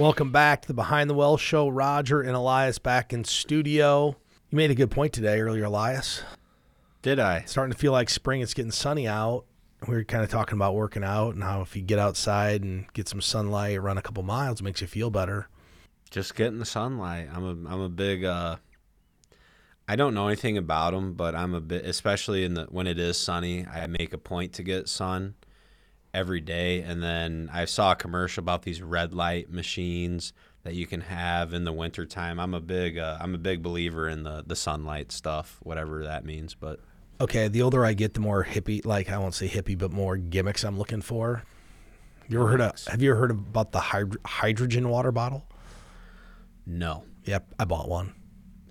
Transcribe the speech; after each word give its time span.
Welcome 0.00 0.32
back 0.32 0.62
to 0.62 0.68
the 0.68 0.72
Behind 0.72 1.10
the 1.10 1.14
Wealth 1.14 1.42
show. 1.42 1.68
Roger 1.68 2.22
and 2.22 2.34
Elias 2.34 2.78
back 2.78 3.12
in 3.12 3.22
studio. 3.22 4.16
You 4.48 4.56
made 4.56 4.70
a 4.70 4.74
good 4.74 4.90
point 4.90 5.12
today 5.12 5.42
earlier, 5.42 5.64
Elias. 5.64 6.22
Did 7.02 7.18
I? 7.18 7.42
Starting 7.42 7.70
to 7.70 7.78
feel 7.78 7.92
like 7.92 8.08
spring. 8.08 8.40
It's 8.40 8.54
getting 8.54 8.70
sunny 8.70 9.06
out. 9.06 9.44
We 9.86 9.94
were 9.96 10.04
kind 10.04 10.24
of 10.24 10.30
talking 10.30 10.56
about 10.56 10.74
working 10.74 11.04
out 11.04 11.34
and 11.34 11.44
how 11.44 11.60
if 11.60 11.76
you 11.76 11.82
get 11.82 11.98
outside 11.98 12.62
and 12.62 12.90
get 12.94 13.08
some 13.08 13.20
sunlight, 13.20 13.82
run 13.82 13.98
a 13.98 14.02
couple 14.02 14.22
miles, 14.22 14.62
it 14.62 14.64
makes 14.64 14.80
you 14.80 14.86
feel 14.86 15.10
better. 15.10 15.48
Just 16.10 16.34
getting 16.34 16.60
the 16.60 16.64
sunlight. 16.64 17.28
I'm 17.30 17.44
a 17.44 17.70
I'm 17.70 17.80
a 17.82 17.90
big. 17.90 18.24
uh 18.24 18.56
I 19.86 19.96
don't 19.96 20.14
know 20.14 20.28
anything 20.28 20.56
about 20.56 20.94
them, 20.94 21.12
but 21.12 21.34
I'm 21.34 21.52
a 21.52 21.60
bit, 21.60 21.84
especially 21.84 22.46
in 22.46 22.54
the 22.54 22.64
when 22.70 22.86
it 22.86 22.98
is 22.98 23.18
sunny. 23.18 23.66
I 23.66 23.86
make 23.86 24.14
a 24.14 24.18
point 24.18 24.54
to 24.54 24.62
get 24.62 24.88
sun 24.88 25.34
every 26.12 26.40
day, 26.40 26.82
and 26.82 27.02
then 27.02 27.50
I 27.52 27.64
saw 27.64 27.92
a 27.92 27.96
commercial 27.96 28.42
about 28.42 28.62
these 28.62 28.82
red 28.82 29.14
light 29.14 29.50
machines 29.50 30.32
that 30.62 30.74
you 30.74 30.86
can 30.86 31.00
have 31.02 31.52
in 31.54 31.64
the 31.64 31.72
wintertime. 31.72 32.38
I'm 32.38 32.54
a 32.54 32.60
big 32.60 32.98
uh, 32.98 33.18
I'm 33.20 33.34
a 33.34 33.38
big 33.38 33.62
believer 33.62 34.08
in 34.08 34.22
the 34.24 34.42
the 34.46 34.56
sunlight 34.56 35.12
stuff, 35.12 35.58
whatever 35.62 36.04
that 36.04 36.24
means. 36.24 36.54
But 36.54 36.80
Okay, 37.20 37.48
the 37.48 37.60
older 37.62 37.84
I 37.84 37.92
get, 37.92 38.14
the 38.14 38.20
more 38.20 38.44
hippie, 38.44 38.84
like 38.86 39.10
I 39.10 39.18
won't 39.18 39.34
say 39.34 39.46
hippie, 39.48 39.76
but 39.76 39.92
more 39.92 40.16
gimmicks 40.16 40.64
I'm 40.64 40.78
looking 40.78 41.02
for. 41.02 41.42
You 42.28 42.38
ever 42.40 42.48
heard 42.48 42.60
of? 42.60 42.84
Have 42.86 43.02
you 43.02 43.10
ever 43.10 43.20
heard 43.20 43.30
about 43.32 43.72
the 43.72 43.80
hyd- 43.80 44.16
hydrogen 44.24 44.88
water 44.88 45.12
bottle? 45.12 45.46
no. 46.66 47.04
Yep, 47.24 47.54
I 47.58 47.64
bought 47.66 47.88
one. 47.88 48.14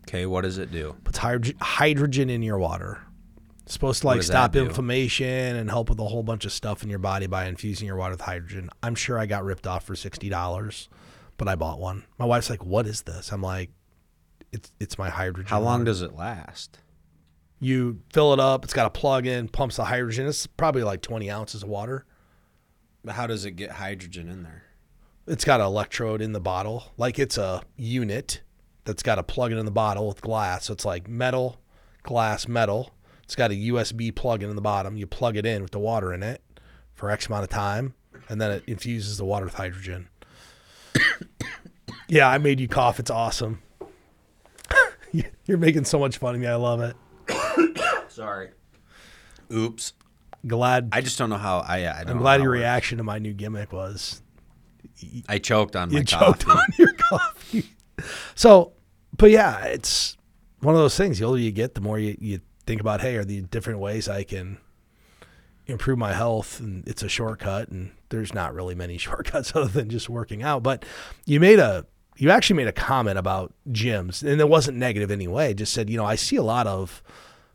Okay, 0.07 0.25
what 0.25 0.41
does 0.41 0.57
it 0.57 0.71
do? 0.71 0.95
puts 1.03 1.19
hydro- 1.19 1.53
hydrogen 1.61 2.29
in 2.31 2.41
your 2.41 2.57
water. 2.57 2.99
It's 3.69 3.75
supposed 3.75 4.01
to 4.01 4.07
like 4.07 4.23
stop 4.23 4.55
inflammation 4.55 5.55
and 5.55 5.69
help 5.69 5.89
with 5.89 5.99
a 5.99 6.05
whole 6.05 6.23
bunch 6.23 6.43
of 6.43 6.51
stuff 6.51 6.81
in 6.81 6.89
your 6.89 6.97
body 6.97 7.27
by 7.27 7.45
infusing 7.45 7.85
your 7.85 7.97
water 7.97 8.13
with 8.13 8.21
hydrogen. 8.21 8.71
I'm 8.81 8.95
sure 8.95 9.19
I 9.19 9.27
got 9.27 9.43
ripped 9.43 9.67
off 9.67 9.83
for 9.83 9.95
sixty 9.95 10.27
dollars, 10.27 10.89
but 11.37 11.47
I 11.47 11.53
bought 11.53 11.79
one. 11.79 12.05
My 12.17 12.25
wife's 12.25 12.49
like, 12.49 12.65
"What 12.65 12.87
is 12.87 13.03
this?" 13.03 13.31
I'm 13.31 13.43
like, 13.43 13.69
"It's 14.51 14.71
it's 14.79 14.97
my 14.97 15.11
hydrogen." 15.11 15.51
How 15.51 15.59
long 15.59 15.81
water." 15.81 15.83
does 15.85 16.01
it 16.01 16.15
last? 16.15 16.79
you 17.59 18.01
fill 18.11 18.33
it 18.33 18.39
up? 18.39 18.63
It's 18.63 18.73
got 18.73 18.87
a 18.87 18.89
plug 18.89 19.27
in, 19.27 19.49
pumps 19.49 19.75
the 19.75 19.83
hydrogen. 19.83 20.25
It's 20.25 20.47
probably 20.47 20.81
like 20.81 21.01
20 21.01 21.29
ounces 21.29 21.61
of 21.61 21.69
water. 21.69 22.05
But 23.03 23.13
how 23.13 23.27
does 23.27 23.45
it 23.45 23.51
get 23.51 23.71
hydrogen 23.71 24.29
in 24.29 24.41
there? 24.41 24.63
It's 25.27 25.45
got 25.45 25.59
an 25.59 25.67
electrode 25.67 26.21
in 26.21 26.33
the 26.33 26.39
bottle, 26.39 26.91
like 26.97 27.19
it's 27.19 27.37
a 27.37 27.61
unit 27.77 28.41
that's 28.85 29.03
got 29.03 29.19
a 29.19 29.23
plug 29.23 29.51
in 29.51 29.59
in 29.59 29.65
the 29.65 29.71
bottle 29.71 30.07
with 30.07 30.21
glass. 30.21 30.65
So 30.65 30.73
it's 30.73 30.85
like 30.85 31.07
metal, 31.07 31.59
glass, 32.01 32.47
metal. 32.47 32.95
It's 33.29 33.35
got 33.35 33.51
a 33.51 33.53
USB 33.53 34.13
plug 34.15 34.41
in 34.41 34.49
in 34.49 34.55
the 34.55 34.61
bottom. 34.63 34.97
You 34.97 35.05
plug 35.05 35.37
it 35.37 35.45
in 35.45 35.61
with 35.61 35.69
the 35.69 35.77
water 35.77 36.11
in 36.15 36.23
it 36.23 36.41
for 36.95 37.11
X 37.11 37.27
amount 37.27 37.43
of 37.43 37.51
time, 37.51 37.93
and 38.27 38.41
then 38.41 38.49
it 38.49 38.63
infuses 38.65 39.19
the 39.19 39.23
water 39.23 39.45
with 39.45 39.53
hydrogen. 39.53 40.09
yeah, 42.07 42.27
I 42.27 42.39
made 42.39 42.59
you 42.59 42.67
cough. 42.67 42.99
It's 42.99 43.11
awesome. 43.11 43.61
You're 45.45 45.59
making 45.59 45.85
so 45.85 45.99
much 45.99 46.17
fun 46.17 46.33
of 46.33 46.41
me. 46.41 46.47
I 46.47 46.55
love 46.55 46.81
it. 46.81 46.95
Sorry. 48.07 48.49
Oops. 49.53 49.93
Glad. 50.47 50.89
I 50.91 51.01
just 51.01 51.19
don't 51.19 51.29
know 51.29 51.37
how 51.37 51.59
I. 51.59 51.87
I 51.87 52.03
don't 52.05 52.13
I'm 52.13 52.17
glad 52.17 52.39
how 52.39 52.45
your 52.45 52.55
it 52.55 52.57
works. 52.57 52.63
reaction 52.63 52.97
to 52.97 53.03
my 53.03 53.19
new 53.19 53.33
gimmick 53.33 53.71
was 53.71 54.23
I 55.27 55.37
choked 55.37 55.75
on 55.75 55.91
my 55.91 55.99
you 55.99 56.03
coffee. 56.03 56.25
choked 56.25 56.47
on 56.49 56.65
your 56.79 56.93
coffee. 56.93 57.69
So, 58.33 58.71
but 59.15 59.29
yeah, 59.29 59.65
it's 59.65 60.17
one 60.61 60.73
of 60.73 60.81
those 60.81 60.97
things. 60.97 61.19
The 61.19 61.25
older 61.25 61.39
you 61.39 61.51
get, 61.51 61.75
the 61.75 61.81
more 61.81 61.99
you, 61.99 62.17
you 62.19 62.39
think 62.69 62.81
about, 62.81 63.01
hey, 63.01 63.15
are 63.15 63.25
the 63.25 63.41
different 63.41 63.79
ways 63.79 64.07
I 64.07 64.23
can 64.23 64.59
improve 65.65 65.97
my 65.97 66.13
health? 66.13 66.59
And 66.59 66.87
it's 66.87 67.01
a 67.01 67.09
shortcut, 67.09 67.69
and 67.69 67.93
there's 68.09 68.31
not 68.31 68.53
really 68.53 68.75
many 68.75 68.97
shortcuts 69.07 69.55
other 69.55 69.67
than 69.67 69.89
just 69.89 70.07
working 70.07 70.43
out. 70.43 70.61
But 70.61 70.85
you 71.25 71.39
made 71.39 71.57
a, 71.57 71.87
you 72.17 72.29
actually 72.29 72.57
made 72.57 72.67
a 72.67 72.71
comment 72.71 73.17
about 73.17 73.53
gyms, 73.69 74.21
and 74.21 74.39
it 74.39 74.47
wasn't 74.47 74.77
negative 74.77 75.09
anyway. 75.09 75.55
Just 75.55 75.73
said, 75.73 75.89
you 75.89 75.97
know, 75.97 76.05
I 76.05 76.13
see 76.13 76.35
a 76.35 76.43
lot 76.43 76.67
of 76.67 77.01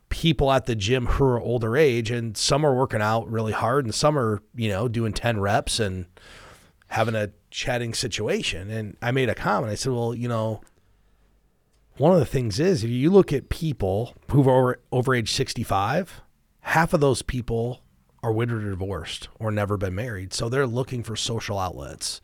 people 0.08 0.50
at 0.50 0.66
the 0.66 0.74
gym 0.74 1.06
who 1.06 1.24
are 1.24 1.40
older 1.40 1.76
age, 1.76 2.10
and 2.10 2.36
some 2.36 2.66
are 2.66 2.74
working 2.74 3.00
out 3.00 3.30
really 3.30 3.52
hard, 3.52 3.84
and 3.84 3.94
some 3.94 4.18
are, 4.18 4.42
you 4.56 4.68
know, 4.68 4.88
doing 4.88 5.12
10 5.12 5.38
reps 5.38 5.78
and 5.78 6.06
having 6.88 7.14
a 7.14 7.30
chatting 7.50 7.94
situation. 7.94 8.68
And 8.68 8.96
I 9.00 9.12
made 9.12 9.28
a 9.28 9.34
comment. 9.36 9.70
I 9.70 9.76
said, 9.76 9.92
well, 9.92 10.12
you 10.12 10.26
know, 10.26 10.60
one 11.96 12.12
of 12.12 12.18
the 12.18 12.26
things 12.26 12.58
is 12.58 12.82
if 12.82 12.90
you 12.90 13.10
look 13.10 13.32
at 13.32 13.48
people 13.48 14.14
who 14.30 14.48
are 14.48 14.58
over, 14.58 14.80
over 14.90 15.14
age 15.14 15.32
65, 15.32 16.22
half 16.60 16.92
of 16.92 17.00
those 17.00 17.22
people 17.22 17.82
are 18.22 18.32
widowed 18.32 18.64
or 18.64 18.70
divorced 18.70 19.28
or 19.38 19.50
never 19.50 19.76
been 19.76 19.94
married. 19.94 20.32
So 20.32 20.48
they're 20.48 20.66
looking 20.66 21.02
for 21.02 21.14
social 21.14 21.58
outlets 21.58 22.20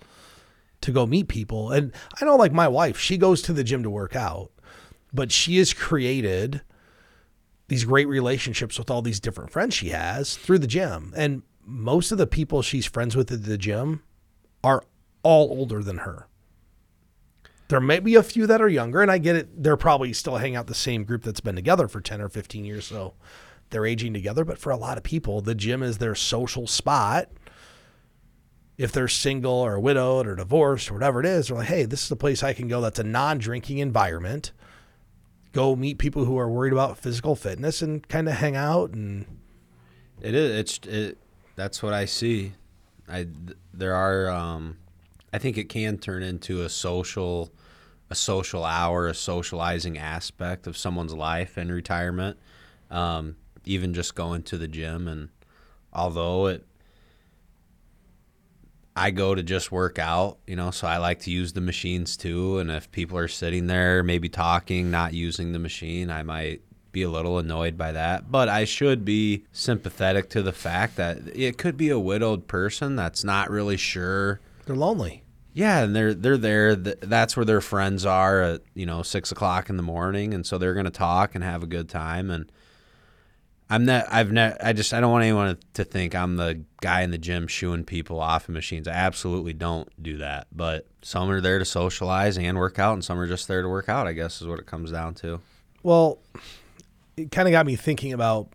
to 0.80 0.92
go 0.92 1.06
meet 1.06 1.28
people. 1.28 1.70
And 1.70 1.92
I 2.20 2.24
know, 2.24 2.36
like 2.36 2.52
my 2.52 2.68
wife, 2.68 2.98
she 2.98 3.18
goes 3.18 3.42
to 3.42 3.52
the 3.52 3.62
gym 3.62 3.82
to 3.82 3.90
work 3.90 4.16
out, 4.16 4.50
but 5.12 5.30
she 5.30 5.58
has 5.58 5.74
created 5.74 6.62
these 7.68 7.84
great 7.84 8.08
relationships 8.08 8.78
with 8.78 8.90
all 8.90 9.02
these 9.02 9.20
different 9.20 9.50
friends 9.50 9.74
she 9.74 9.90
has 9.90 10.36
through 10.36 10.58
the 10.58 10.66
gym. 10.66 11.12
And 11.16 11.42
most 11.64 12.10
of 12.10 12.18
the 12.18 12.26
people 12.26 12.62
she's 12.62 12.86
friends 12.86 13.14
with 13.14 13.30
at 13.30 13.44
the 13.44 13.58
gym 13.58 14.02
are 14.64 14.82
all 15.22 15.50
older 15.50 15.82
than 15.82 15.98
her. 15.98 16.26
There 17.70 17.80
may 17.80 18.00
be 18.00 18.16
a 18.16 18.22
few 18.24 18.48
that 18.48 18.60
are 18.60 18.68
younger, 18.68 19.00
and 19.00 19.12
I 19.12 19.18
get 19.18 19.36
it. 19.36 19.62
They're 19.62 19.76
probably 19.76 20.12
still 20.12 20.38
hanging 20.38 20.56
out 20.56 20.66
the 20.66 20.74
same 20.74 21.04
group 21.04 21.22
that's 21.22 21.38
been 21.38 21.54
together 21.54 21.86
for 21.86 22.00
10 22.00 22.20
or 22.20 22.28
15 22.28 22.64
years. 22.64 22.84
So 22.84 23.14
they're 23.70 23.86
aging 23.86 24.12
together. 24.12 24.44
But 24.44 24.58
for 24.58 24.70
a 24.70 24.76
lot 24.76 24.98
of 24.98 25.04
people, 25.04 25.40
the 25.40 25.54
gym 25.54 25.80
is 25.80 25.98
their 25.98 26.16
social 26.16 26.66
spot. 26.66 27.28
If 28.76 28.90
they're 28.90 29.06
single 29.06 29.52
or 29.52 29.78
widowed 29.78 30.26
or 30.26 30.34
divorced 30.34 30.90
or 30.90 30.94
whatever 30.94 31.20
it 31.20 31.26
is, 31.26 31.46
they're 31.46 31.58
like, 31.58 31.68
hey, 31.68 31.84
this 31.84 32.04
is 32.04 32.10
a 32.10 32.16
place 32.16 32.42
I 32.42 32.54
can 32.54 32.66
go 32.66 32.80
that's 32.80 32.98
a 32.98 33.04
non 33.04 33.38
drinking 33.38 33.78
environment. 33.78 34.50
Go 35.52 35.76
meet 35.76 35.98
people 35.98 36.24
who 36.24 36.36
are 36.38 36.50
worried 36.50 36.72
about 36.72 36.98
physical 36.98 37.36
fitness 37.36 37.82
and 37.82 38.06
kind 38.08 38.28
of 38.28 38.34
hang 38.34 38.56
out 38.56 38.94
and 38.94 39.26
It 40.20 40.34
is. 40.34 40.56
It's. 40.58 40.78
It. 40.88 41.18
That's 41.54 41.84
what 41.84 41.92
I 41.92 42.06
see. 42.06 42.54
I. 43.08 43.28
There 43.72 43.94
are. 43.94 44.28
Um, 44.28 44.78
I 45.32 45.38
think 45.38 45.58
it 45.58 45.68
can 45.68 45.98
turn 45.98 46.22
into 46.22 46.62
a 46.62 46.68
social, 46.68 47.50
a 48.10 48.14
social 48.14 48.64
hour, 48.64 49.06
a 49.06 49.14
socializing 49.14 49.96
aspect 49.96 50.66
of 50.66 50.76
someone's 50.76 51.14
life 51.14 51.56
in 51.56 51.70
retirement. 51.70 52.38
Um, 52.90 53.36
even 53.64 53.94
just 53.94 54.14
going 54.14 54.42
to 54.44 54.58
the 54.58 54.66
gym, 54.66 55.06
and 55.06 55.28
although 55.92 56.46
it, 56.46 56.66
I 58.96 59.10
go 59.12 59.34
to 59.34 59.42
just 59.42 59.70
work 59.70 59.98
out, 59.98 60.38
you 60.46 60.56
know, 60.56 60.70
so 60.72 60.86
I 60.86 60.96
like 60.96 61.20
to 61.20 61.30
use 61.30 61.52
the 61.52 61.60
machines 61.60 62.16
too. 62.16 62.58
And 62.58 62.70
if 62.70 62.90
people 62.90 63.16
are 63.16 63.28
sitting 63.28 63.66
there, 63.66 64.02
maybe 64.02 64.28
talking, 64.28 64.90
not 64.90 65.14
using 65.14 65.52
the 65.52 65.58
machine, 65.58 66.10
I 66.10 66.22
might 66.22 66.62
be 66.92 67.02
a 67.02 67.10
little 67.10 67.38
annoyed 67.38 67.78
by 67.78 67.92
that. 67.92 68.30
But 68.30 68.48
I 68.48 68.64
should 68.64 69.04
be 69.04 69.44
sympathetic 69.52 70.28
to 70.30 70.42
the 70.42 70.52
fact 70.52 70.96
that 70.96 71.18
it 71.34 71.56
could 71.56 71.76
be 71.76 71.90
a 71.90 71.98
widowed 71.98 72.48
person 72.48 72.96
that's 72.96 73.22
not 73.22 73.50
really 73.50 73.76
sure. 73.76 74.40
they're 74.66 74.74
lonely. 74.74 75.22
Yeah, 75.60 75.82
and 75.82 75.94
they're 75.94 76.14
they're 76.14 76.38
there. 76.38 76.74
That's 76.74 77.36
where 77.36 77.44
their 77.44 77.60
friends 77.60 78.06
are 78.06 78.40
at 78.40 78.62
you 78.72 78.86
know 78.86 79.02
six 79.02 79.30
o'clock 79.30 79.68
in 79.68 79.76
the 79.76 79.82
morning, 79.82 80.32
and 80.32 80.46
so 80.46 80.56
they're 80.56 80.72
gonna 80.72 80.88
talk 80.88 81.34
and 81.34 81.44
have 81.44 81.62
a 81.62 81.66
good 81.66 81.86
time. 81.86 82.30
And 82.30 82.50
I'm 83.68 83.84
not. 83.84 84.06
I've 84.10 84.32
ne- 84.32 84.56
I 84.58 84.72
just 84.72 84.94
I 84.94 85.00
don't 85.00 85.12
want 85.12 85.24
anyone 85.24 85.58
to 85.74 85.84
think 85.84 86.14
I'm 86.14 86.38
the 86.38 86.64
guy 86.80 87.02
in 87.02 87.10
the 87.10 87.18
gym 87.18 87.46
shooing 87.46 87.84
people 87.84 88.20
off 88.20 88.48
of 88.48 88.54
machines. 88.54 88.88
I 88.88 88.92
absolutely 88.92 89.52
don't 89.52 89.86
do 90.02 90.16
that. 90.16 90.46
But 90.50 90.86
some 91.02 91.28
are 91.30 91.42
there 91.42 91.58
to 91.58 91.66
socialize 91.66 92.38
and 92.38 92.56
work 92.56 92.78
out, 92.78 92.94
and 92.94 93.04
some 93.04 93.20
are 93.20 93.26
just 93.26 93.46
there 93.46 93.60
to 93.60 93.68
work 93.68 93.90
out. 93.90 94.06
I 94.06 94.14
guess 94.14 94.40
is 94.40 94.46
what 94.46 94.60
it 94.60 94.64
comes 94.64 94.90
down 94.90 95.12
to. 95.16 95.40
Well, 95.82 96.20
it 97.18 97.30
kind 97.30 97.46
of 97.46 97.52
got 97.52 97.66
me 97.66 97.76
thinking 97.76 98.14
about 98.14 98.48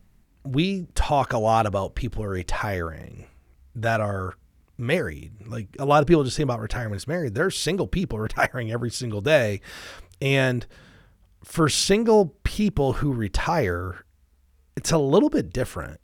we 0.43 0.87
talk 0.95 1.33
a 1.33 1.37
lot 1.37 1.67
about 1.67 1.93
people 1.93 2.25
retiring 2.25 3.27
that 3.75 4.01
are 4.01 4.34
married. 4.77 5.33
Like 5.45 5.69
a 5.79 5.85
lot 5.85 6.01
of 6.01 6.07
people 6.07 6.23
just 6.23 6.37
think 6.37 6.45
about 6.45 6.59
retirement 6.59 6.95
as 6.95 7.07
married. 7.07 7.35
There's 7.35 7.57
single 7.57 7.87
people 7.87 8.19
retiring 8.19 8.72
every 8.72 8.91
single 8.91 9.22
day. 9.22 9.61
And 10.22 10.66
for 11.43 11.69
single 11.69 12.35
people 12.43 12.93
who 12.93 13.13
retire, 13.13 14.05
it's 14.75 14.91
a 14.91 14.97
little 14.97 15.29
bit 15.29 15.53
different. 15.53 15.99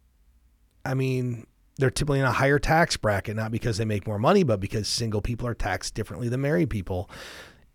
I 0.86 0.94
mean, 0.94 1.46
they're 1.78 1.90
typically 1.90 2.20
in 2.20 2.26
a 2.26 2.32
higher 2.32 2.60
tax 2.60 2.98
bracket, 2.98 3.36
not 3.36 3.52
because 3.52 3.78
they 3.78 3.86
make 3.86 4.08
more 4.08 4.20
money, 4.20 4.44
but 4.44 4.60
because 4.60 4.88
single 4.88 5.22
people 5.22 5.48
are 5.48 5.54
taxed 5.54 5.96
differently 5.96 6.30
than 6.30 6.42
married 6.42 6.70
people. 6.70 7.10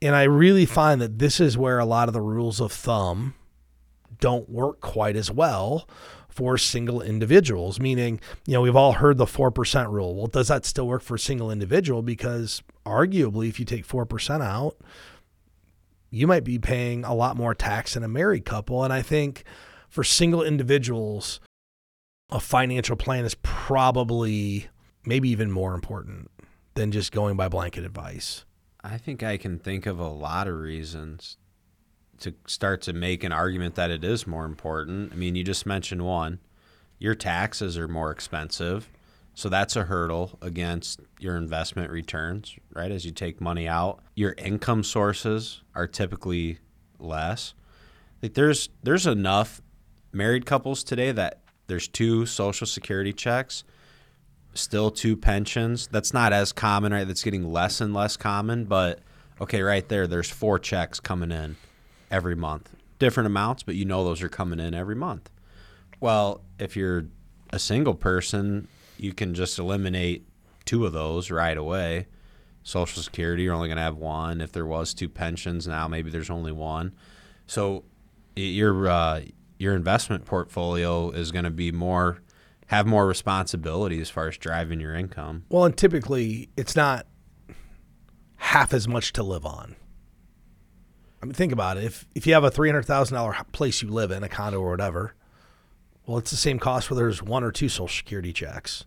And 0.02 0.14
I 0.14 0.24
really 0.24 0.66
find 0.66 1.00
that 1.00 1.18
this 1.18 1.40
is 1.40 1.56
where 1.56 1.78
a 1.78 1.84
lot 1.84 2.08
of 2.08 2.14
the 2.14 2.20
rules 2.20 2.60
of 2.60 2.72
thumb 2.72 3.34
don't 4.20 4.48
work 4.48 4.80
quite 4.80 5.16
as 5.16 5.30
well 5.30 5.88
for 6.36 6.58
single 6.58 7.00
individuals. 7.00 7.80
Meaning, 7.80 8.20
you 8.46 8.52
know, 8.52 8.60
we've 8.60 8.76
all 8.76 8.92
heard 8.92 9.16
the 9.16 9.24
4% 9.24 9.90
rule. 9.90 10.14
Well, 10.14 10.26
does 10.26 10.48
that 10.48 10.64
still 10.64 10.86
work 10.86 11.02
for 11.02 11.14
a 11.14 11.18
single 11.18 11.50
individual? 11.50 12.02
Because 12.02 12.62
arguably, 12.84 13.48
if 13.48 13.58
you 13.58 13.64
take 13.64 13.86
4% 13.86 14.42
out, 14.42 14.76
you 16.10 16.26
might 16.26 16.44
be 16.44 16.58
paying 16.58 17.04
a 17.04 17.14
lot 17.14 17.36
more 17.36 17.54
tax 17.54 17.94
than 17.94 18.04
a 18.04 18.08
married 18.08 18.44
couple. 18.44 18.84
And 18.84 18.92
I 18.92 19.02
think 19.02 19.44
for 19.88 20.04
single 20.04 20.42
individuals, 20.42 21.40
a 22.30 22.40
financial 22.40 22.96
plan 22.96 23.24
is 23.24 23.34
probably 23.42 24.68
maybe 25.04 25.28
even 25.30 25.50
more 25.50 25.74
important 25.74 26.30
than 26.74 26.92
just 26.92 27.12
going 27.12 27.36
by 27.36 27.48
blanket 27.48 27.84
advice. 27.84 28.44
I 28.82 28.98
think 28.98 29.22
I 29.22 29.36
can 29.36 29.58
think 29.58 29.86
of 29.86 29.98
a 29.98 30.08
lot 30.08 30.46
of 30.46 30.54
reasons 30.54 31.38
to 32.20 32.34
start 32.46 32.82
to 32.82 32.92
make 32.92 33.24
an 33.24 33.32
argument 33.32 33.74
that 33.74 33.90
it 33.90 34.04
is 34.04 34.26
more 34.26 34.44
important. 34.44 35.12
I 35.12 35.16
mean, 35.16 35.34
you 35.34 35.44
just 35.44 35.66
mentioned 35.66 36.02
one. 36.02 36.38
Your 36.98 37.14
taxes 37.14 37.76
are 37.76 37.88
more 37.88 38.10
expensive. 38.10 38.88
So 39.34 39.50
that's 39.50 39.76
a 39.76 39.84
hurdle 39.84 40.38
against 40.40 41.00
your 41.20 41.36
investment 41.36 41.90
returns, 41.90 42.56
right? 42.72 42.90
As 42.90 43.04
you 43.04 43.10
take 43.10 43.38
money 43.38 43.68
out, 43.68 44.00
your 44.14 44.34
income 44.38 44.82
sources 44.82 45.62
are 45.74 45.86
typically 45.86 46.58
less. 46.98 47.52
Like 48.22 48.32
there's 48.32 48.70
there's 48.82 49.06
enough 49.06 49.60
married 50.10 50.46
couples 50.46 50.82
today 50.82 51.12
that 51.12 51.42
there's 51.66 51.86
two 51.86 52.24
social 52.24 52.66
security 52.66 53.12
checks, 53.12 53.62
still 54.54 54.90
two 54.90 55.18
pensions. 55.18 55.86
That's 55.86 56.14
not 56.14 56.32
as 56.32 56.52
common, 56.52 56.94
right? 56.94 57.06
That's 57.06 57.22
getting 57.22 57.52
less 57.52 57.82
and 57.82 57.92
less 57.92 58.16
common, 58.16 58.64
but 58.64 59.00
okay, 59.38 59.60
right 59.60 59.86
there 59.86 60.06
there's 60.06 60.30
four 60.30 60.58
checks 60.58 60.98
coming 60.98 61.30
in 61.30 61.56
every 62.16 62.34
month. 62.34 62.74
Different 62.98 63.26
amounts, 63.26 63.62
but 63.62 63.74
you 63.74 63.84
know 63.84 64.02
those 64.02 64.22
are 64.22 64.28
coming 64.28 64.58
in 64.58 64.72
every 64.72 64.94
month. 64.94 65.30
Well, 66.00 66.40
if 66.58 66.74
you're 66.74 67.04
a 67.52 67.58
single 67.58 67.94
person, 67.94 68.68
you 68.96 69.12
can 69.12 69.34
just 69.34 69.58
eliminate 69.58 70.26
two 70.64 70.86
of 70.86 70.94
those 70.94 71.30
right 71.30 71.56
away. 71.56 72.06
Social 72.62 73.02
Security, 73.02 73.44
you're 73.44 73.54
only 73.54 73.68
going 73.68 73.76
to 73.76 73.82
have 73.82 73.96
one. 73.96 74.40
If 74.40 74.52
there 74.52 74.66
was 74.66 74.94
two 74.94 75.08
pensions, 75.08 75.68
now 75.68 75.86
maybe 75.86 76.10
there's 76.10 76.30
only 76.30 76.52
one. 76.52 76.94
So 77.46 77.84
your 78.34 78.88
uh, 78.88 79.20
your 79.58 79.76
investment 79.76 80.24
portfolio 80.24 81.10
is 81.10 81.30
going 81.30 81.44
to 81.44 81.50
be 81.50 81.70
more 81.70 82.22
have 82.66 82.86
more 82.86 83.06
responsibility 83.06 84.00
as 84.00 84.10
far 84.10 84.26
as 84.26 84.36
driving 84.36 84.80
your 84.80 84.94
income. 84.94 85.44
Well, 85.48 85.64
and 85.64 85.76
typically 85.76 86.48
it's 86.56 86.74
not 86.74 87.06
half 88.36 88.74
as 88.74 88.88
much 88.88 89.12
to 89.12 89.22
live 89.22 89.46
on. 89.46 89.76
I 91.22 91.26
mean, 91.26 91.32
think 91.34 91.52
about 91.52 91.76
it. 91.78 91.84
If 91.84 92.06
if 92.14 92.26
you 92.26 92.34
have 92.34 92.44
a 92.44 92.50
three 92.50 92.68
hundred 92.68 92.84
thousand 92.84 93.14
dollar 93.16 93.34
place 93.52 93.82
you 93.82 93.88
live 93.88 94.10
in, 94.10 94.22
a 94.22 94.28
condo 94.28 94.60
or 94.60 94.70
whatever, 94.70 95.14
well, 96.06 96.18
it's 96.18 96.30
the 96.30 96.36
same 96.36 96.58
cost 96.58 96.90
whether 96.90 97.02
there's 97.02 97.22
one 97.22 97.42
or 97.44 97.50
two 97.52 97.68
Social 97.68 97.88
Security 97.88 98.32
checks. 98.32 98.84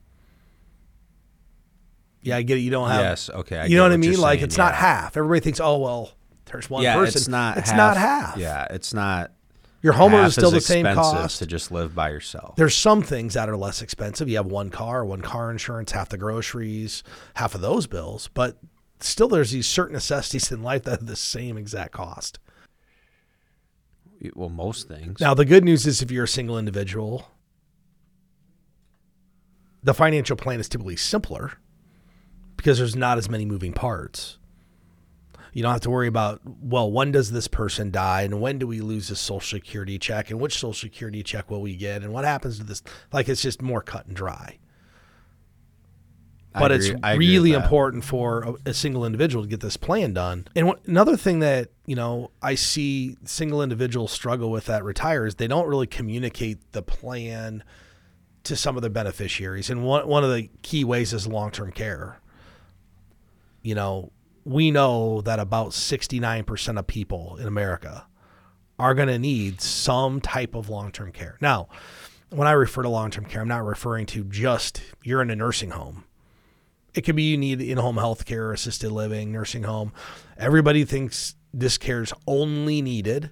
Yeah, 2.22 2.38
I 2.38 2.42
get 2.42 2.58
it. 2.58 2.62
You 2.62 2.72
don't 2.72 2.90
have. 2.90 3.02
Yes. 3.02 3.30
Okay. 3.30 3.58
I 3.58 3.66
you 3.66 3.78
know 3.78 3.84
get 3.84 3.90
what 3.90 3.92
I 3.94 3.98
mean? 3.98 4.12
you're 4.12 4.20
Like 4.22 4.40
saying, 4.40 4.48
it's 4.48 4.58
not 4.58 4.76
half. 4.76 5.16
Everybody 5.16 5.40
thinks, 5.40 5.60
oh 5.60 5.78
well, 5.78 6.12
there's 6.46 6.70
one 6.70 6.84
Yeah, 6.84 6.96
person. 6.96 7.18
it's 7.20 7.28
not. 7.28 7.58
It's 7.58 7.70
half, 7.70 7.78
not 7.78 7.98
half. 7.98 8.38
Yeah, 8.38 8.68
it's 8.70 8.94
not. 8.94 9.32
Your 9.82 9.94
homeowner 9.94 10.26
is 10.28 10.34
still 10.34 10.52
the 10.52 10.60
same 10.60 10.86
cost. 10.86 11.40
to 11.40 11.46
just 11.46 11.72
live 11.72 11.96
by 11.96 12.10
yourself. 12.10 12.58
There's 12.58 12.76
some 12.76 13.02
things 13.02 13.36
that 13.36 13.48
are 13.48 13.56
less 13.56 13.82
expensive. 13.82 14.28
You 14.28 14.36
have 14.36 14.46
one 14.48 14.70
car, 14.70 15.06
one 15.06 15.22
car 15.22 15.50
insurance, 15.50 15.94
half 15.94 16.10
the 16.10 16.18
groceries, 16.18 17.02
half 17.36 17.56
of 17.56 17.62
those 17.62 17.88
bills, 17.88 18.30
but 18.34 18.58
still 19.00 19.28
there's 19.28 19.52
these 19.52 19.68
certain 19.68 19.94
necessities 19.94 20.52
in 20.52 20.64
life 20.64 20.84
that 20.84 20.92
have 20.92 21.06
the 21.06 21.16
same 21.16 21.58
exact 21.58 21.92
cost. 21.92 22.40
Well, 24.36 24.50
most 24.50 24.88
things. 24.88 25.20
Now, 25.20 25.34
the 25.34 25.46
good 25.46 25.64
news 25.64 25.88
is 25.88 26.02
if 26.02 26.12
you're 26.12 26.26
a 26.26 26.28
single 26.28 26.58
individual, 26.58 27.30
the 29.82 29.94
financial 29.94 30.36
plan 30.36 30.60
is 30.60 30.68
typically 30.68 30.98
simpler 30.98 31.54
because 32.58 32.78
there's 32.78 32.96
not 32.96 33.18
as 33.18 33.30
many 33.30 33.46
moving 33.46 33.72
parts. 33.72 34.38
You 35.54 35.64
don't 35.64 35.72
have 35.72 35.82
to 35.82 35.90
worry 35.90 36.08
about, 36.08 36.42
well, 36.46 36.92
when 36.92 37.12
does 37.12 37.32
this 37.32 37.48
person 37.48 37.90
die 37.90 38.22
and 38.22 38.42
when 38.42 38.60
do 38.60 38.68
we 38.68 38.82
lose 38.82 39.08
this 39.08 39.20
social 39.20 39.58
security 39.58 39.98
check 39.98 40.30
and 40.30 40.40
which 40.40 40.54
social 40.54 40.74
security 40.74 41.24
check 41.24 41.50
will 41.50 41.62
we 41.62 41.76
get 41.76 42.04
and 42.04 42.14
what 42.14 42.26
happens 42.26 42.60
to 42.60 42.66
this? 42.66 42.84
Like 43.12 43.30
it's 43.30 43.42
just 43.42 43.62
more 43.62 43.82
cut 43.82 44.06
and 44.06 44.16
dry. 44.16 44.60
But 46.54 46.72
it's 46.72 46.90
I 47.04 47.14
agree 47.14 47.28
with 47.28 47.46
really 47.46 47.54
important 47.54 48.04
for 48.04 48.42
a, 48.42 48.70
a 48.70 48.74
single 48.74 49.06
individual 49.06 49.44
to 49.44 49.50
get 49.50 49.60
this 49.60 49.78
plan 49.78 50.14
done. 50.14 50.48
And 50.56 50.66
what, 50.66 50.84
another 50.88 51.16
thing 51.16 51.40
that, 51.40 51.70
you 51.86 51.96
know, 51.96 52.32
I 52.42 52.56
see 52.56 53.18
single 53.24 53.62
individuals 53.62 54.12
struggle 54.12 54.50
with 54.50 54.66
that 54.66 54.84
retire 54.84 55.28
is 55.28 55.36
they 55.36 55.48
don't 55.48 55.68
really 55.68 55.86
communicate 55.86 56.72
the 56.72 56.82
plan 56.82 57.64
to 58.46 58.56
some 58.56 58.76
of 58.76 58.82
their 58.82 58.90
beneficiaries. 58.90 59.70
And 59.70 59.84
one, 59.84 60.08
one 60.08 60.24
of 60.24 60.32
the 60.32 60.50
key 60.64 60.84
ways 60.84 61.14
is 61.14 61.28
long 61.28 61.52
term 61.52 61.72
care. 61.72 62.20
You 63.62 63.76
know, 63.76 64.12
we 64.44 64.72
know 64.72 65.22
that 65.22 65.40
about 65.40 65.70
69% 65.70 66.80
of 66.80 66.88
people 66.88 67.38
in 67.38 67.46
America 67.46 68.08
are 68.80 68.96
going 68.96 69.10
to 69.10 69.20
need 69.20 69.62
some 69.62 70.22
type 70.22 70.56
of 70.56 70.70
long 70.70 70.92
term 70.92 71.12
care. 71.12 71.38
Now, 71.42 71.68
when 72.30 72.48
I 72.48 72.52
refer 72.52 72.82
to 72.84 72.90
long 72.90 73.12
term 73.12 73.26
care, 73.26 73.42
I'm 73.42 73.48
not 73.48 73.66
referring 73.66 74.08
to 74.08 74.24
just 74.24 74.82
you're 75.04 75.22
in 75.22 75.30
a 75.30 75.36
nursing 75.36 75.72
home. 75.72 76.06
It 76.94 77.02
could 77.02 77.16
be 77.16 77.24
you 77.24 77.38
need 77.38 77.62
in 77.62 77.78
home 77.78 77.98
health 77.98 78.26
care, 78.26 78.52
assisted 78.52 78.92
living, 78.92 79.32
nursing 79.32 79.64
home. 79.64 79.94
Everybody 80.38 80.86
thinks 80.86 81.36
this 81.54 81.78
care 81.78 82.02
is 82.02 82.14
only 82.28 82.82
needed 82.82 83.32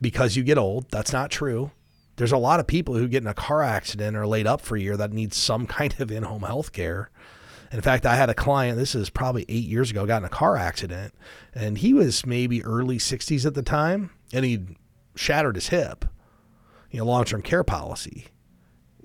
because 0.00 0.36
you 0.36 0.44
get 0.44 0.58
old. 0.58 0.90
That's 0.90 1.12
not 1.12 1.30
true. 1.30 1.72
There's 2.16 2.32
a 2.32 2.38
lot 2.38 2.60
of 2.60 2.66
people 2.66 2.94
who 2.94 3.08
get 3.08 3.22
in 3.22 3.28
a 3.28 3.34
car 3.34 3.62
accident 3.62 4.16
or 4.16 4.26
laid 4.26 4.46
up 4.46 4.60
for 4.60 4.76
a 4.76 4.80
year 4.80 4.96
that 4.96 5.12
need 5.12 5.32
some 5.32 5.66
kind 5.78 5.98
of 6.00 6.10
in 6.10 6.24
home 6.24 6.42
health 6.42 6.72
care. 6.72 7.10
In 7.72 7.80
fact, 7.80 8.04
I 8.04 8.16
had 8.16 8.28
a 8.28 8.34
client, 8.34 8.76
this 8.76 8.94
is 8.94 9.08
probably 9.08 9.46
eight 9.48 9.66
years 9.66 9.90
ago, 9.90 10.04
got 10.04 10.18
in 10.18 10.26
a 10.26 10.28
car 10.28 10.58
accident, 10.58 11.14
and 11.54 11.78
he 11.78 11.94
was 11.94 12.26
maybe 12.26 12.62
early 12.62 12.98
60s 12.98 13.46
at 13.46 13.54
the 13.54 13.62
time, 13.62 14.10
and 14.30 14.44
he 14.44 14.76
shattered 15.14 15.54
his 15.54 15.68
hip, 15.68 16.04
you 16.90 16.98
know, 16.98 17.06
long 17.06 17.24
term 17.24 17.40
care 17.40 17.64
policy. 17.64 18.26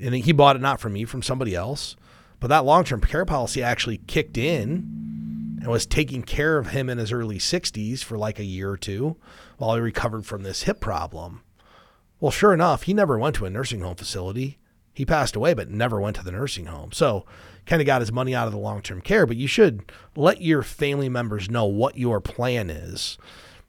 And 0.02 0.14
he 0.14 0.34
bought 0.34 0.58
it 0.58 0.62
not 0.62 0.82
from 0.82 0.94
me, 0.94 1.06
from 1.06 1.24
somebody 1.24 1.56
else. 1.56 1.96
But 2.40 2.48
that 2.48 2.66
long 2.66 2.84
term 2.84 3.02
care 3.02 3.26
policy 3.26 3.64
actually 3.64 3.98
kicked 4.08 4.38
in 4.38 5.58
and 5.62 5.68
was 5.68 5.86
taking 5.86 6.24
care 6.24 6.58
of 6.58 6.68
him 6.68 6.90
in 6.90 6.98
his 6.98 7.12
early 7.12 7.40
60s 7.40 8.04
for 8.04 8.18
like 8.18 8.40
a 8.40 8.44
year 8.44 8.70
or 8.70 8.78
two 8.78 9.18
while 9.58 9.76
he 9.76 9.82
recovered 9.82 10.26
from 10.26 10.44
this 10.44 10.64
hip 10.64 10.80
problem. 10.80 11.42
Well, 12.20 12.32
sure 12.32 12.54
enough, 12.54 12.84
he 12.84 12.94
never 12.94 13.18
went 13.18 13.36
to 13.36 13.46
a 13.46 13.50
nursing 13.50 13.82
home 13.82 13.96
facility. 13.96 14.58
He 14.94 15.06
passed 15.06 15.36
away, 15.36 15.54
but 15.54 15.70
never 15.70 16.00
went 16.00 16.16
to 16.16 16.24
the 16.24 16.32
nursing 16.32 16.66
home. 16.66 16.92
So, 16.92 17.26
kind 17.68 17.82
of 17.82 17.86
got 17.86 18.02
his 18.02 18.12
money 18.12 18.34
out 18.34 18.48
of 18.48 18.54
the 18.54 18.60
long 18.60 18.82
term 18.82 19.02
care. 19.02 19.28
But 19.28 19.38
you 19.38 19.48
should 19.48 19.92
let 20.16 20.42
your 20.42 20.64
family 20.64 21.10
members 21.10 21.52
know 21.52 21.66
what 21.66 21.98
your 21.98 22.20
plan 22.20 22.72
is. 22.72 23.18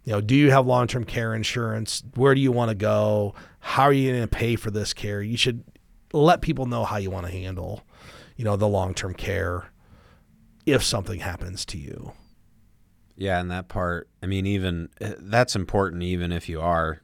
You 0.04 0.14
know, 0.14 0.20
do 0.22 0.34
you 0.34 0.50
have 0.50 0.66
long 0.66 0.86
term 0.86 1.04
care 1.04 1.34
insurance? 1.34 2.02
Where 2.14 2.34
do 2.34 2.40
you 2.40 2.52
want 2.52 2.70
to 2.70 2.74
go? 2.74 3.34
How 3.60 3.82
are 3.82 3.92
you 3.92 4.10
going 4.10 4.22
to 4.22 4.28
pay 4.28 4.56
for 4.56 4.70
this 4.70 4.94
care? 4.94 5.20
You 5.20 5.36
should 5.36 5.64
let 6.14 6.40
people 6.40 6.64
know 6.64 6.84
how 6.84 6.96
you 6.96 7.10
want 7.10 7.26
to 7.26 7.32
handle, 7.32 7.82
you 8.38 8.44
know, 8.44 8.56
the 8.56 8.68
long 8.68 8.94
term 8.94 9.12
care 9.12 9.70
if 10.64 10.82
something 10.82 11.20
happens 11.20 11.66
to 11.66 11.76
you. 11.76 12.12
Yeah, 13.16 13.40
and 13.40 13.50
that 13.50 13.68
part, 13.68 14.08
I 14.22 14.26
mean, 14.26 14.46
even 14.46 14.88
eh, 15.00 15.14
that's 15.18 15.56
important, 15.56 16.04
even 16.04 16.30
if 16.30 16.48
you 16.48 16.60
are 16.60 17.02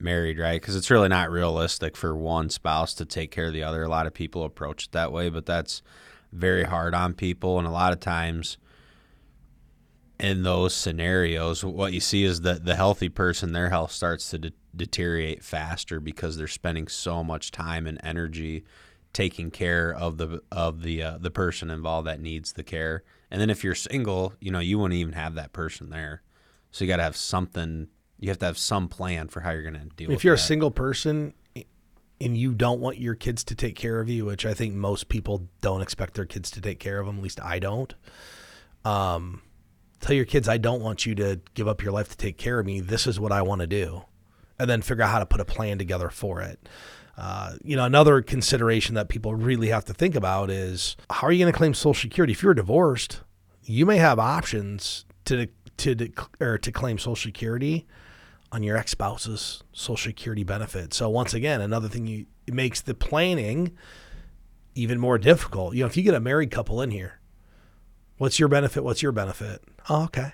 married, 0.00 0.38
right? 0.38 0.60
Because 0.60 0.74
it's 0.74 0.90
really 0.90 1.08
not 1.08 1.30
realistic 1.30 1.96
for 1.96 2.16
one 2.16 2.50
spouse 2.50 2.92
to 2.94 3.04
take 3.04 3.30
care 3.30 3.46
of 3.46 3.52
the 3.52 3.62
other. 3.62 3.84
A 3.84 3.88
lot 3.88 4.08
of 4.08 4.12
people 4.12 4.42
approach 4.42 4.86
it 4.86 4.92
that 4.92 5.12
way, 5.12 5.28
but 5.28 5.46
that's 5.46 5.80
very 6.32 6.64
hard 6.64 6.92
on 6.92 7.14
people. 7.14 7.56
And 7.58 7.68
a 7.68 7.70
lot 7.70 7.92
of 7.92 8.00
times 8.00 8.58
in 10.18 10.42
those 10.42 10.74
scenarios, 10.74 11.64
what 11.64 11.92
you 11.92 12.00
see 12.00 12.24
is 12.24 12.40
that 12.40 12.64
the 12.64 12.74
healthy 12.74 13.08
person, 13.08 13.52
their 13.52 13.70
health 13.70 13.92
starts 13.92 14.28
to 14.30 14.38
de- 14.38 14.52
deteriorate 14.74 15.44
faster 15.44 16.00
because 16.00 16.36
they're 16.36 16.48
spending 16.48 16.88
so 16.88 17.22
much 17.22 17.52
time 17.52 17.86
and 17.86 18.00
energy 18.02 18.64
taking 19.14 19.50
care 19.50 19.94
of 19.94 20.18
the 20.18 20.42
of 20.52 20.82
the 20.82 21.02
uh, 21.02 21.18
the 21.18 21.30
person 21.30 21.70
involved 21.70 22.06
that 22.06 22.20
needs 22.20 22.52
the 22.52 22.62
care. 22.62 23.02
And 23.30 23.40
then 23.40 23.48
if 23.48 23.64
you're 23.64 23.74
single, 23.74 24.34
you 24.40 24.50
know, 24.50 24.58
you 24.60 24.78
wouldn't 24.78 24.98
even 24.98 25.14
have 25.14 25.34
that 25.36 25.54
person 25.54 25.88
there. 25.88 26.22
So 26.70 26.84
you 26.84 26.88
got 26.88 26.98
to 26.98 27.04
have 27.04 27.16
something. 27.16 27.88
You 28.18 28.28
have 28.28 28.38
to 28.40 28.46
have 28.46 28.58
some 28.58 28.88
plan 28.88 29.28
for 29.28 29.40
how 29.40 29.50
you're 29.50 29.62
going 29.62 29.74
to 29.74 29.86
deal. 29.96 30.08
with 30.08 30.16
If 30.16 30.24
you're 30.24 30.36
that. 30.36 30.42
a 30.42 30.46
single 30.46 30.70
person 30.70 31.32
and 32.20 32.36
you 32.36 32.54
don't 32.54 32.80
want 32.80 32.98
your 32.98 33.14
kids 33.14 33.44
to 33.44 33.54
take 33.54 33.76
care 33.76 34.00
of 34.00 34.08
you, 34.08 34.26
which 34.26 34.46
I 34.46 34.54
think 34.54 34.74
most 34.74 35.08
people 35.08 35.48
don't 35.60 35.82
expect 35.82 36.14
their 36.14 36.24
kids 36.24 36.50
to 36.52 36.60
take 36.60 36.78
care 36.78 37.00
of 37.00 37.06
them, 37.06 37.16
at 37.16 37.22
least 37.22 37.40
I 37.42 37.58
don't. 37.58 37.92
Um, 38.84 39.42
tell 40.00 40.14
your 40.14 40.24
kids, 40.24 40.48
I 40.48 40.58
don't 40.58 40.80
want 40.80 41.06
you 41.06 41.14
to 41.16 41.40
give 41.54 41.66
up 41.66 41.82
your 41.82 41.92
life 41.92 42.08
to 42.10 42.16
take 42.16 42.38
care 42.38 42.58
of 42.60 42.66
me. 42.66 42.80
This 42.80 43.06
is 43.06 43.18
what 43.18 43.32
I 43.32 43.42
want 43.42 43.60
to 43.62 43.66
do. 43.66 44.04
And 44.58 44.70
then 44.70 44.82
figure 44.82 45.02
out 45.02 45.10
how 45.10 45.18
to 45.18 45.26
put 45.26 45.40
a 45.40 45.44
plan 45.44 45.78
together 45.78 46.08
for 46.08 46.40
it. 46.40 46.68
Uh, 47.16 47.54
you 47.62 47.76
know, 47.76 47.84
another 47.84 48.22
consideration 48.22 48.94
that 48.94 49.08
people 49.08 49.34
really 49.34 49.68
have 49.68 49.84
to 49.84 49.94
think 49.94 50.14
about 50.14 50.50
is 50.50 50.96
how 51.10 51.26
are 51.26 51.32
you 51.32 51.44
going 51.44 51.52
to 51.52 51.56
claim 51.56 51.74
Social 51.74 51.94
Security? 51.94 52.32
If 52.32 52.42
you're 52.42 52.54
divorced, 52.54 53.20
you 53.62 53.86
may 53.86 53.98
have 53.98 54.18
options 54.18 55.04
to 55.26 55.48
to 55.76 56.10
or 56.40 56.58
to 56.58 56.72
claim 56.72 56.98
Social 56.98 57.16
Security 57.16 57.86
on 58.52 58.62
your 58.62 58.76
ex-spouse's 58.76 59.62
Social 59.72 60.10
Security 60.10 60.44
benefit. 60.44 60.94
So 60.94 61.08
once 61.08 61.34
again, 61.34 61.60
another 61.60 61.88
thing 61.88 62.06
you 62.06 62.26
it 62.46 62.54
makes 62.54 62.80
the 62.80 62.94
planning 62.94 63.76
even 64.74 64.98
more 64.98 65.18
difficult. 65.18 65.74
You 65.74 65.80
know, 65.80 65.86
if 65.86 65.96
you 65.96 66.02
get 66.02 66.14
a 66.14 66.20
married 66.20 66.50
couple 66.50 66.82
in 66.82 66.90
here, 66.90 67.20
what's 68.18 68.38
your 68.38 68.48
benefit? 68.48 68.84
What's 68.84 69.02
your 69.02 69.12
benefit? 69.12 69.62
Oh, 69.88 70.04
okay. 70.04 70.32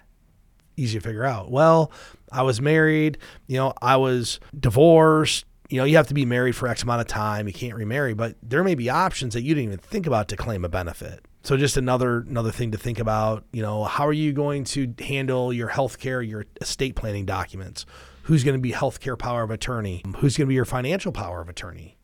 Easy 0.77 0.99
to 0.99 1.05
figure 1.05 1.25
out. 1.25 1.51
Well, 1.51 1.93
I 2.33 2.43
was 2.43 2.61
married, 2.61 3.19
you 3.47 3.59
know, 3.59 3.75
I 3.83 3.97
was 3.97 4.41
divorced, 4.59 5.45
you 5.71 5.79
know, 5.79 5.85
you 5.85 5.97
have 5.97 6.09
to 6.09 6.15
be 6.15 6.27
married 6.27 6.57
for 6.57 6.67
X 6.67 6.83
amount 6.83 7.00
of 7.00 7.07
time. 7.07 7.47
You 7.47 7.53
can't 7.53 7.75
remarry, 7.75 8.12
but 8.12 8.37
there 8.43 8.65
may 8.65 8.75
be 8.75 8.91
options 8.91 9.35
that 9.35 9.43
you 9.43 9.55
didn't 9.55 9.69
even 9.69 9.79
think 9.79 10.07
about 10.07 10.29
to 10.29 10.37
claim 10.37 10.65
a 10.65 10.69
benefit. 10.69 11.25
So 11.43 11.57
just 11.57 11.77
another 11.77 12.19
another 12.29 12.50
thing 12.50 12.73
to 12.73 12.79
think 12.79 12.99
about. 12.99 13.45
You 13.53 13.62
know, 13.62 13.85
how 13.85 14.07
are 14.07 14.12
you 14.12 14.33
going 14.33 14.65
to 14.65 14.93
handle 14.99 15.53
your 15.53 15.69
health 15.69 15.99
care, 15.99 16.21
your 16.21 16.45
estate 16.61 16.97
planning 16.97 17.25
documents? 17.25 17.87
Who's 18.25 18.45
going 18.45 18.57
to 18.57 18.61
be 18.61 18.73
health 18.73 19.00
care 19.00 19.17
power 19.17 19.43
of 19.43 19.50
attorney? 19.50 20.03
Who's 20.19 20.37
going 20.37 20.47
to 20.47 20.49
be 20.49 20.55
your 20.55 20.65
financial 20.65 21.12
power 21.12 21.41
of 21.41 21.49
attorney? 21.49 21.97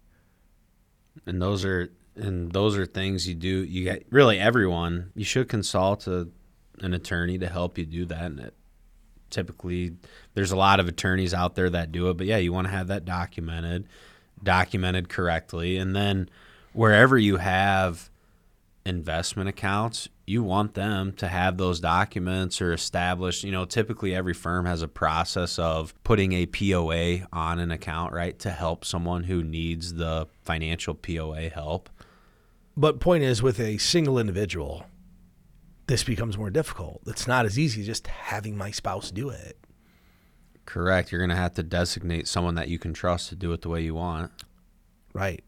And 1.27 1.43
those 1.43 1.65
are 1.65 1.91
and 2.15 2.53
those 2.53 2.79
are 2.79 2.87
things 2.87 3.29
you 3.29 3.35
do. 3.35 3.65
You 3.65 3.85
get 3.85 4.07
really 4.11 4.39
everyone. 4.39 5.11
You 5.15 5.25
should 5.25 5.49
consult 5.49 6.07
a, 6.07 6.29
an 6.81 6.95
attorney 6.95 7.37
to 7.39 7.49
help 7.49 7.77
you 7.77 7.85
do 7.85 8.07
that. 8.07 8.25
And 8.25 8.41
it, 8.41 8.55
typically, 9.37 9.93
there's 10.33 10.51
a 10.51 10.57
lot 10.57 10.81
of 10.81 10.89
attorneys 10.89 11.35
out 11.35 11.55
there 11.55 11.69
that 11.71 11.93
do 11.93 12.09
it. 12.09 12.17
But 12.17 12.27
yeah, 12.27 12.39
you 12.39 12.53
want 12.53 12.67
to 12.67 12.73
have 12.73 12.89
that 12.89 13.05
documented, 13.05 13.87
documented 14.43 15.11
correctly, 15.11 15.77
and 15.77 15.95
then 15.95 16.31
wherever 16.73 17.19
you 17.19 17.37
have 17.37 18.11
investment 18.87 19.49
accounts, 19.49 20.09
you 20.27 20.43
want 20.43 20.73
them 20.73 21.13
to 21.13 21.29
have 21.29 21.59
those 21.59 21.81
documents 21.81 22.63
or 22.63 22.73
established. 22.73 23.45
You 23.45 23.53
know, 23.53 23.67
typically 23.67 24.15
every 24.15 24.33
firm 24.33 24.65
has 24.65 24.81
a 24.81 24.89
process 24.89 25.59
of 25.59 25.93
putting 26.03 26.33
a 26.33 26.47
POA 26.47 27.27
on 27.31 27.59
an 27.59 27.71
account, 27.71 28.15
right, 28.15 28.39
to 28.39 28.51
help 28.51 28.87
someone 28.87 29.25
who 29.25 29.45
needs 29.45 29.95
the 29.95 30.29
financial 30.45 30.95
POA 30.95 31.51
help. 31.51 31.91
But 32.75 33.01
point 33.01 33.23
is, 33.23 33.43
with 33.43 33.61
a 33.61 33.77
single 33.77 34.19
individual, 34.19 34.87
this 35.87 36.05
becomes 36.05 36.37
more 36.37 36.51
difficult. 36.51 37.03
It's 37.07 37.27
not 37.27 37.47
as 37.47 37.59
easy 37.59 37.81
as 37.81 37.87
just 37.87 38.07
having 38.07 38.57
my 38.57 38.71
spouse 38.71 39.11
do 39.11 39.29
it. 39.29 39.59
Correct. 40.65 41.13
You're 41.13 41.21
going 41.21 41.31
to 41.31 41.37
have 41.37 41.55
to 41.55 41.63
designate 41.63 42.27
someone 42.27 42.57
that 42.57 42.69
you 42.69 42.79
can 42.79 42.93
trust 42.93 43.29
to 43.29 43.37
do 43.37 43.53
it 43.53 43.63
the 43.63 43.69
way 43.69 43.83
you 43.83 43.95
want. 43.95 44.33
Right. 45.13 45.45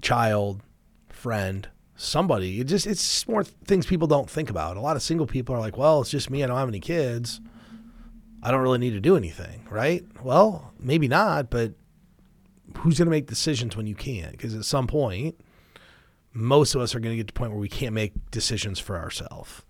Child, 0.00 0.62
friend, 1.08 1.68
somebody. 1.96 2.60
It 2.60 2.64
just 2.64 2.86
it's 2.86 3.26
more 3.26 3.42
things 3.42 3.86
people 3.86 4.06
don't 4.06 4.30
think 4.30 4.48
about. 4.48 4.76
A 4.76 4.80
lot 4.80 4.96
of 4.96 5.02
single 5.02 5.26
people 5.26 5.54
are 5.54 5.58
like, 5.58 5.76
"Well, 5.76 6.00
it's 6.00 6.10
just 6.10 6.30
me. 6.30 6.44
I 6.44 6.46
don't 6.46 6.58
have 6.58 6.68
any 6.68 6.80
kids. 6.80 7.40
I 8.42 8.50
don't 8.50 8.60
really 8.60 8.78
need 8.78 8.92
to 8.92 9.00
do 9.00 9.16
anything." 9.16 9.66
Right? 9.68 10.04
Well, 10.22 10.72
maybe 10.78 11.08
not, 11.08 11.50
but 11.50 11.72
who's 12.78 12.98
going 12.98 13.06
to 13.06 13.10
make 13.10 13.26
decisions 13.26 13.76
when 13.76 13.86
you 13.86 13.94
can't? 13.94 14.32
Because 14.32 14.54
at 14.54 14.64
some 14.64 14.86
point, 14.86 15.40
most 16.36 16.74
of 16.74 16.80
us 16.80 16.94
are 16.94 17.00
going 17.00 17.12
to 17.12 17.16
get 17.16 17.28
to 17.28 17.34
the 17.34 17.38
point 17.38 17.50
where 17.52 17.60
we 17.60 17.68
can't 17.68 17.94
make 17.94 18.30
decisions 18.30 18.78
for 18.78 18.96
ourselves. 18.96 19.62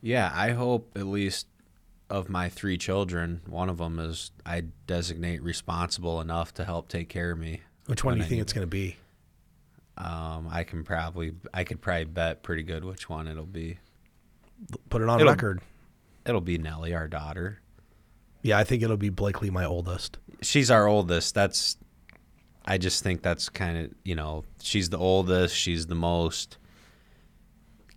Yeah, 0.00 0.30
I 0.34 0.50
hope 0.50 0.90
at 0.96 1.06
least 1.06 1.46
of 2.10 2.28
my 2.28 2.48
three 2.48 2.76
children, 2.76 3.40
one 3.46 3.68
of 3.68 3.78
them 3.78 3.98
is 3.98 4.30
I 4.44 4.64
designate 4.86 5.42
responsible 5.42 6.20
enough 6.20 6.52
to 6.54 6.64
help 6.64 6.88
take 6.88 7.08
care 7.08 7.30
of 7.30 7.38
me. 7.38 7.60
Which 7.86 8.04
one 8.04 8.14
do 8.14 8.20
you 8.20 8.26
think 8.28 8.40
it's 8.42 8.52
going 8.52 8.66
to 8.66 8.70
be? 8.70 8.96
Um, 9.96 10.48
I 10.50 10.64
can 10.64 10.82
probably 10.84 11.34
I 11.52 11.64
could 11.64 11.80
probably 11.80 12.04
bet 12.04 12.42
pretty 12.42 12.62
good 12.64 12.84
which 12.84 13.08
one 13.08 13.28
it'll 13.28 13.46
be. 13.46 13.78
Put 14.90 15.02
it 15.02 15.08
on 15.08 15.20
It'll- 15.20 15.32
record. 15.32 15.60
It'll 16.26 16.40
be 16.40 16.56
Nellie, 16.58 16.94
our 16.94 17.06
daughter. 17.06 17.60
Yeah, 18.42 18.58
I 18.58 18.64
think 18.64 18.82
it'll 18.82 18.96
be 18.96 19.10
Blakely, 19.10 19.50
my 19.50 19.64
oldest. 19.64 20.18
She's 20.42 20.70
our 20.70 20.86
oldest. 20.86 21.34
That's 21.34 21.76
I 22.64 22.78
just 22.78 23.02
think 23.02 23.22
that's 23.22 23.48
kind 23.48 23.78
of, 23.78 23.90
you 24.04 24.14
know, 24.14 24.44
she's 24.60 24.90
the 24.90 24.98
oldest, 24.98 25.54
she's 25.54 25.86
the 25.86 25.94
most 25.94 26.56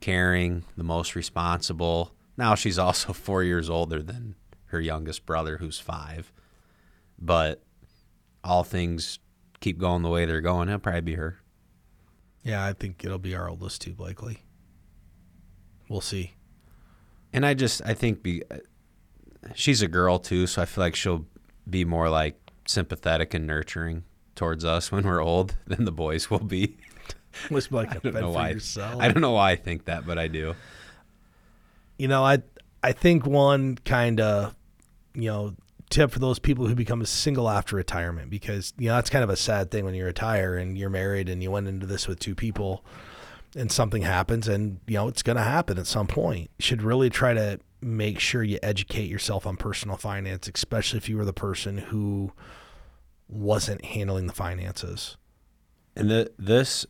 caring, 0.02 0.64
the 0.76 0.84
most 0.84 1.16
responsible. 1.16 2.14
Now 2.36 2.56
she's 2.56 2.78
also 2.78 3.14
4 3.14 3.44
years 3.44 3.70
older 3.70 4.02
than 4.04 4.36
her 4.66 4.82
youngest 4.82 5.26
brother 5.26 5.58
who's 5.58 5.80
5. 5.80 6.32
But 7.20 7.64
all 8.44 8.64
things 8.64 9.20
keep 9.60 9.78
going 9.78 10.04
the 10.04 10.10
way 10.10 10.26
they're 10.26 10.42
going, 10.42 10.68
it'll 10.68 10.80
probably 10.80 11.02
be 11.02 11.16
her. 11.16 11.40
Yeah, 12.44 12.66
I 12.66 12.74
think 12.74 13.04
it'll 13.04 13.18
be 13.18 13.36
our 13.36 13.50
oldest 13.50 13.82
too, 13.82 13.96
likely. 13.98 14.44
We'll 15.90 16.02
see. 16.02 16.34
And 17.34 17.46
I 17.46 17.54
just 17.54 17.82
I 17.86 17.94
think 17.94 18.24
be 18.24 18.44
uh, 18.50 18.58
she's 19.54 19.82
a 19.82 19.88
girl 19.88 20.20
too, 20.20 20.48
so 20.48 20.62
I 20.62 20.66
feel 20.66 20.84
like 20.84 20.96
she'll 20.96 21.26
be 21.70 21.86
more 21.86 22.10
like 22.10 22.40
sympathetic 22.66 23.34
and 23.34 23.46
nurturing 23.46 24.04
towards 24.38 24.63
us 24.63 24.91
when 24.91 25.06
we're 25.06 25.22
old 25.22 25.56
than 25.67 25.84
the 25.84 25.91
boys 25.91 26.29
will 26.29 26.39
be. 26.39 26.77
Must 27.51 27.70
be 27.70 27.75
like 27.75 27.91
a 27.94 28.08
I 28.08 28.12
know 28.12 28.22
for 28.22 28.29
why. 28.32 28.50
yourself. 28.51 29.01
I 29.01 29.10
don't 29.10 29.22
know 29.22 29.34
why 29.34 29.51
I 29.51 29.56
think 29.58 29.86
that, 29.86 30.06
but 30.08 30.17
I 30.17 30.27
do. 30.27 30.56
you 31.98 32.08
know, 32.08 32.24
I 32.24 32.41
I 32.82 32.94
think 32.94 33.25
one 33.25 33.77
kind 33.84 34.22
of 34.22 34.56
you 35.13 35.29
know 35.29 35.56
tip 35.89 36.12
for 36.12 36.20
those 36.20 36.39
people 36.39 36.67
who 36.67 36.75
become 36.75 37.03
single 37.06 37.50
after 37.50 37.75
retirement 37.75 38.29
because 38.29 38.74
you 38.77 38.88
know 38.88 38.96
that's 38.96 39.10
kind 39.10 39.24
of 39.24 39.29
a 39.29 39.36
sad 39.36 39.72
thing 39.72 39.86
when 39.86 39.94
you 39.94 40.03
retire 40.06 40.56
and 40.58 40.77
you're 40.77 40.89
married 40.89 41.29
and 41.29 41.41
you 41.41 41.50
went 41.51 41.67
into 41.67 41.86
this 41.86 42.08
with 42.08 42.20
two 42.20 42.36
people 42.36 42.84
and 43.56 43.72
something 43.72 44.01
happens 44.01 44.48
and 44.48 44.79
you 44.88 44.96
know 44.96 45.08
it's 45.08 45.24
going 45.24 45.38
to 45.38 45.44
happen 45.44 45.77
at 45.77 45.88
some 45.88 46.08
point. 46.08 46.50
You 46.58 46.63
should 46.63 46.82
really 46.82 47.10
try 47.10 47.34
to 47.34 47.60
make 47.82 48.20
sure 48.20 48.44
you 48.44 48.58
educate 48.63 49.10
yourself 49.10 49.46
on 49.46 49.58
personal 49.58 49.98
finance, 49.98 50.50
especially 50.53 50.98
if 50.98 51.08
you 51.08 51.17
were 51.17 51.25
the 51.25 51.34
person 51.34 51.77
who 51.77 52.32
wasn't 53.27 53.86
handling 53.86 54.27
the 54.27 54.34
finances. 54.34 55.17
And 55.96 56.10
the, 56.10 56.31
this, 56.38 56.86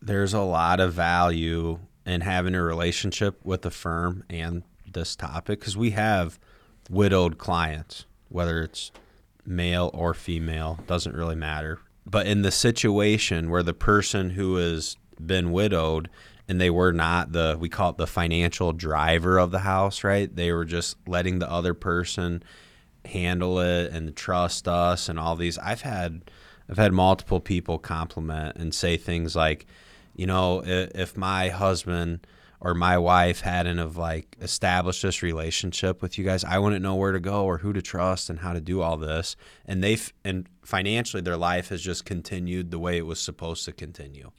there's 0.00 0.34
a 0.34 0.42
lot 0.42 0.80
of 0.80 0.92
value 0.92 1.78
in 2.04 2.20
having 2.20 2.54
a 2.54 2.62
relationship 2.62 3.44
with 3.44 3.62
the 3.62 3.70
firm 3.70 4.24
and 4.30 4.62
this 4.92 5.16
topic 5.16 5.60
because 5.60 5.76
we 5.76 5.90
have 5.90 6.38
widowed 6.88 7.38
clients, 7.38 8.06
whether 8.28 8.62
it's 8.62 8.92
male 9.44 9.90
or 9.92 10.14
female, 10.14 10.78
doesn't 10.86 11.14
really 11.14 11.34
matter. 11.34 11.80
But 12.04 12.26
in 12.26 12.42
the 12.42 12.52
situation 12.52 13.50
where 13.50 13.62
the 13.62 13.74
person 13.74 14.30
who 14.30 14.56
has 14.56 14.96
been 15.24 15.50
widowed 15.50 16.08
and 16.48 16.60
they 16.60 16.70
were 16.70 16.92
not 16.92 17.32
the, 17.32 17.56
we 17.58 17.68
call 17.68 17.90
it 17.90 17.96
the 17.96 18.06
financial 18.06 18.72
driver 18.72 19.38
of 19.38 19.50
the 19.50 19.60
house, 19.60 20.04
right? 20.04 20.34
They 20.34 20.52
were 20.52 20.64
just 20.64 20.96
letting 21.06 21.40
the 21.40 21.50
other 21.50 21.74
person 21.74 22.44
handle 23.06 23.60
it 23.60 23.92
and 23.92 24.14
trust 24.16 24.68
us 24.68 25.08
and 25.08 25.18
all 25.18 25.36
these. 25.36 25.58
I've 25.58 25.82
had 25.82 26.30
I've 26.68 26.78
had 26.78 26.92
multiple 26.92 27.40
people 27.40 27.78
compliment 27.78 28.56
and 28.56 28.74
say 28.74 28.96
things 28.96 29.36
like, 29.36 29.66
you 30.16 30.26
know, 30.26 30.62
if, 30.64 31.16
my 31.16 31.48
husband 31.48 32.26
or 32.60 32.74
my 32.74 32.98
wife 32.98 33.40
hadn't 33.40 33.78
have 33.78 33.96
like 33.96 34.36
established 34.40 35.02
this 35.02 35.22
relationship 35.22 36.02
with 36.02 36.18
you 36.18 36.24
guys, 36.24 36.42
I 36.42 36.58
wouldn't 36.58 36.82
know 36.82 36.96
where 36.96 37.12
to 37.12 37.20
go 37.20 37.44
or 37.44 37.58
who 37.58 37.72
to 37.72 37.82
trust 37.82 38.30
and 38.30 38.40
how 38.40 38.52
to 38.52 38.60
do 38.60 38.80
all 38.80 38.96
this. 38.96 39.36
And 39.64 39.82
they 39.82 39.92
have 39.92 40.12
and 40.24 40.48
financially 40.64 41.22
their 41.22 41.36
life 41.36 41.68
has 41.68 41.82
just 41.82 42.04
continued 42.04 42.70
the 42.70 42.78
way 42.78 42.96
it 42.98 43.06
was 43.06 43.20
supposed 43.20 43.64
to 43.66 43.72
continue. 43.72 44.32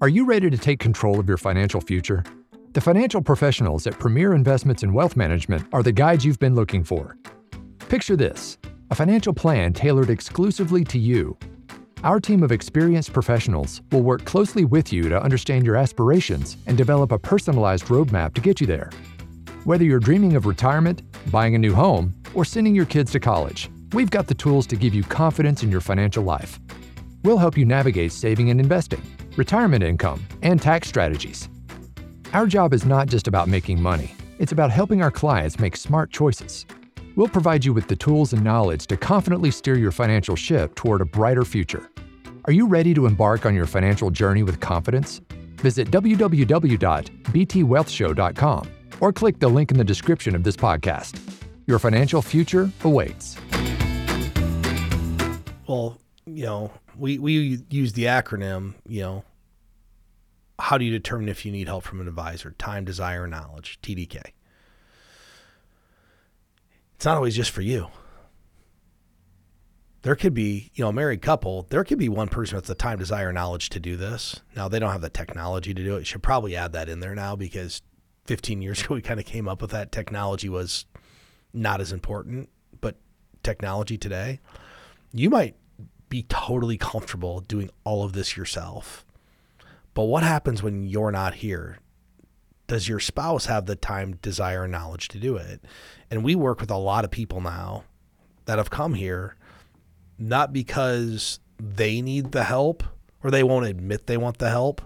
Are 0.00 0.08
you 0.08 0.26
ready 0.26 0.50
to 0.50 0.58
take 0.58 0.80
control 0.80 1.18
of 1.18 1.28
your 1.28 1.38
financial 1.38 1.80
future? 1.80 2.24
The 2.72 2.82
financial 2.82 3.22
professionals 3.22 3.86
at 3.86 3.98
Premier 3.98 4.34
Investments 4.34 4.82
and 4.82 4.92
Wealth 4.92 5.16
Management 5.16 5.66
are 5.72 5.82
the 5.82 5.90
guides 5.90 6.22
you've 6.22 6.38
been 6.38 6.54
looking 6.54 6.84
for. 6.84 7.16
Picture 7.88 8.14
this 8.14 8.58
a 8.90 8.94
financial 8.94 9.32
plan 9.32 9.72
tailored 9.72 10.10
exclusively 10.10 10.84
to 10.84 10.98
you. 10.98 11.38
Our 12.04 12.20
team 12.20 12.42
of 12.42 12.52
experienced 12.52 13.14
professionals 13.14 13.80
will 13.90 14.02
work 14.02 14.26
closely 14.26 14.66
with 14.66 14.92
you 14.92 15.08
to 15.08 15.20
understand 15.20 15.64
your 15.64 15.76
aspirations 15.76 16.58
and 16.66 16.76
develop 16.76 17.10
a 17.10 17.18
personalized 17.18 17.86
roadmap 17.86 18.34
to 18.34 18.42
get 18.42 18.60
you 18.60 18.66
there. 18.66 18.90
Whether 19.64 19.84
you're 19.84 19.98
dreaming 19.98 20.36
of 20.36 20.44
retirement, 20.44 21.02
buying 21.30 21.54
a 21.54 21.58
new 21.58 21.74
home, 21.74 22.14
or 22.34 22.44
sending 22.44 22.74
your 22.74 22.86
kids 22.86 23.10
to 23.12 23.20
college, 23.20 23.70
we've 23.94 24.10
got 24.10 24.26
the 24.26 24.34
tools 24.34 24.66
to 24.66 24.76
give 24.76 24.94
you 24.94 25.02
confidence 25.04 25.62
in 25.62 25.70
your 25.70 25.80
financial 25.80 26.22
life. 26.22 26.60
We'll 27.24 27.38
help 27.38 27.56
you 27.56 27.64
navigate 27.64 28.12
saving 28.12 28.50
and 28.50 28.60
investing, 28.60 29.02
retirement 29.36 29.82
income, 29.82 30.22
and 30.42 30.60
tax 30.60 30.86
strategies. 30.86 31.48
Our 32.34 32.46
job 32.46 32.74
is 32.74 32.84
not 32.84 33.08
just 33.08 33.26
about 33.26 33.48
making 33.48 33.80
money, 33.80 34.14
it's 34.38 34.52
about 34.52 34.70
helping 34.70 35.00
our 35.00 35.10
clients 35.10 35.58
make 35.58 35.78
smart 35.78 36.10
choices. 36.10 36.66
We'll 37.16 37.28
provide 37.28 37.64
you 37.64 37.72
with 37.72 37.88
the 37.88 37.96
tools 37.96 38.34
and 38.34 38.44
knowledge 38.44 38.86
to 38.88 38.98
confidently 38.98 39.50
steer 39.50 39.78
your 39.78 39.92
financial 39.92 40.36
ship 40.36 40.74
toward 40.74 41.00
a 41.00 41.06
brighter 41.06 41.46
future. 41.46 41.88
Are 42.44 42.52
you 42.52 42.66
ready 42.66 42.92
to 42.92 43.06
embark 43.06 43.46
on 43.46 43.54
your 43.54 43.64
financial 43.64 44.10
journey 44.10 44.42
with 44.42 44.60
confidence? 44.60 45.22
Visit 45.56 45.90
www.btwealthshow.com 45.90 48.70
or 49.00 49.12
click 49.12 49.38
the 49.38 49.48
link 49.48 49.70
in 49.70 49.78
the 49.78 49.84
description 49.84 50.34
of 50.34 50.44
this 50.44 50.56
podcast. 50.56 51.18
Your 51.66 51.78
financial 51.78 52.20
future 52.20 52.70
awaits. 52.84 53.38
Well, 55.66 55.96
you 56.26 56.44
know, 56.44 56.72
we, 56.98 57.18
we 57.18 57.60
use 57.70 57.94
the 57.94 58.04
acronym, 58.04 58.74
you 58.86 59.00
know, 59.00 59.24
how 60.58 60.78
do 60.78 60.84
you 60.84 60.90
determine 60.90 61.28
if 61.28 61.44
you 61.44 61.52
need 61.52 61.68
help 61.68 61.84
from 61.84 62.00
an 62.00 62.08
advisor? 62.08 62.52
Time, 62.52 62.84
desire, 62.84 63.26
knowledge, 63.26 63.78
TDK. 63.82 64.22
It's 66.96 67.04
not 67.04 67.16
always 67.16 67.36
just 67.36 67.50
for 67.50 67.62
you. 67.62 67.88
There 70.02 70.16
could 70.16 70.34
be, 70.34 70.70
you 70.74 70.84
know, 70.84 70.90
a 70.90 70.92
married 70.92 71.22
couple, 71.22 71.66
there 71.70 71.84
could 71.84 71.98
be 71.98 72.08
one 72.08 72.28
person 72.28 72.56
with 72.56 72.66
the 72.66 72.74
time, 72.74 72.98
desire, 72.98 73.32
knowledge 73.32 73.68
to 73.70 73.80
do 73.80 73.96
this. 73.96 74.40
Now, 74.56 74.68
they 74.68 74.78
don't 74.78 74.92
have 74.92 75.00
the 75.00 75.10
technology 75.10 75.74
to 75.74 75.84
do 75.84 75.96
it. 75.96 76.00
You 76.00 76.04
should 76.04 76.22
probably 76.22 76.56
add 76.56 76.72
that 76.72 76.88
in 76.88 77.00
there 77.00 77.14
now 77.14 77.36
because 77.36 77.82
15 78.26 78.62
years 78.62 78.82
ago, 78.84 78.94
we 78.94 79.02
kind 79.02 79.20
of 79.20 79.26
came 79.26 79.48
up 79.48 79.60
with 79.60 79.70
that. 79.72 79.92
Technology 79.92 80.48
was 80.48 80.86
not 81.52 81.80
as 81.80 81.92
important, 81.92 82.48
but 82.80 82.96
technology 83.42 83.98
today. 83.98 84.40
you 85.12 85.30
might 85.30 85.56
be 86.08 86.24
totally 86.28 86.78
comfortable 86.78 87.40
doing 87.40 87.70
all 87.84 88.04
of 88.04 88.12
this 88.12 88.36
yourself. 88.36 89.04
But 89.98 90.04
what 90.04 90.22
happens 90.22 90.62
when 90.62 90.84
you're 90.84 91.10
not 91.10 91.34
here? 91.34 91.80
Does 92.68 92.88
your 92.88 93.00
spouse 93.00 93.46
have 93.46 93.66
the 93.66 93.74
time, 93.74 94.14
desire, 94.22 94.62
and 94.62 94.70
knowledge 94.70 95.08
to 95.08 95.18
do 95.18 95.34
it? 95.34 95.64
And 96.08 96.22
we 96.22 96.36
work 96.36 96.60
with 96.60 96.70
a 96.70 96.76
lot 96.76 97.04
of 97.04 97.10
people 97.10 97.40
now 97.40 97.82
that 98.44 98.58
have 98.58 98.70
come 98.70 98.94
here 98.94 99.34
not 100.16 100.52
because 100.52 101.40
they 101.58 102.00
need 102.00 102.30
the 102.30 102.44
help 102.44 102.84
or 103.24 103.32
they 103.32 103.42
won't 103.42 103.66
admit 103.66 104.06
they 104.06 104.16
want 104.16 104.38
the 104.38 104.50
help, 104.50 104.82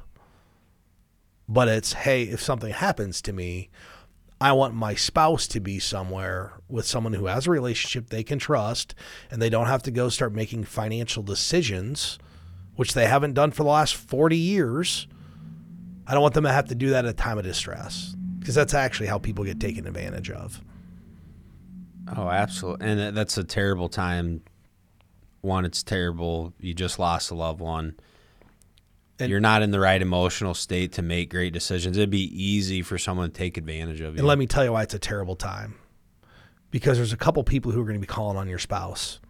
but 1.47 1.69
it's, 1.69 1.93
hey, 1.93 2.23
if 2.23 2.41
something 2.41 2.73
happens 2.73 3.21
to 3.21 3.35
me, 3.35 3.69
I 4.41 4.53
want 4.53 4.73
my 4.73 4.95
spouse 4.95 5.47
to 5.49 5.61
be 5.61 5.79
somewhere 5.79 6.55
with 6.71 6.87
someone 6.87 7.13
who 7.13 7.27
has 7.27 7.47
a 7.47 7.51
relationship 7.51 8.09
they 8.09 8.25
can 8.25 8.39
trust 8.39 8.95
and 9.31 9.43
they 9.43 9.51
don't 9.51 9.67
have 9.67 9.83
to 9.83 9.91
go 9.91 10.09
start 10.09 10.33
making 10.33 10.65
financial 10.65 11.23
decisions, 11.23 12.19
which 12.77 12.95
they 12.95 13.07
haven't 13.07 13.35
done 13.35 13.51
for 13.51 13.63
the 13.63 13.69
last 13.71 13.95
40 13.95 14.37
years. 14.37 15.07
I 16.07 16.13
don't 16.15 16.23
want 16.23 16.35
them 16.35 16.45
to 16.45 16.53
have 16.53 16.69
to 16.69 16.75
do 16.75 16.91
that 16.91 17.05
at 17.05 17.11
a 17.11 17.15
time 17.15 17.39
of 17.39 17.45
distress 17.45 18.15
because 18.39 18.55
that's 18.55 18.75
actually 18.75 19.07
how 19.07 19.19
people 19.19 19.45
get 19.45 19.61
taken 19.61 19.87
advantage 19.87 20.31
of. 20.31 20.61
Oh, 22.17 22.29
absolutely. 22.29 22.87
And 22.89 23.17
that's 23.17 23.39
a 23.39 23.45
terrible 23.45 23.89
time. 23.89 24.43
One, 25.41 25.65
it's 25.65 25.83
terrible. 25.83 26.53
You 26.59 26.75
just 26.75 26.99
lost 26.99 27.31
a 27.31 27.35
loved 27.35 27.61
one. 27.61 27.97
And- 29.19 29.31
You're 29.31 29.41
not 29.41 29.63
in 29.63 29.71
the 29.71 29.79
right 29.81 30.01
emotional 30.01 30.55
state 30.55 30.93
to 30.93 31.03
make 31.03 31.31
great 31.31 31.53
decisions. 31.53 31.97
It'd 31.97 32.11
be 32.11 32.25
easy 32.43 32.83
for 32.83 32.99
someone 32.99 33.31
to 33.31 33.33
take 33.37 33.57
advantage 33.57 34.01
of 34.01 34.15
you. 34.15 34.19
And 34.19 34.27
let 34.27 34.39
me 34.39 34.47
tell 34.47 34.65
you 34.65 34.73
why 34.73 34.83
it's 34.83 34.95
a 34.95 34.99
terrible 34.99 35.37
time. 35.37 35.75
Because 36.71 36.97
there's 36.97 37.13
a 37.13 37.17
couple 37.19 37.45
people 37.45 37.71
who 37.71 37.81
are 37.81 37.85
going 37.85 37.97
to 37.97 38.01
be 38.01 38.07
calling 38.07 38.37
on 38.37 38.49
your 38.49 38.59
spouse 38.59 39.21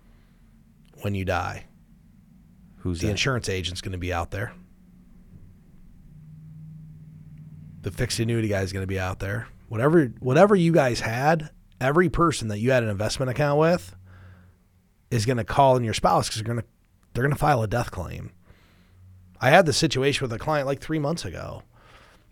when 1.03 1.15
you 1.15 1.25
die. 1.25 1.67
Who's 2.83 3.01
The 3.01 3.07
that? 3.07 3.13
insurance 3.13 3.49
agent's 3.49 3.81
going 3.81 3.93
to 3.93 3.99
be 3.99 4.13
out 4.13 4.31
there. 4.31 4.53
The 7.83 7.91
fixed 7.91 8.19
annuity 8.21 8.49
guy 8.49 8.61
is 8.61 8.73
going 8.73 8.83
to 8.85 8.89
be 8.89 8.99
out 8.99 9.19
there. 9.19 9.49
Whatever 9.69 10.07
whatever 10.21 10.55
you 10.55 10.73
guys 10.73 11.01
had, 11.01 11.51
every 11.81 12.09
person 12.09 12.49
that 12.49 12.59
you 12.59 12.71
had 12.71 12.83
an 12.83 12.89
investment 12.89 13.31
account 13.31 13.59
with 13.59 13.97
is 15.11 15.27
going 15.27 15.39
to 15.39 15.45
call 15.45 15.77
in 15.77 15.85
your 15.85 15.95
spouse 15.95 16.29
because 16.29 16.43
they're 16.43 16.53
going 16.55 16.61
to 16.63 16.67
they're 17.15 17.25
going 17.25 17.33
to 17.33 17.39
file 17.39 17.63
a 17.63 17.67
death 17.69 17.91
claim. 17.91 18.31
I 19.41 19.51
had 19.51 19.67
the 19.67 19.73
situation 19.73 20.25
with 20.25 20.33
a 20.33 20.39
client 20.39 20.67
like 20.67 20.81
three 20.81 20.99
months 21.01 21.25
ago. 21.25 21.63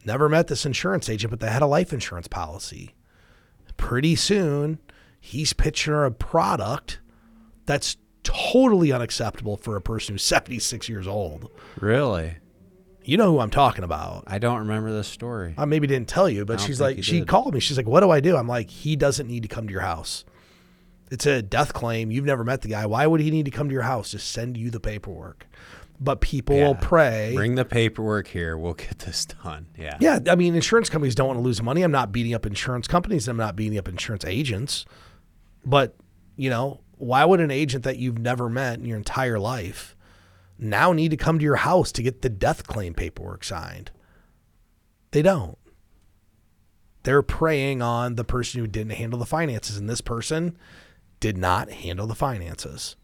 Never 0.04 0.28
met 0.28 0.46
this 0.46 0.64
insurance 0.64 1.08
agent, 1.08 1.30
but 1.30 1.40
they 1.40 1.50
had 1.50 1.62
a 1.62 1.66
life 1.66 1.92
insurance 1.92 2.28
policy. 2.28 2.94
Pretty 3.76 4.14
soon, 4.16 4.78
he's 5.20 5.52
pitching 5.52 5.92
her 5.92 6.04
a 6.04 6.10
product 6.12 7.00
that's 7.66 7.96
totally 8.22 8.92
unacceptable 8.92 9.56
for 9.56 9.76
a 9.76 9.80
person 9.80 10.14
who's 10.14 10.22
76 10.22 10.88
years 10.88 11.06
old. 11.06 11.50
Really? 11.80 12.36
You 13.02 13.16
know 13.16 13.32
who 13.32 13.40
I'm 13.40 13.50
talking 13.50 13.82
about. 13.82 14.24
I 14.26 14.38
don't 14.38 14.58
remember 14.58 14.92
this 14.92 15.08
story. 15.08 15.54
I 15.56 15.64
maybe 15.64 15.86
didn't 15.86 16.08
tell 16.08 16.28
you, 16.28 16.44
but 16.44 16.60
she's 16.60 16.80
like, 16.80 17.02
she 17.02 17.20
did. 17.20 17.28
called 17.28 17.54
me. 17.54 17.60
She's 17.60 17.76
like, 17.76 17.86
what 17.86 18.00
do 18.00 18.10
I 18.10 18.20
do? 18.20 18.36
I'm 18.36 18.46
like, 18.46 18.68
he 18.70 18.94
doesn't 18.94 19.26
need 19.26 19.42
to 19.42 19.48
come 19.48 19.66
to 19.66 19.72
your 19.72 19.82
house. 19.82 20.24
It's 21.10 21.26
a 21.26 21.42
death 21.42 21.72
claim. 21.72 22.10
You've 22.10 22.26
never 22.26 22.44
met 22.44 22.60
the 22.60 22.68
guy. 22.68 22.86
Why 22.86 23.06
would 23.06 23.20
he 23.20 23.30
need 23.30 23.46
to 23.46 23.50
come 23.50 23.68
to 23.68 23.72
your 23.72 23.82
house? 23.82 24.12
Just 24.12 24.30
send 24.30 24.56
you 24.56 24.70
the 24.70 24.80
paperwork. 24.80 25.46
But 25.98 26.20
people 26.20 26.56
will 26.56 26.76
prey. 26.76 27.32
Bring 27.34 27.56
the 27.56 27.64
paperwork 27.64 28.28
here. 28.28 28.56
We'll 28.56 28.74
get 28.74 29.00
this 29.00 29.26
done. 29.26 29.66
Yeah. 29.76 29.98
Yeah, 30.00 30.20
I 30.28 30.34
mean, 30.34 30.54
insurance 30.54 30.88
companies 30.88 31.14
don't 31.14 31.26
want 31.26 31.38
to 31.38 31.42
lose 31.42 31.60
money. 31.60 31.82
I'm 31.82 31.90
not 31.90 32.10
beating 32.12 32.32
up 32.32 32.46
insurance 32.46 32.86
companies. 32.86 33.28
I'm 33.28 33.36
not 33.36 33.54
beating 33.54 33.76
up 33.76 33.86
insurance 33.86 34.24
agents. 34.24 34.86
But, 35.64 35.96
you 36.36 36.48
know, 36.48 36.80
why 37.00 37.24
would 37.24 37.40
an 37.40 37.50
agent 37.50 37.84
that 37.84 37.98
you've 37.98 38.18
never 38.18 38.48
met 38.48 38.78
in 38.78 38.84
your 38.84 38.98
entire 38.98 39.38
life 39.38 39.96
now 40.58 40.92
need 40.92 41.10
to 41.10 41.16
come 41.16 41.38
to 41.38 41.44
your 41.44 41.56
house 41.56 41.90
to 41.92 42.02
get 42.02 42.22
the 42.22 42.28
death 42.28 42.66
claim 42.66 42.94
paperwork 42.94 43.42
signed? 43.42 43.90
They 45.10 45.22
don't. 45.22 45.58
They're 47.02 47.22
preying 47.22 47.80
on 47.80 48.16
the 48.16 48.24
person 48.24 48.60
who 48.60 48.66
didn't 48.66 48.92
handle 48.92 49.18
the 49.18 49.26
finances, 49.26 49.78
and 49.78 49.88
this 49.88 50.02
person 50.02 50.56
did 51.18 51.38
not 51.38 51.70
handle 51.70 52.06
the 52.06 52.14
finances. 52.14 52.96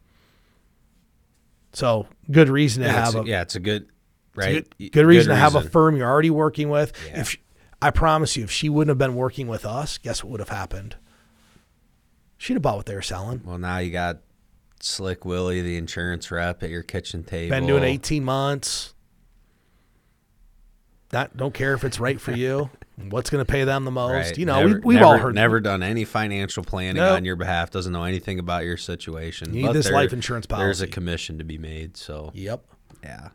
So, 1.73 2.07
good 2.31 2.49
reason 2.49 2.83
to 2.83 2.89
Yeah, 2.89 2.95
have 2.95 3.15
it's, 3.15 3.27
a, 3.27 3.29
yeah, 3.29 3.43
it's 3.43 3.55
a 3.57 3.61
good, 3.61 3.83
it's 3.83 4.37
right? 4.37 4.67
a 4.67 4.83
Good, 4.83 4.93
good 4.93 5.07
reason 5.07 5.31
to 5.31 5.37
have 5.37 5.55
a 5.55 5.63
firm 5.63 5.97
you're 5.97 6.09
already 6.09 6.31
working 6.31 6.69
with. 6.69 6.93
Yeah. 7.09 7.21
If 7.21 7.37
I 7.81 7.91
promise 7.91 8.37
you, 8.37 8.45
if 8.45 8.51
she 8.51 8.69
wouldn't 8.69 8.91
have 8.91 8.99
been 8.99 9.15
working 9.15 9.49
with 9.49 9.65
us, 9.65 9.99
guess 9.99 10.23
what 10.23 10.31
would 10.33 10.41
have 10.41 10.49
happened? 10.51 10.97
She'd 12.39 12.55
have 12.55 12.63
bought 12.63 12.77
what 12.77 12.87
they 12.87 12.95
were 12.95 13.03
selling. 13.03 13.43
Well, 13.45 13.59
now 13.59 13.79
you 13.79 13.91
got 13.91 14.19
Slick 14.81 15.25
Willie, 15.25 15.63
the 15.63 15.77
insurance 15.77 16.31
rep, 16.31 16.63
at 16.63 16.71
your 16.71 16.83
kitchen 16.83 17.25
table. 17.25 17.51
Been 17.57 17.67
doing 17.67 17.83
18 17.83 18.25
months. 18.25 18.95
Not 21.13 21.37
don't 21.37 21.55
care 21.55 21.75
if 21.75 21.85
it's 21.85 22.01
right 22.01 22.21
for 22.21 22.33
you. 22.33 22.69
What's 23.11 23.29
going 23.31 23.45
to 23.45 23.51
pay 23.51 23.65
them 23.65 23.85
the 23.85 23.91
most? 23.91 24.13
Right. 24.13 24.39
You 24.39 24.47
know, 24.47 24.61
never, 24.67 24.75
we, 24.81 24.81
we've 24.81 24.95
never, 24.97 25.07
all 25.07 25.19
heard. 25.19 25.35
never 25.35 25.61
done 25.61 25.83
any 25.83 26.05
financial 26.05 26.65
planning 26.65 26.97
Nope. 26.97 27.17
on 27.17 27.25
your 27.25 27.37
behalf. 27.37 27.71
Doesn't 27.71 27.93
know 27.93 28.05
anything 28.05 28.39
about 28.39 28.65
your 28.65 28.79
situation. 28.79 29.53
You 29.55 29.61
need 29.63 29.67
but 29.69 29.73
this 29.75 29.87
there- 29.87 29.95
life 29.95 30.13
insurance 30.13 30.47
policy. 30.47 30.65
There's 30.65 30.81
a 30.81 30.87
commission 30.87 31.39
to 31.39 31.45
be 31.45 31.59
made. 31.59 31.97
So 31.97 32.31
Yep. 32.35 32.65
yeah. 33.05 33.29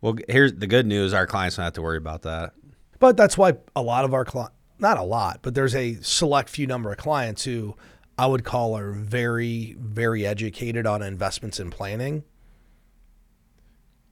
Well, 0.00 0.16
here's 0.28 0.52
the 0.54 0.66
good 0.66 0.86
news: 0.86 1.14
our 1.14 1.26
clients 1.26 1.56
don't 1.56 1.64
have 1.64 1.72
to 1.74 1.82
worry 1.82 1.96
about 1.98 2.22
that. 2.22 2.52
But 2.98 3.16
that's 3.16 3.38
why 3.38 3.54
a 3.74 3.82
lot 3.82 4.04
of 4.04 4.12
our 4.12 4.24
clients, 4.24 4.54
not 4.78 4.98
a 4.98 5.02
lot, 5.02 5.40
but 5.42 5.54
there's 5.54 5.74
a 5.74 5.94
select 6.02 6.48
few 6.48 6.66
number 6.66 6.90
of 6.90 6.98
clients 6.98 7.44
who 7.44 7.76
I 8.18 8.26
would 8.26 8.44
call 8.44 8.76
are 8.76 8.92
very, 8.92 9.76
very 9.78 10.26
educated 10.26 10.86
on 10.86 11.02
investments 11.02 11.58
and 11.58 11.70
planning 11.70 12.24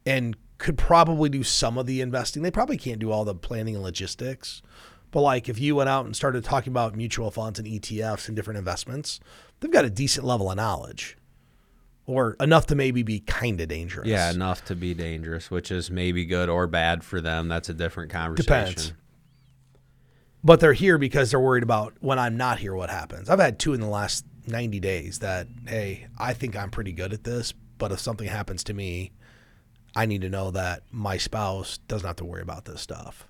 and 0.06 0.36
could 0.58 0.78
probably 0.78 1.28
do 1.28 1.42
some 1.42 1.78
of 1.78 1.86
the 1.86 2.00
investing. 2.00 2.42
They 2.42 2.50
probably 2.50 2.76
can't 2.76 2.98
do 2.98 3.10
all 3.10 3.24
the 3.24 3.34
planning 3.34 3.74
and 3.74 3.84
logistics. 3.84 4.62
But 5.10 5.20
like 5.20 5.48
if 5.48 5.58
you 5.58 5.76
went 5.76 5.88
out 5.88 6.06
and 6.06 6.16
started 6.16 6.44
talking 6.44 6.72
about 6.72 6.96
mutual 6.96 7.30
funds 7.30 7.58
and 7.58 7.68
ETFs 7.68 8.26
and 8.28 8.36
different 8.36 8.58
investments, 8.58 9.20
they've 9.60 9.70
got 9.70 9.84
a 9.84 9.90
decent 9.90 10.26
level 10.26 10.50
of 10.50 10.56
knowledge 10.56 11.16
or 12.06 12.36
enough 12.40 12.66
to 12.66 12.74
maybe 12.74 13.02
be 13.02 13.20
kind 13.20 13.60
of 13.60 13.68
dangerous. 13.68 14.08
Yeah, 14.08 14.30
enough 14.30 14.64
to 14.66 14.74
be 14.74 14.92
dangerous, 14.92 15.50
which 15.50 15.70
is 15.70 15.90
maybe 15.90 16.24
good 16.24 16.48
or 16.48 16.66
bad 16.66 17.02
for 17.02 17.20
them. 17.20 17.48
That's 17.48 17.68
a 17.68 17.74
different 17.74 18.10
conversation. 18.10 18.74
Depends. 18.74 18.92
But 20.44 20.60
they're 20.60 20.74
here 20.74 20.98
because 20.98 21.30
they're 21.30 21.40
worried 21.40 21.62
about 21.62 21.94
when 22.00 22.18
I'm 22.18 22.36
not 22.36 22.58
here, 22.58 22.74
what 22.74 22.90
happens. 22.90 23.30
I've 23.30 23.40
had 23.40 23.58
two 23.58 23.72
in 23.72 23.80
the 23.80 23.88
last 23.88 24.26
90 24.46 24.78
days 24.78 25.20
that, 25.20 25.48
hey, 25.66 26.06
I 26.18 26.34
think 26.34 26.54
I'm 26.54 26.70
pretty 26.70 26.92
good 26.92 27.14
at 27.14 27.24
this, 27.24 27.52
but 27.78 27.90
if 27.90 27.98
something 27.98 28.28
happens 28.28 28.62
to 28.64 28.74
me, 28.74 29.12
I 29.96 30.04
need 30.04 30.20
to 30.20 30.28
know 30.28 30.50
that 30.50 30.82
my 30.92 31.16
spouse 31.16 31.78
doesn't 31.88 32.06
have 32.06 32.16
to 32.16 32.24
worry 32.24 32.42
about 32.42 32.66
this 32.66 32.82
stuff. 32.82 33.26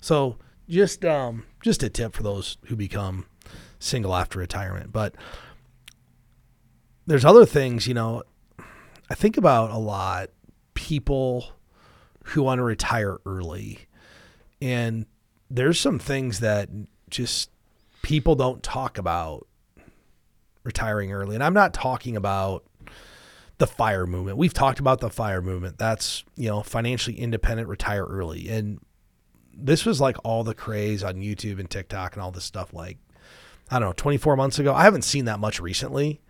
So 0.00 0.38
just 0.68 1.04
um, 1.04 1.44
just 1.60 1.82
a 1.82 1.88
tip 1.88 2.14
for 2.14 2.22
those 2.22 2.56
who 2.66 2.76
become 2.76 3.26
single 3.80 4.14
after 4.14 4.38
retirement. 4.38 4.92
But 4.92 5.16
there's 7.06 7.24
other 7.24 7.46
things, 7.46 7.88
you 7.88 7.94
know, 7.94 8.22
I 9.10 9.14
think 9.14 9.36
about 9.36 9.70
a 9.70 9.78
lot 9.78 10.30
people 10.74 11.52
who 12.26 12.42
want 12.42 12.58
to 12.58 12.62
retire 12.62 13.18
early. 13.26 13.80
And 14.62 15.06
there's 15.50 15.78
some 15.78 15.98
things 15.98 16.40
that 16.40 16.68
just 17.10 17.50
people 18.02 18.34
don't 18.34 18.62
talk 18.62 18.98
about 18.98 19.46
retiring 20.62 21.12
early. 21.12 21.34
And 21.34 21.44
I'm 21.44 21.54
not 21.54 21.74
talking 21.74 22.16
about 22.16 22.64
the 23.58 23.66
fire 23.66 24.06
movement. 24.06 24.36
We've 24.36 24.54
talked 24.54 24.80
about 24.80 25.00
the 25.00 25.10
fire 25.10 25.42
movement. 25.42 25.78
That's, 25.78 26.24
you 26.36 26.48
know, 26.48 26.62
financially 26.62 27.18
independent, 27.18 27.68
retire 27.68 28.04
early. 28.04 28.48
And 28.48 28.80
this 29.56 29.84
was 29.84 30.00
like 30.00 30.16
all 30.24 30.42
the 30.42 30.54
craze 30.54 31.04
on 31.04 31.16
YouTube 31.16 31.60
and 31.60 31.70
TikTok 31.70 32.14
and 32.14 32.22
all 32.22 32.32
this 32.32 32.44
stuff 32.44 32.72
like 32.74 32.98
I 33.70 33.78
don't 33.78 33.88
know, 33.88 33.94
24 33.94 34.36
months 34.36 34.58
ago. 34.58 34.74
I 34.74 34.82
haven't 34.82 35.02
seen 35.02 35.24
that 35.24 35.40
much 35.40 35.60
recently. 35.60 36.20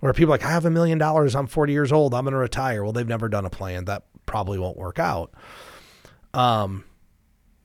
Where 0.00 0.12
people 0.12 0.30
like, 0.30 0.44
I 0.44 0.50
have 0.50 0.64
a 0.64 0.70
million 0.70 0.98
dollars, 0.98 1.34
I'm 1.34 1.48
40 1.48 1.72
years 1.72 1.92
old, 1.92 2.14
I'm 2.14 2.24
going 2.24 2.32
to 2.32 2.38
retire. 2.38 2.84
Well, 2.84 2.92
they've 2.92 3.06
never 3.06 3.28
done 3.28 3.44
a 3.44 3.50
plan. 3.50 3.86
That 3.86 4.04
probably 4.26 4.58
won't 4.58 4.76
work 4.76 4.98
out. 4.98 5.32
Um, 6.34 6.84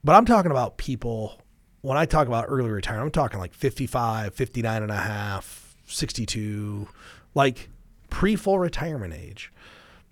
but 0.04 0.14
I'm 0.14 0.26
talking 0.26 0.50
about 0.50 0.76
people, 0.76 1.40
when 1.80 1.96
I 1.96 2.04
talk 2.04 2.28
about 2.28 2.46
early 2.48 2.70
retirement, 2.70 3.06
I'm 3.06 3.22
talking 3.22 3.40
like 3.40 3.54
55, 3.54 4.34
59 4.34 4.82
and 4.82 4.92
a 4.92 4.96
half, 4.96 5.74
62, 5.86 6.88
like 7.34 7.70
pre 8.10 8.36
full 8.36 8.58
retirement 8.58 9.14
age. 9.14 9.50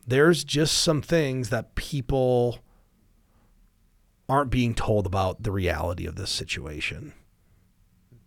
There's 0.07 0.43
just 0.43 0.79
some 0.79 1.03
things 1.03 1.51
that 1.51 1.75
people 1.75 2.59
aren't 4.29 4.51
being 4.51 4.75
told 4.75 5.07
about 5.07 5.43
the 5.43 5.53
reality 5.53 6.07
of 6.07 6.17
this 6.17 6.31
situation. 6.31 7.13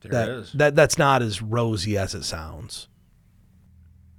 There 0.02 0.12
that, 0.12 0.30
is. 0.30 0.52
that 0.54 0.76
that's 0.76 0.98
not 0.98 1.24
as 1.24 1.42
rosy 1.42 1.98
as 1.98 2.14
it 2.14 2.24
sounds. 2.24 2.88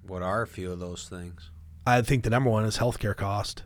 What 0.04 0.22
are 0.22 0.42
a 0.42 0.46
few 0.46 0.72
of 0.72 0.80
those 0.80 1.08
things? 1.08 1.50
I 1.86 2.02
think 2.02 2.24
the 2.24 2.30
number 2.30 2.50
one 2.50 2.64
is 2.64 2.78
healthcare 2.78 3.16
cost. 3.16 3.62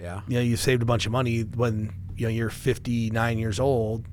Yeah. 0.00 0.20
You 0.28 0.34
know, 0.34 0.42
you 0.42 0.56
saved 0.56 0.82
a 0.82 0.86
bunch 0.86 1.06
of 1.06 1.12
money 1.12 1.42
when 1.42 1.92
you 2.16 2.26
know 2.26 2.30
you're 2.30 2.50
59 2.50 3.38
years 3.38 3.60
old, 3.60 4.04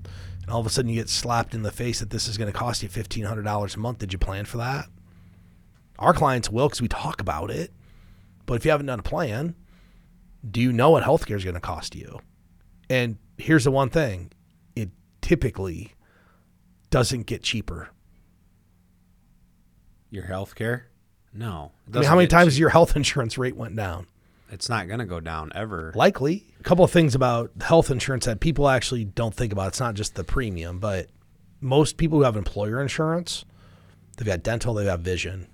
and 0.41 0.51
all 0.51 0.59
of 0.59 0.65
a 0.65 0.69
sudden 0.69 0.89
you 0.89 0.95
get 0.95 1.09
slapped 1.09 1.53
in 1.53 1.63
the 1.63 1.71
face 1.71 1.99
that 1.99 2.09
this 2.09 2.27
is 2.27 2.37
going 2.37 2.51
to 2.51 2.57
cost 2.57 2.83
you 2.83 2.89
$1,500 2.89 3.75
a 3.75 3.79
month. 3.79 3.99
Did 3.99 4.13
you 4.13 4.19
plan 4.19 4.45
for 4.45 4.57
that? 4.57 4.87
Our 5.99 6.13
clients 6.13 6.49
will 6.49 6.67
because 6.67 6.81
we 6.81 6.87
talk 6.87 7.21
about 7.21 7.49
it. 7.49 7.71
But 8.45 8.55
if 8.55 8.65
you 8.65 8.71
haven't 8.71 8.87
done 8.87 8.99
a 8.99 9.03
plan, 9.03 9.55
do 10.49 10.59
you 10.61 10.73
know 10.73 10.91
what 10.91 11.03
healthcare 11.03 11.37
is 11.37 11.43
going 11.43 11.53
to 11.53 11.61
cost 11.61 11.95
you? 11.95 12.19
And 12.89 13.17
here's 13.37 13.63
the 13.63 13.71
one 13.71 13.89
thing 13.89 14.31
it 14.75 14.89
typically 15.21 15.93
doesn't 16.89 17.25
get 17.25 17.41
cheaper. 17.41 17.89
Your 20.09 20.25
health 20.25 20.55
care? 20.55 20.87
No. 21.33 21.71
I 21.91 21.99
mean, 21.99 22.03
how 22.03 22.15
many 22.15 22.27
times 22.27 22.53
cheap. 22.53 22.59
your 22.59 22.69
health 22.69 22.95
insurance 22.95 23.37
rate 23.37 23.55
went 23.55 23.75
down? 23.75 24.07
It's 24.53 24.69
not 24.69 24.87
going 24.87 24.99
to 24.99 25.05
go 25.05 25.19
down 25.19 25.51
ever. 25.55 25.91
Likely. 25.95 26.45
A 26.59 26.63
couple 26.63 26.85
of 26.85 26.91
things 26.91 27.15
about 27.15 27.51
health 27.59 27.89
insurance 27.89 28.25
that 28.25 28.39
people 28.39 28.69
actually 28.69 29.03
don't 29.03 29.33
think 29.33 29.51
about. 29.51 29.69
It's 29.69 29.79
not 29.79 29.95
just 29.95 30.13
the 30.13 30.23
premium, 30.23 30.77
but 30.77 31.07
most 31.59 31.97
people 31.97 32.19
who 32.19 32.23
have 32.23 32.35
employer 32.35 32.79
insurance, 32.79 33.45
they've 34.15 34.27
got 34.27 34.43
dental, 34.43 34.75
they've 34.75 34.85
got 34.85 34.99
vision. 34.99 35.47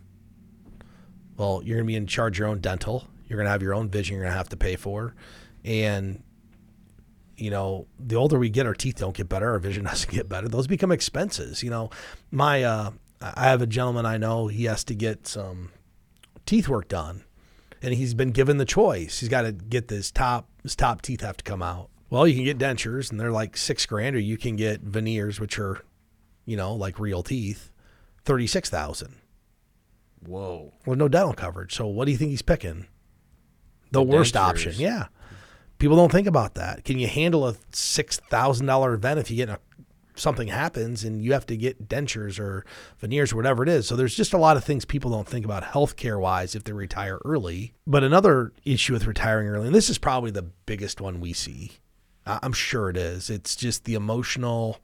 Well, 1.37 1.61
you're 1.63 1.77
going 1.77 1.85
to 1.85 1.87
be 1.87 1.95
in 1.95 2.07
charge 2.07 2.35
of 2.35 2.39
your 2.39 2.47
own 2.49 2.59
dental. 2.59 3.07
You're 3.27 3.37
going 3.37 3.45
to 3.45 3.51
have 3.51 3.63
your 3.63 3.73
own 3.73 3.89
vision 3.89 4.15
you're 4.15 4.23
going 4.23 4.33
to 4.33 4.37
have 4.37 4.49
to 4.49 4.57
pay 4.57 4.75
for. 4.75 5.15
And, 5.63 6.21
you 7.37 7.51
know, 7.51 7.87
the 7.97 8.15
older 8.15 8.37
we 8.37 8.49
get, 8.49 8.65
our 8.65 8.73
teeth 8.73 8.97
don't 8.97 9.15
get 9.15 9.29
better, 9.29 9.49
our 9.51 9.59
vision 9.59 9.83
doesn't 9.85 10.11
get 10.11 10.27
better. 10.27 10.49
Those 10.49 10.67
become 10.67 10.91
expenses. 10.91 11.63
You 11.63 11.69
know, 11.69 11.89
my, 12.31 12.63
uh, 12.63 12.91
I 13.21 13.45
have 13.45 13.61
a 13.61 13.67
gentleman 13.67 14.05
I 14.05 14.17
know, 14.17 14.47
he 14.47 14.65
has 14.65 14.83
to 14.85 14.93
get 14.93 15.25
some 15.25 15.71
teeth 16.45 16.67
work 16.67 16.89
done 16.89 17.23
and 17.81 17.93
he's 17.93 18.13
been 18.13 18.31
given 18.31 18.57
the 18.57 18.65
choice. 18.65 19.19
He's 19.19 19.29
got 19.29 19.41
to 19.43 19.51
get 19.51 19.87
this 19.87 20.11
top 20.11 20.47
his 20.63 20.75
top 20.75 21.01
teeth 21.01 21.21
have 21.21 21.37
to 21.37 21.43
come 21.43 21.61
out. 21.61 21.89
Well, 22.09 22.27
you 22.27 22.35
can 22.35 22.43
get 22.43 22.57
dentures 22.57 23.11
and 23.11 23.19
they're 23.19 23.31
like 23.31 23.55
six 23.55 23.85
grand, 23.85 24.15
or 24.15 24.19
you 24.19 24.37
can 24.37 24.55
get 24.55 24.81
veneers, 24.81 25.39
which 25.39 25.59
are, 25.59 25.81
you 26.45 26.57
know, 26.57 26.73
like 26.73 26.99
real 26.99 27.21
teeth, 27.23 27.71
thirty 28.25 28.47
six 28.47 28.69
thousand. 28.69 29.15
Whoa. 30.25 30.73
Well, 30.85 30.97
no 30.97 31.07
dental 31.07 31.33
coverage. 31.33 31.73
So 31.75 31.87
what 31.87 32.05
do 32.05 32.11
you 32.11 32.17
think 32.17 32.31
he's 32.31 32.41
picking? 32.41 32.87
The, 33.91 33.99
The 33.99 34.03
worst 34.03 34.35
dentures. 34.35 34.39
option. 34.39 34.73
Yeah. 34.77 35.07
People 35.77 35.95
don't 35.95 36.11
think 36.11 36.27
about 36.27 36.55
that. 36.55 36.83
Can 36.83 36.99
you 36.99 37.07
handle 37.07 37.47
a 37.47 37.55
six 37.71 38.17
thousand 38.17 38.65
dollar 38.65 38.93
event 38.93 39.19
if 39.19 39.31
you 39.31 39.37
get 39.37 39.49
in 39.49 39.55
a 39.55 39.59
something 40.19 40.49
happens 40.49 41.03
and 41.03 41.23
you 41.23 41.33
have 41.33 41.45
to 41.47 41.57
get 41.57 41.87
dentures 41.87 42.39
or 42.39 42.65
veneers 42.99 43.33
or 43.33 43.37
whatever 43.37 43.63
it 43.63 43.69
is. 43.69 43.87
So 43.87 43.95
there's 43.95 44.15
just 44.15 44.33
a 44.33 44.37
lot 44.37 44.57
of 44.57 44.63
things 44.63 44.85
people 44.85 45.11
don't 45.11 45.27
think 45.27 45.45
about 45.45 45.63
healthcare 45.63 46.19
wise 46.19 46.55
if 46.55 46.63
they 46.63 46.73
retire 46.73 47.19
early. 47.25 47.73
But 47.87 48.03
another 48.03 48.53
issue 48.65 48.93
with 48.93 49.07
retiring 49.07 49.47
early, 49.47 49.67
and 49.67 49.75
this 49.75 49.89
is 49.89 49.97
probably 49.97 50.31
the 50.31 50.43
biggest 50.43 51.01
one 51.01 51.19
we 51.19 51.33
see. 51.33 51.73
I'm 52.25 52.53
sure 52.53 52.89
it 52.89 52.97
is. 52.97 53.29
It's 53.29 53.55
just 53.55 53.85
the 53.85 53.95
emotional 53.95 54.79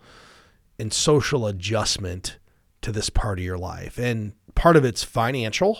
and 0.80 0.92
social 0.92 1.46
adjustment 1.48 2.40
to 2.82 2.92
this 2.92 3.10
part 3.10 3.40
of 3.40 3.46
your 3.46 3.58
life. 3.58 3.98
And 3.98 4.34
part 4.56 4.76
of 4.76 4.86
it's 4.86 5.04
financial, 5.04 5.80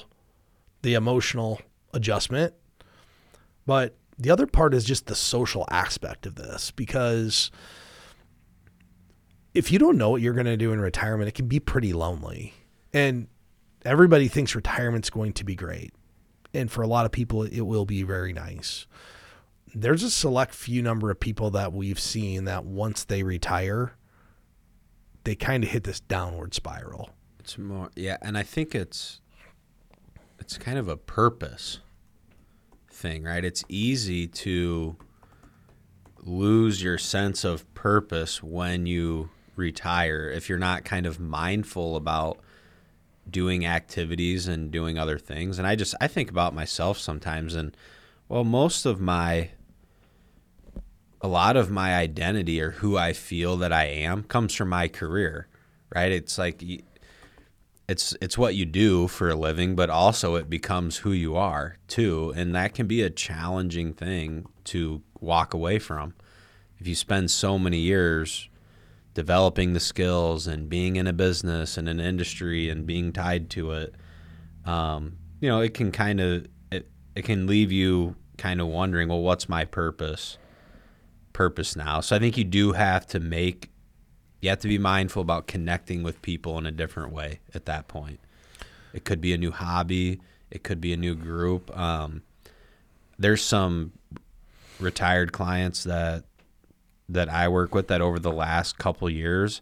the 0.82 0.94
emotional 0.94 1.62
adjustment. 1.94 2.54
But 3.66 3.96
the 4.18 4.30
other 4.30 4.48
part 4.48 4.74
is 4.74 4.86
just 4.86 5.08
the 5.08 5.16
social 5.16 5.66
aspect 5.70 6.26
of 6.26 6.36
this 6.36 6.72
because 6.72 7.52
if 9.56 9.72
you 9.72 9.80
don't 9.80 9.98
know 9.98 10.10
what 10.12 10.22
you're 10.22 10.34
going 10.34 10.46
to 10.46 10.58
do 10.58 10.74
in 10.74 10.82
retirement, 10.82 11.30
it 11.30 11.34
can 11.34 11.48
be 11.48 11.62
pretty 11.62 11.94
lonely. 11.94 12.54
And 12.94 13.28
everybody 13.86 14.28
thinks 14.28 14.54
retirement's 14.54 15.10
going 15.10 15.34
to 15.34 15.46
be 15.46 15.56
great. 15.56 15.94
And 16.54 16.70
for 16.70 16.82
a 16.82 16.88
lot 16.88 17.06
of 17.06 17.12
people, 17.12 17.44
it 17.44 17.62
will 17.62 17.86
be 17.86 18.04
very 18.04 18.34
nice. 18.34 18.86
There's 19.74 20.04
a 20.04 20.12
select 20.12 20.54
few 20.54 20.82
number 20.82 21.10
of 21.10 21.20
people 21.20 21.50
that 21.52 21.74
we've 21.74 22.00
seen 22.00 22.44
that 22.46 22.66
once 22.66 23.06
they 23.06 23.24
retire, 23.24 23.94
they 25.24 25.36
kind 25.36 25.64
of 25.64 25.70
hit 25.70 25.86
this 25.86 26.02
downward 26.02 26.54
spiral. 26.54 27.10
It's 27.40 27.58
more 27.58 27.90
yeah, 27.96 28.18
and 28.22 28.38
I 28.38 28.44
think 28.44 28.74
it's 28.74 29.20
it's 30.40 30.58
kind 30.58 30.78
of 30.78 30.88
a 30.88 30.96
purpose 30.96 31.80
thing, 32.90 33.24
right? 33.24 33.44
It's 33.44 33.66
easy 33.68 34.28
to 34.28 34.96
lose 36.24 36.82
your 36.82 36.98
sense 36.98 37.44
of 37.44 37.72
purpose 37.74 38.42
when 38.42 38.86
you 38.86 39.30
retire 39.56 40.30
if 40.30 40.50
you're 40.50 40.58
not 40.58 40.86
kind 40.86 41.06
of 41.06 41.20
mindful 41.20 41.96
about 41.96 42.40
doing 43.30 43.66
activities 43.66 44.48
and 44.48 44.72
doing 44.72 45.00
other 45.00 45.18
things. 45.18 45.58
And 45.58 45.68
I 45.68 45.76
just 45.76 45.96
I 46.00 46.08
think 46.08 46.30
about 46.30 46.54
myself 46.54 46.98
sometimes 46.98 47.56
and 47.56 47.76
well, 48.28 48.44
most 48.44 48.86
of 48.86 49.00
my 49.00 49.52
a 51.22 51.28
lot 51.28 51.58
of 51.58 51.72
my 51.72 51.96
identity 51.96 52.62
or 52.62 52.72
who 52.72 52.98
I 52.98 53.14
feel 53.14 53.58
that 53.58 53.74
I 53.74 53.86
am 53.86 54.24
comes 54.24 54.54
from 54.54 54.70
my 54.70 54.88
career, 54.88 55.48
right? 55.94 56.12
It's 56.12 56.38
like 56.38 56.64
it's 57.88 58.16
it's 58.22 58.38
what 58.38 58.56
you 58.56 58.66
do 58.66 59.08
for 59.08 59.30
a 59.30 59.36
living, 59.36 59.76
but 59.76 59.90
also 59.90 60.36
it 60.36 60.50
becomes 60.50 60.98
who 60.98 61.12
you 61.12 61.36
are 61.36 61.78
too, 61.88 62.34
and 62.36 62.54
that 62.56 62.74
can 62.74 62.88
be 62.88 63.02
a 63.02 63.10
challenging 63.10 63.94
thing 63.94 64.48
to 64.66 65.02
walk 65.20 65.54
away 65.54 65.80
from. 65.80 66.14
If 66.80 66.88
you 66.88 66.96
spend 66.96 67.32
so 67.32 67.58
many 67.58 67.80
years 67.80 68.50
developing 69.16 69.74
the 69.74 69.80
skills 69.80 70.46
and 70.46 70.70
being 70.70 70.98
in 70.98 71.08
a 71.08 71.14
business 71.14 71.78
and 71.78 71.90
an 71.90 72.00
industry 72.00 72.70
and 72.70 72.86
being 72.86 73.12
tied 73.12 73.50
to 73.50 73.72
it, 73.72 73.96
um, 74.66 75.18
you 75.40 75.50
know, 75.50 75.62
it 75.62 75.74
can 75.74 75.92
kind 75.92 76.22
of 76.22 76.46
it, 76.72 76.88
it 77.16 77.24
can 77.24 77.48
leave 77.48 77.72
you 77.72 78.16
kind 78.38 78.62
of 78.62 78.68
wondering, 78.68 79.10
well, 79.10 79.22
what's 79.22 79.50
my 79.50 79.66
purpose? 79.66 80.38
Purpose 81.34 81.76
now. 81.76 82.02
So 82.02 82.16
I 82.16 82.20
think 82.20 82.38
you 82.38 82.44
do 82.44 82.74
have 82.74 83.08
to 83.08 83.20
make 83.20 83.72
you 84.42 84.50
have 84.50 84.60
to 84.60 84.68
be 84.68 84.78
mindful 84.78 85.24
about 85.24 85.48
connecting 85.48 86.04
with 86.04 86.22
people 86.22 86.60
in 86.60 86.68
a 86.68 86.72
different 86.72 87.12
way 87.12 87.40
at 87.56 87.66
that 87.66 87.88
point. 87.88 88.20
It 88.94 89.04
could 89.04 89.20
be 89.20 89.34
a 89.34 89.38
new 89.38 89.52
hobby, 89.52 90.20
it 90.52 90.64
could 90.64 90.80
be 90.80 90.94
a 90.94 90.98
new 90.98 91.16
group. 91.16 91.76
Um, 91.76 92.22
there's 93.18 93.42
some 93.42 93.94
retired 94.80 95.32
clients 95.32 95.86
that 95.86 96.26
that 97.10 97.30
I 97.30 97.48
work 97.48 97.76
with 97.76 97.88
that 97.88 98.02
over 98.02 98.20
the 98.20 98.32
last 98.32 98.78
couple 98.78 99.10
years 99.10 99.62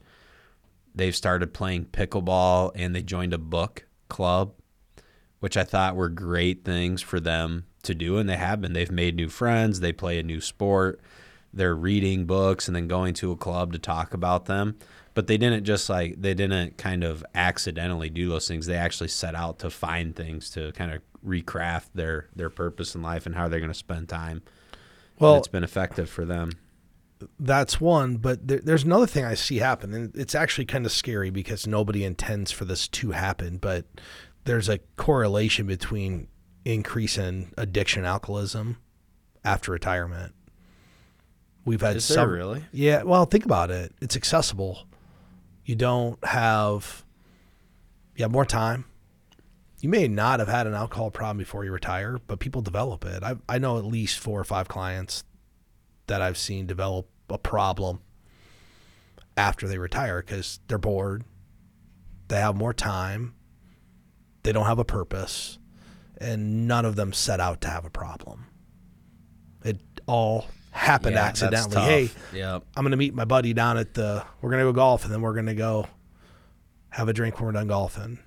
they've 0.95 1.15
started 1.15 1.53
playing 1.53 1.85
pickleball 1.85 2.71
and 2.75 2.95
they 2.95 3.01
joined 3.01 3.33
a 3.33 3.37
book 3.37 3.85
club 4.09 4.53
which 5.39 5.57
I 5.57 5.63
thought 5.63 5.95
were 5.95 6.09
great 6.09 6.63
things 6.63 7.01
for 7.01 7.19
them 7.19 7.65
to 7.83 7.93
do 7.93 8.17
and 8.17 8.29
they 8.29 8.37
have 8.37 8.61
been. 8.61 8.71
They've 8.71 8.91
made 8.91 9.15
new 9.15 9.29
friends 9.29 9.79
they 9.79 9.91
play 9.91 10.19
a 10.19 10.23
new 10.23 10.39
sport 10.39 11.01
they're 11.53 11.75
reading 11.75 12.25
books 12.25 12.67
and 12.67 12.75
then 12.75 12.87
going 12.87 13.13
to 13.13 13.31
a 13.31 13.37
club 13.37 13.73
to 13.73 13.79
talk 13.79 14.13
about 14.13 14.45
them. 14.45 14.77
But 15.13 15.27
they 15.27 15.37
didn't 15.37 15.63
just 15.63 15.89
like 15.89 16.19
they 16.19 16.33
didn't 16.33 16.77
kind 16.77 17.03
of 17.03 17.23
accidentally 17.35 18.09
do 18.09 18.29
those 18.29 18.47
things. 18.47 18.65
They 18.65 18.75
actually 18.75 19.09
set 19.09 19.35
out 19.35 19.59
to 19.59 19.69
find 19.69 20.15
things 20.15 20.49
to 20.51 20.71
kind 20.71 20.91
of 20.91 21.01
recraft 21.23 21.89
their 21.93 22.29
their 22.35 22.49
purpose 22.49 22.95
in 22.95 23.03
life 23.03 23.27
and 23.27 23.35
how 23.35 23.47
they're 23.47 23.59
going 23.59 23.71
to 23.71 23.77
spend 23.77 24.09
time. 24.09 24.41
Well, 25.19 25.35
and 25.35 25.39
it's 25.39 25.47
been 25.47 25.63
effective 25.63 26.09
for 26.09 26.25
them 26.25 26.53
that's 27.39 27.79
one, 27.81 28.17
but 28.17 28.47
there, 28.47 28.59
there's 28.59 28.83
another 28.83 29.07
thing 29.07 29.25
I 29.25 29.33
see 29.33 29.57
happen, 29.57 29.93
and 29.93 30.15
it's 30.15 30.35
actually 30.35 30.65
kind 30.65 30.85
of 30.85 30.91
scary 30.91 31.29
because 31.29 31.67
nobody 31.67 32.03
intends 32.03 32.51
for 32.51 32.65
this 32.65 32.87
to 32.89 33.11
happen. 33.11 33.57
But 33.57 33.85
there's 34.45 34.69
a 34.69 34.79
correlation 34.97 35.67
between 35.67 36.27
increase 36.65 37.17
in 37.17 37.51
addiction, 37.57 38.05
alcoholism 38.05 38.77
after 39.43 39.71
retirement. 39.71 40.33
We've 41.65 41.81
had 41.81 41.97
Is 41.97 42.05
some, 42.05 42.29
really? 42.29 42.65
yeah. 42.71 43.03
Well, 43.03 43.25
think 43.25 43.45
about 43.45 43.71
it. 43.71 43.93
It's 44.01 44.15
accessible. 44.15 44.85
You 45.65 45.75
don't 45.75 46.23
have, 46.25 47.05
you 48.15 48.23
have 48.23 48.31
more 48.31 48.45
time. 48.45 48.85
You 49.79 49.89
may 49.89 50.07
not 50.07 50.39
have 50.39 50.47
had 50.47 50.67
an 50.67 50.73
alcohol 50.73 51.11
problem 51.11 51.37
before 51.37 51.65
you 51.65 51.71
retire, 51.71 52.17
but 52.27 52.39
people 52.39 52.61
develop 52.61 53.03
it. 53.05 53.21
I 53.21 53.35
I 53.49 53.57
know 53.59 53.77
at 53.77 53.83
least 53.85 54.19
four 54.19 54.39
or 54.39 54.45
five 54.45 54.69
clients 54.69 55.25
that 56.07 56.21
I've 56.21 56.37
seen 56.37 56.65
develop 56.65 57.09
a 57.33 57.37
problem 57.37 57.99
after 59.35 59.67
they 59.67 59.77
retire 59.77 60.21
because 60.21 60.59
they're 60.67 60.77
bored, 60.77 61.23
they 62.27 62.39
have 62.39 62.55
more 62.55 62.73
time, 62.73 63.33
they 64.43 64.51
don't 64.51 64.65
have 64.65 64.79
a 64.79 64.85
purpose, 64.85 65.57
and 66.17 66.67
none 66.67 66.85
of 66.85 66.95
them 66.95 67.13
set 67.13 67.39
out 67.39 67.61
to 67.61 67.67
have 67.67 67.85
a 67.85 67.89
problem. 67.89 68.45
It 69.63 69.79
all 70.05 70.45
happened 70.71 71.15
Yeah, 71.15 71.23
accidentally. 71.25 71.81
Hey, 71.81 72.09
Yep. 72.33 72.63
I'm 72.75 72.83
gonna 72.83 72.97
meet 72.97 73.13
my 73.13 73.25
buddy 73.25 73.53
down 73.53 73.77
at 73.77 73.93
the. 73.93 74.23
We're 74.41 74.51
gonna 74.51 74.63
go 74.63 74.73
golf, 74.73 75.03
and 75.05 75.13
then 75.13 75.21
we're 75.21 75.33
gonna 75.33 75.55
go 75.55 75.87
have 76.89 77.07
a 77.07 77.13
drink 77.13 77.39
when 77.39 77.45
we're 77.47 77.51
done 77.53 77.67
golfing, 77.67 78.19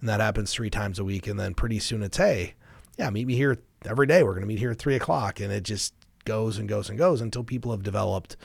and 0.00 0.08
that 0.08 0.20
happens 0.20 0.52
three 0.52 0.70
times 0.70 0.98
a 0.98 1.04
week. 1.04 1.26
And 1.26 1.38
then 1.38 1.54
pretty 1.54 1.78
soon 1.78 2.02
it's 2.02 2.16
hey, 2.16 2.54
yeah, 2.98 3.10
meet 3.10 3.26
me 3.26 3.34
here 3.36 3.58
every 3.84 4.06
day. 4.06 4.22
We're 4.22 4.34
gonna 4.34 4.46
meet 4.46 4.58
here 4.58 4.70
at 4.70 4.78
three 4.78 4.96
o'clock, 4.96 5.40
and 5.40 5.52
it 5.52 5.62
just 5.62 5.94
goes 6.24 6.58
and 6.58 6.68
goes 6.68 6.88
and 6.88 6.98
goes 6.98 7.20
until 7.20 7.44
people 7.44 7.70
have 7.70 7.82
developed 7.82 8.36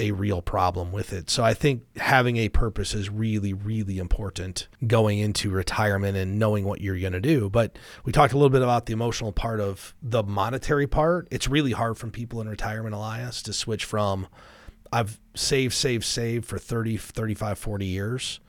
a 0.00 0.10
real 0.10 0.42
problem 0.42 0.90
with 0.90 1.12
it. 1.12 1.30
So 1.30 1.44
I 1.44 1.54
think 1.54 1.82
having 1.98 2.36
a 2.36 2.48
purpose 2.48 2.94
is 2.94 3.08
really, 3.10 3.52
really 3.52 3.98
important 3.98 4.66
going 4.84 5.20
into 5.20 5.50
retirement 5.50 6.16
and 6.16 6.36
knowing 6.38 6.64
what 6.64 6.80
you're 6.80 6.98
going 6.98 7.12
to 7.12 7.20
do. 7.20 7.48
But 7.48 7.78
we 8.04 8.10
talked 8.12 8.32
a 8.32 8.36
little 8.36 8.50
bit 8.50 8.62
about 8.62 8.86
the 8.86 8.92
emotional 8.92 9.30
part 9.30 9.60
of 9.60 9.94
the 10.02 10.24
monetary 10.24 10.88
part. 10.88 11.28
It's 11.30 11.46
really 11.46 11.70
hard 11.72 11.96
for 11.96 12.08
people 12.08 12.40
in 12.40 12.48
retirement, 12.48 12.94
Elias, 12.94 13.40
to 13.42 13.52
switch 13.52 13.84
from 13.84 14.26
I've 14.92 15.20
saved, 15.36 15.74
saved, 15.74 16.04
saved 16.04 16.44
for 16.44 16.58
30, 16.58 16.96
35, 16.96 17.58
40 17.58 17.86
years 17.86 18.40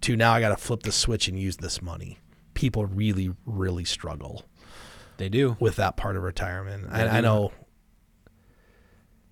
to 0.00 0.16
now 0.16 0.32
I 0.32 0.40
got 0.40 0.50
to 0.50 0.56
flip 0.56 0.82
the 0.84 0.92
switch 0.92 1.28
and 1.28 1.38
use 1.38 1.58
this 1.58 1.82
money. 1.82 2.18
people 2.54 2.86
really, 2.86 3.30
really 3.44 3.84
struggle 3.84 4.44
They 5.18 5.28
do. 5.28 5.56
with 5.60 5.76
that 5.76 5.96
part 5.96 6.16
of 6.16 6.22
retirement. 6.22 6.86
And 6.90 7.10
I 7.10 7.20
know 7.20 7.52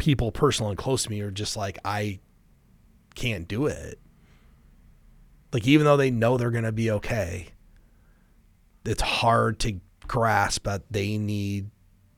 people 0.02 0.32
personal 0.32 0.68
and 0.68 0.76
close 0.76 1.04
to 1.04 1.10
me 1.10 1.20
are 1.20 1.30
just 1.30 1.56
like, 1.56 1.78
I 1.84 2.18
can't 3.14 3.46
do 3.46 3.66
it. 3.66 4.00
Like, 5.52 5.64
even 5.64 5.84
though 5.84 5.96
they 5.96 6.10
know 6.10 6.36
they're 6.36 6.50
going 6.50 6.64
to 6.64 6.72
be 6.72 6.90
okay, 6.90 7.50
it's 8.84 9.00
hard 9.00 9.60
to 9.60 9.78
grasp 10.08 10.64
that 10.64 10.82
they 10.90 11.18
need 11.18 11.70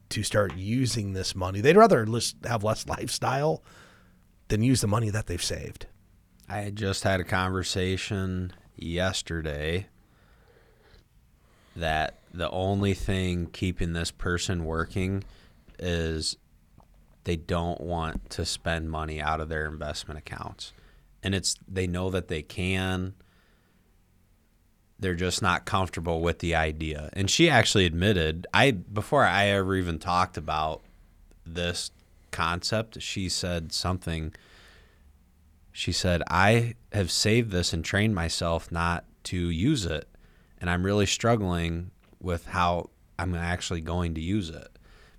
to 0.08 0.22
start 0.22 0.56
using 0.56 1.12
this 1.12 1.34
money. 1.34 1.60
They'd 1.60 1.76
rather 1.76 2.06
have 2.44 2.64
less 2.64 2.86
lifestyle 2.88 3.62
than 4.48 4.62
use 4.62 4.80
the 4.80 4.86
money 4.86 5.10
that 5.10 5.26
they've 5.26 5.42
saved. 5.42 5.84
I 6.48 6.60
had 6.60 6.76
just 6.76 7.04
had 7.04 7.20
a 7.20 7.24
conversation 7.24 8.54
yesterday 8.76 9.88
that 11.76 12.20
the 12.32 12.48
only 12.50 12.94
thing 12.94 13.48
keeping 13.52 13.92
this 13.92 14.10
person 14.10 14.64
working 14.64 15.22
is 15.78 16.38
they 17.24 17.36
don't 17.36 17.80
want 17.80 18.30
to 18.30 18.44
spend 18.44 18.90
money 18.90 19.20
out 19.20 19.40
of 19.40 19.48
their 19.48 19.66
investment 19.66 20.18
accounts. 20.18 20.72
And 21.22 21.34
it's 21.34 21.56
they 21.66 21.86
know 21.86 22.10
that 22.10 22.28
they 22.28 22.42
can. 22.42 23.14
They're 24.98 25.14
just 25.14 25.42
not 25.42 25.64
comfortable 25.64 26.20
with 26.20 26.38
the 26.38 26.54
idea. 26.54 27.10
And 27.14 27.30
she 27.30 27.50
actually 27.50 27.86
admitted, 27.86 28.46
I 28.54 28.70
before 28.70 29.24
I 29.24 29.46
ever 29.48 29.74
even 29.76 29.98
talked 29.98 30.36
about 30.36 30.82
this 31.44 31.90
concept, 32.30 33.00
she 33.00 33.28
said 33.28 33.72
something 33.72 34.34
she 35.76 35.90
said, 35.90 36.22
I 36.30 36.74
have 36.92 37.10
saved 37.10 37.50
this 37.50 37.72
and 37.72 37.84
trained 37.84 38.14
myself 38.14 38.70
not 38.70 39.04
to 39.24 39.36
use 39.36 39.84
it. 39.84 40.08
And 40.60 40.70
I'm 40.70 40.86
really 40.86 41.04
struggling 41.04 41.90
with 42.20 42.46
how 42.46 42.90
I'm 43.18 43.34
actually 43.34 43.80
going 43.80 44.14
to 44.14 44.20
use 44.20 44.50
it. 44.50 44.68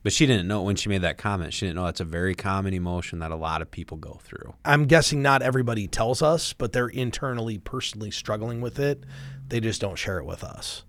But 0.06 0.13
she 0.13 0.28
didn't 0.28 0.48
know 0.48 0.62
when 0.62 0.76
she 0.76 0.88
made 0.88 1.02
that 1.02 1.18
comment, 1.18 1.52
she 1.52 1.65
didn't 1.65 1.78
know 1.78 1.86
that's 1.86 2.00
a 2.00 2.06
very 2.06 2.36
common 2.36 2.76
emotion 2.76 3.18
that 3.20 3.32
a 3.32 3.36
lot 3.36 3.63
of 3.63 3.72
people 3.72 3.98
go 3.98 4.20
through. 4.22 4.54
I'm 4.63 4.86
guessing 4.86 5.24
not 5.24 5.41
everybody 5.41 5.88
tells 5.88 6.22
us, 6.22 6.54
but 6.54 6.74
they're 6.74 6.89
internally, 6.89 7.58
personally 7.58 8.12
struggling 8.12 8.62
with 8.62 8.78
it. 8.78 9.04
They 9.48 9.60
just 9.60 9.82
don't 9.82 9.96
share 9.96 10.20
it 10.20 10.26
with 10.28 10.44
us. 10.44 10.84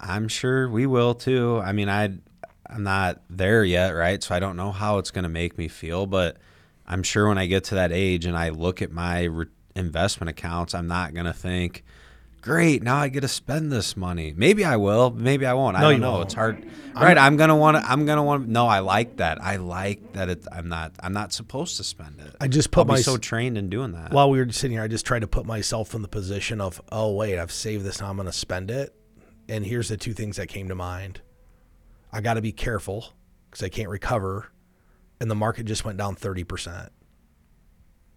I'm 0.00 0.26
sure 0.26 0.68
we 0.68 0.84
will 0.84 1.14
too. 1.14 1.60
I 1.64 1.70
mean, 1.70 1.88
I 1.88 2.06
I'm 2.66 2.82
not 2.82 3.22
there 3.30 3.62
yet, 3.62 3.90
right? 3.90 4.20
So 4.20 4.34
I 4.34 4.40
don't 4.40 4.56
know 4.56 4.72
how 4.72 4.98
it's 4.98 5.12
going 5.12 5.22
to 5.22 5.28
make 5.28 5.56
me 5.56 5.68
feel, 5.68 6.04
but 6.04 6.36
I'm 6.88 7.04
sure 7.04 7.28
when 7.28 7.38
I 7.38 7.46
get 7.46 7.62
to 7.64 7.76
that 7.76 7.92
age 7.92 8.26
and 8.26 8.36
I 8.36 8.48
look 8.48 8.82
at 8.82 8.90
my 8.90 9.22
re- 9.22 9.46
investment 9.76 10.28
accounts, 10.28 10.74
I'm 10.74 10.88
not 10.88 11.14
going 11.14 11.26
to 11.26 11.32
think, 11.32 11.84
"Great, 12.44 12.82
now 12.82 12.96
I 12.96 13.08
get 13.08 13.20
to 13.22 13.28
spend 13.28 13.72
this 13.72 13.96
money." 13.96 14.34
Maybe 14.36 14.64
I 14.64 14.76
will, 14.76 15.10
maybe 15.10 15.46
I 15.46 15.54
won't. 15.54 15.76
I 15.76 15.80
No, 15.80 15.86
don't 15.86 15.94
you 15.94 16.00
know. 16.00 16.12
won't. 16.12 16.24
It's 16.26 16.34
hard. 16.34 16.66
right, 16.94 17.16
I'm 17.16 17.36
going 17.38 17.48
to 17.48 17.54
want 17.56 17.76
to 17.78 17.82
I'm 17.90 18.04
to 18.06 18.22
want 18.22 18.46
No, 18.48 18.66
I 18.66 18.80
like 18.80 19.16
that. 19.16 19.42
I 19.42 19.56
like 19.56 20.12
that 20.12 20.28
it 20.28 20.46
I'm 20.52 20.68
not 20.68 20.92
I'm 21.00 21.14
not 21.14 21.32
supposed 21.32 21.78
to 21.78 21.84
spend 21.84 22.20
it. 22.20 22.36
I 22.40 22.48
just 22.48 22.70
put 22.70 22.86
be 22.86 22.92
my 22.92 23.00
so 23.00 23.16
trained 23.16 23.56
in 23.56 23.70
doing 23.70 23.92
that. 23.92 24.12
while 24.12 24.28
we 24.30 24.38
were 24.38 24.52
sitting 24.52 24.72
here, 24.76 24.82
I 24.82 24.88
just 24.88 25.06
tried 25.06 25.20
to 25.20 25.26
put 25.26 25.46
myself 25.46 25.94
in 25.94 26.02
the 26.02 26.08
position 26.08 26.60
of, 26.60 26.80
oh 26.92 27.12
wait, 27.14 27.38
I've 27.38 27.50
saved 27.50 27.84
this, 27.84 28.00
now 28.00 28.10
I'm 28.10 28.16
going 28.16 28.26
to 28.26 28.32
spend 28.32 28.70
it. 28.70 28.94
And 29.48 29.64
here's 29.64 29.88
the 29.88 29.96
two 29.96 30.12
things 30.12 30.36
that 30.36 30.48
came 30.48 30.68
to 30.68 30.74
mind. 30.74 31.20
I 32.12 32.20
got 32.20 32.34
to 32.34 32.42
be 32.42 32.52
careful 32.52 33.12
because 33.50 33.62
I 33.64 33.68
can't 33.68 33.88
recover, 33.88 34.52
and 35.20 35.30
the 35.30 35.34
market 35.34 35.64
just 35.64 35.84
went 35.84 35.98
down 35.98 36.14
thirty 36.14 36.44
percent. 36.44 36.90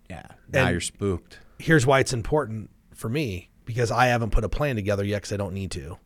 yeah. 0.10 0.24
Now 0.52 0.64
and- 0.66 0.72
you're 0.72 0.82
spooked. 0.82 1.40
Here's 1.60 1.86
why 1.88 2.00
it's 2.00 2.14
important 2.14 2.70
for 2.94 3.10
me 3.10 3.50
because 3.68 3.92
I 3.92 4.08
haven't 4.08 4.32
put 4.32 4.44
a 4.44 4.50
plan 4.50 4.76
together 4.76 5.04
yet 5.04 5.18
because 5.18 5.34
I 5.34 5.38
don't 5.38 5.54
need 5.54 5.70
to. 5.72 6.00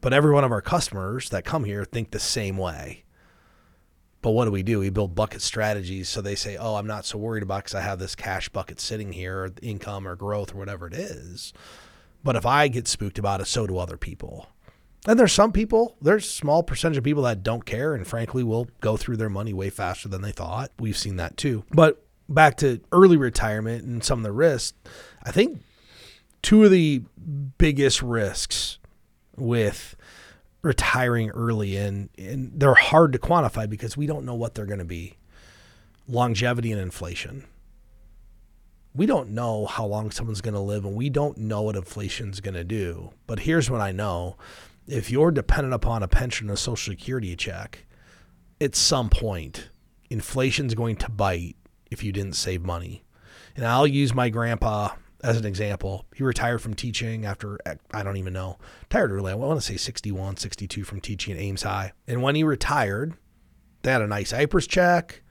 But 0.00 0.14
every 0.14 0.32
one 0.32 0.44
of 0.44 0.52
our 0.52 0.62
customers 0.62 1.28
that 1.30 1.44
come 1.44 1.64
here 1.64 1.84
think 1.84 2.10
the 2.10 2.20
same 2.20 2.56
way. 2.56 3.04
But 4.22 4.30
what 4.30 4.46
do 4.46 4.50
we 4.50 4.62
do? 4.62 4.78
We 4.78 4.88
build 4.88 5.14
bucket 5.14 5.42
strategies 5.42 6.08
so 6.08 6.22
they 6.22 6.34
say, 6.34 6.56
"Oh, 6.56 6.76
I'm 6.76 6.86
not 6.86 7.04
so 7.04 7.18
worried 7.18 7.42
about 7.42 7.64
because 7.64 7.74
I 7.74 7.82
have 7.82 7.98
this 7.98 8.14
cash 8.14 8.48
bucket 8.48 8.80
sitting 8.80 9.12
here, 9.12 9.44
or 9.44 9.50
income 9.60 10.08
or 10.08 10.16
growth 10.16 10.54
or 10.54 10.58
whatever 10.58 10.86
it 10.86 10.94
is." 10.94 11.52
But 12.22 12.36
if 12.36 12.46
I 12.46 12.68
get 12.68 12.88
spooked 12.88 13.18
about 13.18 13.42
it, 13.42 13.46
so 13.46 13.66
do 13.66 13.76
other 13.76 13.98
people. 13.98 14.48
And 15.06 15.18
there's 15.18 15.32
some 15.32 15.52
people, 15.52 15.96
there's 16.00 16.24
a 16.24 16.30
small 16.30 16.62
percentage 16.62 16.96
of 16.96 17.04
people 17.04 17.24
that 17.24 17.42
don't 17.42 17.66
care 17.66 17.94
and 17.94 18.06
frankly 18.06 18.42
will 18.42 18.68
go 18.80 18.96
through 18.96 19.18
their 19.18 19.28
money 19.28 19.52
way 19.52 19.68
faster 19.68 20.08
than 20.08 20.22
they 20.22 20.32
thought. 20.32 20.70
We've 20.78 20.96
seen 20.96 21.16
that 21.16 21.36
too. 21.36 21.64
But 21.70 22.02
back 22.26 22.56
to 22.58 22.80
early 22.92 23.18
retirement 23.18 23.84
and 23.84 24.02
some 24.02 24.20
of 24.20 24.22
the 24.22 24.32
risks, 24.32 24.72
I 25.22 25.30
think 25.30 25.60
two 26.44 26.62
of 26.62 26.70
the 26.70 27.02
biggest 27.56 28.02
risks 28.02 28.78
with 29.34 29.96
retiring 30.60 31.30
early 31.30 31.74
and, 31.76 32.10
and 32.18 32.52
they're 32.60 32.74
hard 32.74 33.12
to 33.14 33.18
quantify 33.18 33.68
because 33.68 33.96
we 33.96 34.06
don't 34.06 34.26
know 34.26 34.34
what 34.34 34.54
they're 34.54 34.66
going 34.66 34.78
to 34.78 34.84
be. 34.84 35.16
Longevity 36.06 36.70
and 36.70 36.80
inflation. 36.80 37.46
We 38.94 39.06
don't 39.06 39.30
know 39.30 39.64
how 39.64 39.86
long 39.86 40.10
someone's 40.10 40.42
going 40.42 40.54
to 40.54 40.60
live 40.60 40.84
and 40.84 40.94
we 40.94 41.08
don't 41.08 41.38
know 41.38 41.62
what 41.62 41.76
inflation's 41.76 42.40
going 42.40 42.54
to 42.54 42.62
do. 42.62 43.12
But 43.26 43.40
here's 43.40 43.70
what 43.70 43.80
I 43.80 43.90
know. 43.90 44.36
If 44.86 45.10
you're 45.10 45.30
dependent 45.30 45.72
upon 45.72 46.02
a 46.02 46.08
pension 46.08 46.50
or 46.50 46.52
a 46.52 46.58
social 46.58 46.92
security 46.92 47.34
check, 47.36 47.86
at 48.60 48.76
some 48.76 49.08
point 49.08 49.70
inflation's 50.10 50.74
going 50.74 50.96
to 50.96 51.10
bite 51.10 51.56
if 51.90 52.04
you 52.04 52.12
didn't 52.12 52.34
save 52.34 52.62
money. 52.62 53.02
And 53.56 53.66
I'll 53.66 53.86
use 53.86 54.12
my 54.12 54.28
grandpa 54.28 54.90
as 55.24 55.38
an 55.38 55.46
example. 55.46 56.04
He 56.14 56.22
retired 56.22 56.60
from 56.60 56.74
teaching 56.74 57.24
after, 57.24 57.58
I 57.92 58.02
don't 58.02 58.18
even 58.18 58.34
know, 58.34 58.58
retired 58.82 59.10
early. 59.10 59.32
I 59.32 59.34
want 59.34 59.58
to 59.58 59.66
say 59.66 59.78
61, 59.78 60.36
62 60.36 60.84
from 60.84 61.00
teaching 61.00 61.34
at 61.34 61.40
Ames 61.40 61.62
High. 61.62 61.92
And 62.06 62.22
when 62.22 62.34
he 62.34 62.44
retired, 62.44 63.14
they 63.82 63.90
had 63.90 64.02
a 64.02 64.06
nice 64.06 64.32
IPERS 64.32 64.68
check 64.68 65.22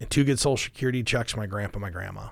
and 0.00 0.10
two 0.10 0.24
good 0.24 0.40
social 0.40 0.56
security 0.56 1.04
checks 1.04 1.32
for 1.32 1.38
my 1.38 1.46
grandpa 1.46 1.76
and 1.76 1.82
my 1.82 1.90
grandma. 1.90 2.30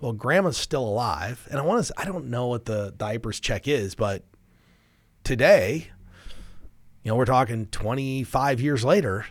Well, 0.00 0.12
grandma's 0.12 0.56
still 0.56 0.84
alive. 0.84 1.46
And 1.50 1.58
I 1.58 1.62
want 1.62 1.84
to, 1.84 1.94
I 1.96 2.04
don't 2.04 2.26
know 2.26 2.46
what 2.46 2.66
the, 2.66 2.94
the 2.96 3.04
IPERS 3.04 3.40
check 3.40 3.66
is, 3.66 3.96
but 3.96 4.22
today, 5.24 5.90
you 7.02 7.10
know, 7.10 7.16
we're 7.16 7.24
talking 7.24 7.66
25 7.66 8.60
years 8.60 8.84
later, 8.84 9.26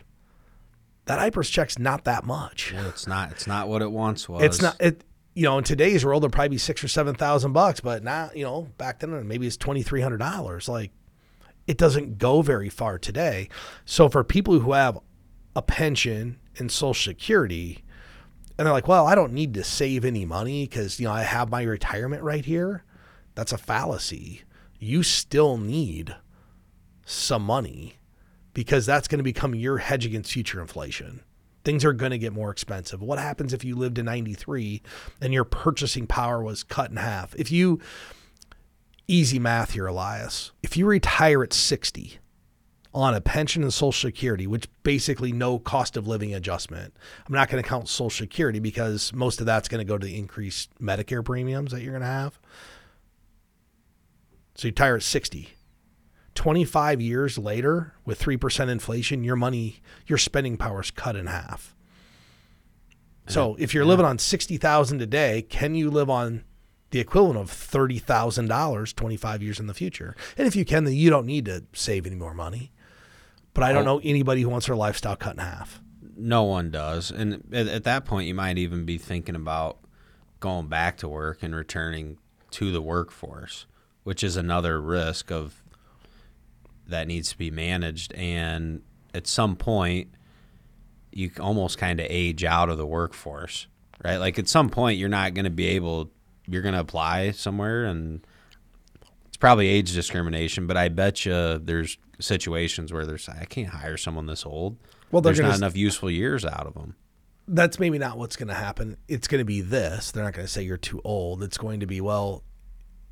that 1.06 1.18
IPERS 1.18 1.50
check's 1.50 1.78
not 1.78 2.04
that 2.04 2.24
much. 2.24 2.72
Well, 2.74 2.88
it's 2.88 3.06
not 3.06 3.32
it's 3.32 3.46
not 3.46 3.68
what 3.68 3.82
it 3.82 3.90
once 3.90 4.28
was. 4.28 4.42
It's 4.42 4.62
not 4.62 4.76
it. 4.80 5.04
You 5.34 5.44
know, 5.44 5.58
in 5.58 5.64
today's 5.64 6.04
world, 6.04 6.22
it'll 6.24 6.32
probably 6.32 6.50
be 6.50 6.58
six 6.58 6.84
or 6.84 6.88
seven 6.88 7.14
thousand 7.14 7.52
bucks, 7.52 7.80
but 7.80 8.04
now, 8.04 8.30
you 8.34 8.44
know, 8.44 8.68
back 8.76 9.00
then 9.00 9.26
maybe 9.26 9.46
it's 9.46 9.56
twenty 9.56 9.82
three 9.82 10.00
hundred 10.00 10.18
dollars. 10.18 10.68
Like, 10.68 10.90
it 11.66 11.78
doesn't 11.78 12.18
go 12.18 12.42
very 12.42 12.68
far 12.68 12.98
today. 12.98 13.48
So 13.84 14.08
for 14.08 14.24
people 14.24 14.58
who 14.58 14.72
have 14.72 14.98
a 15.56 15.62
pension 15.62 16.38
and 16.58 16.70
Social 16.70 17.12
Security, 17.12 17.82
and 18.58 18.66
they're 18.66 18.72
like, 18.72 18.88
"Well, 18.88 19.06
I 19.06 19.14
don't 19.14 19.32
need 19.32 19.54
to 19.54 19.64
save 19.64 20.04
any 20.04 20.24
money 20.24 20.66
because 20.66 21.00
you 21.00 21.06
know 21.06 21.14
I 21.14 21.22
have 21.22 21.50
my 21.50 21.62
retirement 21.62 22.22
right 22.22 22.44
here," 22.44 22.84
that's 23.34 23.52
a 23.52 23.58
fallacy. 23.58 24.42
You 24.78 25.02
still 25.02 25.56
need 25.56 26.14
some 27.06 27.42
money 27.42 27.96
because 28.52 28.84
that's 28.84 29.08
going 29.08 29.18
to 29.18 29.24
become 29.24 29.54
your 29.54 29.78
hedge 29.78 30.04
against 30.04 30.32
future 30.32 30.60
inflation. 30.60 31.22
Things 31.64 31.84
are 31.84 31.92
going 31.92 32.10
to 32.10 32.18
get 32.18 32.32
more 32.32 32.50
expensive. 32.50 33.02
What 33.02 33.18
happens 33.18 33.52
if 33.52 33.64
you 33.64 33.76
lived 33.76 33.98
in 33.98 34.06
93 34.06 34.82
and 35.20 35.32
your 35.32 35.44
purchasing 35.44 36.06
power 36.06 36.42
was 36.42 36.62
cut 36.62 36.90
in 36.90 36.96
half? 36.96 37.34
If 37.36 37.52
you, 37.52 37.80
easy 39.06 39.38
math 39.38 39.72
here, 39.72 39.86
Elias, 39.86 40.52
if 40.62 40.76
you 40.76 40.86
retire 40.86 41.42
at 41.42 41.52
60 41.52 42.18
on 42.94 43.14
a 43.14 43.20
pension 43.20 43.62
and 43.62 43.72
Social 43.72 43.92
Security, 43.92 44.46
which 44.46 44.68
basically 44.82 45.32
no 45.32 45.58
cost 45.58 45.96
of 45.96 46.06
living 46.06 46.34
adjustment, 46.34 46.94
I'm 47.26 47.34
not 47.34 47.48
going 47.48 47.62
to 47.62 47.68
count 47.68 47.88
Social 47.88 48.10
Security 48.10 48.58
because 48.58 49.12
most 49.12 49.40
of 49.40 49.46
that's 49.46 49.68
going 49.68 49.78
to 49.78 49.88
go 49.88 49.96
to 49.96 50.06
the 50.06 50.18
increased 50.18 50.70
Medicare 50.80 51.24
premiums 51.24 51.72
that 51.72 51.82
you're 51.82 51.92
going 51.92 52.02
to 52.02 52.06
have. 52.06 52.38
So 54.56 54.66
you 54.68 54.70
retire 54.70 54.96
at 54.96 55.02
60. 55.02 55.54
25 56.34 57.00
years 57.00 57.38
later, 57.38 57.94
with 58.04 58.20
3% 58.20 58.68
inflation, 58.68 59.24
your 59.24 59.36
money, 59.36 59.80
your 60.06 60.18
spending 60.18 60.56
power 60.56 60.80
is 60.80 60.90
cut 60.90 61.16
in 61.16 61.26
half. 61.26 61.74
So 63.28 63.56
if 63.58 63.72
you're 63.72 63.84
living 63.84 64.04
on 64.04 64.18
60,000 64.18 64.98
today, 64.98 65.42
can 65.42 65.74
you 65.74 65.90
live 65.90 66.10
on 66.10 66.44
the 66.90 66.98
equivalent 66.98 67.38
of 67.38 67.50
$30,000 67.50 68.94
25 68.94 69.42
years 69.42 69.60
in 69.60 69.66
the 69.66 69.74
future? 69.74 70.16
And 70.36 70.46
if 70.46 70.56
you 70.56 70.64
can, 70.64 70.84
then 70.84 70.94
you 70.94 71.08
don't 71.08 71.26
need 71.26 71.44
to 71.46 71.64
save 71.72 72.06
any 72.06 72.16
more 72.16 72.34
money. 72.34 72.72
But 73.54 73.64
I 73.64 73.72
don't 73.72 73.86
oh. 73.86 73.96
know 73.96 74.00
anybody 74.02 74.42
who 74.42 74.48
wants 74.48 74.66
their 74.66 74.76
lifestyle 74.76 75.16
cut 75.16 75.34
in 75.34 75.38
half. 75.38 75.80
No 76.16 76.42
one 76.42 76.70
does. 76.70 77.10
And 77.10 77.44
at, 77.52 77.68
at 77.68 77.84
that 77.84 78.04
point, 78.04 78.26
you 78.26 78.34
might 78.34 78.58
even 78.58 78.84
be 78.84 78.98
thinking 78.98 79.36
about 79.36 79.78
going 80.40 80.66
back 80.66 80.96
to 80.98 81.08
work 81.08 81.42
and 81.42 81.54
returning 81.54 82.18
to 82.52 82.72
the 82.72 82.82
workforce, 82.82 83.66
which 84.02 84.24
is 84.24 84.36
another 84.36 84.80
risk 84.80 85.30
of 85.30 85.61
that 86.86 87.06
needs 87.06 87.30
to 87.30 87.38
be 87.38 87.50
managed. 87.50 88.12
And 88.14 88.82
at 89.14 89.26
some 89.26 89.56
point, 89.56 90.08
you 91.12 91.30
almost 91.40 91.78
kind 91.78 92.00
of 92.00 92.06
age 92.08 92.44
out 92.44 92.68
of 92.68 92.78
the 92.78 92.86
workforce, 92.86 93.66
right? 94.04 94.16
Like 94.16 94.38
at 94.38 94.48
some 94.48 94.68
point, 94.70 94.98
you're 94.98 95.08
not 95.08 95.34
going 95.34 95.44
to 95.44 95.50
be 95.50 95.66
able, 95.68 96.10
you're 96.46 96.62
going 96.62 96.74
to 96.74 96.80
apply 96.80 97.32
somewhere 97.32 97.84
and 97.84 98.26
it's 99.26 99.36
probably 99.36 99.68
age 99.68 99.92
discrimination, 99.92 100.66
but 100.66 100.76
I 100.76 100.88
bet 100.88 101.24
you 101.24 101.58
there's 101.58 101.98
situations 102.18 102.92
where 102.92 103.04
there's 103.04 103.28
I 103.28 103.44
can't 103.44 103.68
hire 103.68 103.96
someone 103.96 104.26
this 104.26 104.46
old. 104.46 104.78
Well, 105.10 105.20
there's 105.20 105.40
not 105.40 105.56
enough 105.56 105.76
useful 105.76 106.10
years 106.10 106.44
out 106.44 106.66
of 106.66 106.74
them. 106.74 106.96
that's 107.48 107.78
maybe 107.78 107.98
not 107.98 108.18
what's 108.18 108.36
going 108.36 108.48
to 108.48 108.54
happen. 108.54 108.96
It's 109.08 109.28
going 109.28 109.40
to 109.40 109.44
be 109.44 109.60
this. 109.60 110.10
They're 110.10 110.24
not 110.24 110.32
going 110.32 110.46
to 110.46 110.52
say 110.52 110.62
you're 110.62 110.76
too 110.76 111.00
old. 111.04 111.42
It's 111.42 111.58
going 111.58 111.80
to 111.80 111.86
be, 111.86 112.00
well, 112.00 112.44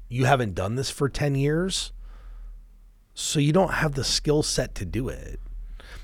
you 0.08 0.24
haven't 0.24 0.54
done 0.54 0.76
this 0.76 0.90
for 0.90 1.08
10 1.08 1.34
years, 1.34 1.92
so 3.14 3.38
you 3.38 3.52
don't 3.52 3.74
have 3.74 3.94
the 3.94 4.04
skill 4.04 4.42
set 4.42 4.74
to 4.76 4.84
do 4.84 5.08
it. 5.08 5.40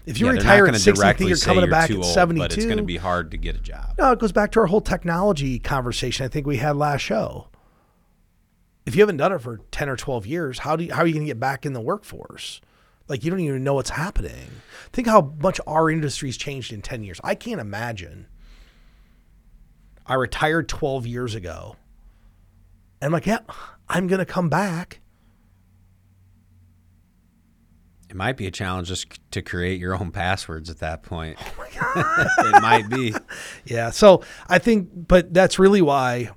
If 0.04 0.20
you 0.20 0.26
Yeah, 0.26 0.32
retire 0.32 0.66
at 0.68 0.74
60, 0.76 0.90
you 0.90 0.94
think 0.94 0.96
directly 0.96 1.26
you're 1.28 1.38
coming 1.38 1.60
you're 1.62 1.70
back 1.70 1.90
at 1.90 1.96
old, 1.96 2.04
72. 2.06 2.38
but 2.44 2.52
it's 2.56 2.64
going 2.64 2.76
to 2.78 2.84
be 2.84 2.96
hard 2.96 3.32
to 3.32 3.36
get 3.36 3.56
a 3.56 3.60
job. 3.60 3.94
No, 3.98 4.12
it 4.12 4.20
goes 4.20 4.32
back 4.32 4.52
to 4.52 4.60
our 4.60 4.66
whole 4.66 4.80
technology 4.80 5.58
conversation 5.58 6.24
I 6.24 6.28
think 6.28 6.46
we 6.46 6.58
had 6.58 6.76
last 6.76 7.00
show. 7.00 7.48
If 8.86 8.94
you 8.94 9.02
haven't 9.02 9.16
done 9.16 9.32
it 9.32 9.40
for 9.40 9.58
10 9.72 9.88
or 9.88 9.96
12 9.96 10.26
years, 10.26 10.60
how 10.60 10.76
do 10.76 10.84
you, 10.84 10.94
how 10.94 11.02
are 11.02 11.06
you 11.06 11.12
going 11.12 11.26
to 11.26 11.30
get 11.30 11.40
back 11.40 11.66
in 11.66 11.72
the 11.72 11.80
workforce? 11.80 12.60
Like 13.08 13.24
you 13.24 13.30
don't 13.32 13.40
even 13.40 13.64
know 13.64 13.74
what's 13.74 13.90
happening. 13.90 14.48
Think 14.92 15.08
how 15.08 15.34
much 15.40 15.60
our 15.66 15.90
industry's 15.90 16.36
changed 16.36 16.72
in 16.72 16.82
10 16.82 17.02
years. 17.02 17.20
I 17.24 17.34
can't 17.34 17.60
imagine. 17.60 18.28
I 20.06 20.14
retired 20.14 20.68
12 20.68 21.06
years 21.06 21.34
ago. 21.34 21.74
And 23.00 23.06
I'm 23.08 23.12
like, 23.12 23.26
yeah, 23.26 23.40
I'm 23.88 24.06
going 24.06 24.20
to 24.20 24.24
come 24.24 24.48
back. 24.48 25.00
It 28.16 28.18
might 28.18 28.38
be 28.38 28.46
a 28.46 28.50
challenge 28.50 28.88
just 28.88 29.20
to 29.32 29.42
create 29.42 29.78
your 29.78 29.94
own 29.94 30.10
passwords 30.10 30.70
at 30.70 30.78
that 30.78 31.02
point. 31.02 31.36
Oh 31.38 32.38
it 32.38 32.62
might 32.62 32.88
be. 32.88 33.14
Yeah. 33.66 33.90
So 33.90 34.22
I 34.48 34.58
think, 34.58 34.88
but 34.94 35.34
that's 35.34 35.58
really 35.58 35.82
why, 35.82 36.30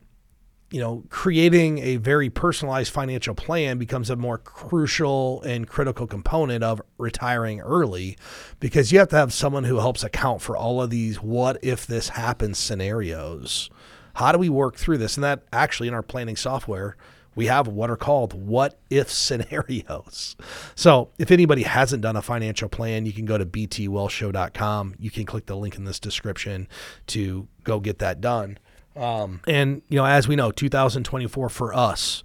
you 0.72 0.82
know, 0.82 1.06
creating 1.10 1.78
a 1.78 1.96
very 1.96 2.30
personalized 2.30 2.92
financial 2.92 3.34
plan 3.34 3.78
becomes 3.78 4.10
a 4.10 4.18
more 4.18 4.38
crucial 4.38 5.42
and 5.44 5.68
critical 5.70 6.06
component 6.06 6.66
of 6.66 6.82
retiring 6.98 7.62
early 7.62 8.18
because 8.60 8.92
you 8.92 9.00
have 9.00 9.08
to 9.10 9.16
have 9.16 9.32
someone 9.32 9.64
who 9.64 9.78
helps 9.78 10.04
account 10.04 10.42
for 10.42 10.58
all 10.58 10.82
of 10.82 10.90
these 10.90 11.22
what 11.22 11.58
if 11.64 11.88
this 11.88 12.10
happens 12.10 12.58
scenarios. 12.58 13.70
How 14.16 14.34
do 14.34 14.38
we 14.38 14.50
work 14.50 14.76
through 14.76 14.98
this? 14.98 15.16
And 15.16 15.24
that 15.24 15.44
actually 15.54 15.88
in 15.88 15.94
our 15.94 16.04
planning 16.04 16.36
software, 16.36 16.98
we 17.40 17.46
have 17.46 17.70
what 17.70 17.90
are 17.90 17.96
called 17.96 18.34
what 18.34 18.78
if 18.90 19.10
scenarios. 19.10 20.36
So 20.76 21.10
if 21.18 21.32
anybody 21.32 21.64
hasn't 21.64 22.02
done 22.02 22.16
a 22.16 22.22
financial 22.22 22.70
plan, 22.70 23.06
you 23.06 23.12
can 23.12 23.26
go 23.26 23.38
to 23.38 23.46
btwealthshow.com. 23.46 24.96
You 24.98 25.12
can 25.12 25.26
click 25.26 25.46
the 25.46 25.56
link 25.56 25.76
in 25.76 25.84
this 25.84 26.00
description 26.00 26.68
to 27.08 27.48
go 27.64 27.80
get 27.80 28.00
that 28.00 28.22
done. 28.22 28.58
Um, 28.96 29.42
and, 29.46 29.82
you 29.90 29.98
know, 29.98 30.06
as 30.06 30.28
we 30.28 30.36
know, 30.36 30.52
2024 30.52 31.50
for 31.50 31.74
us 31.74 32.24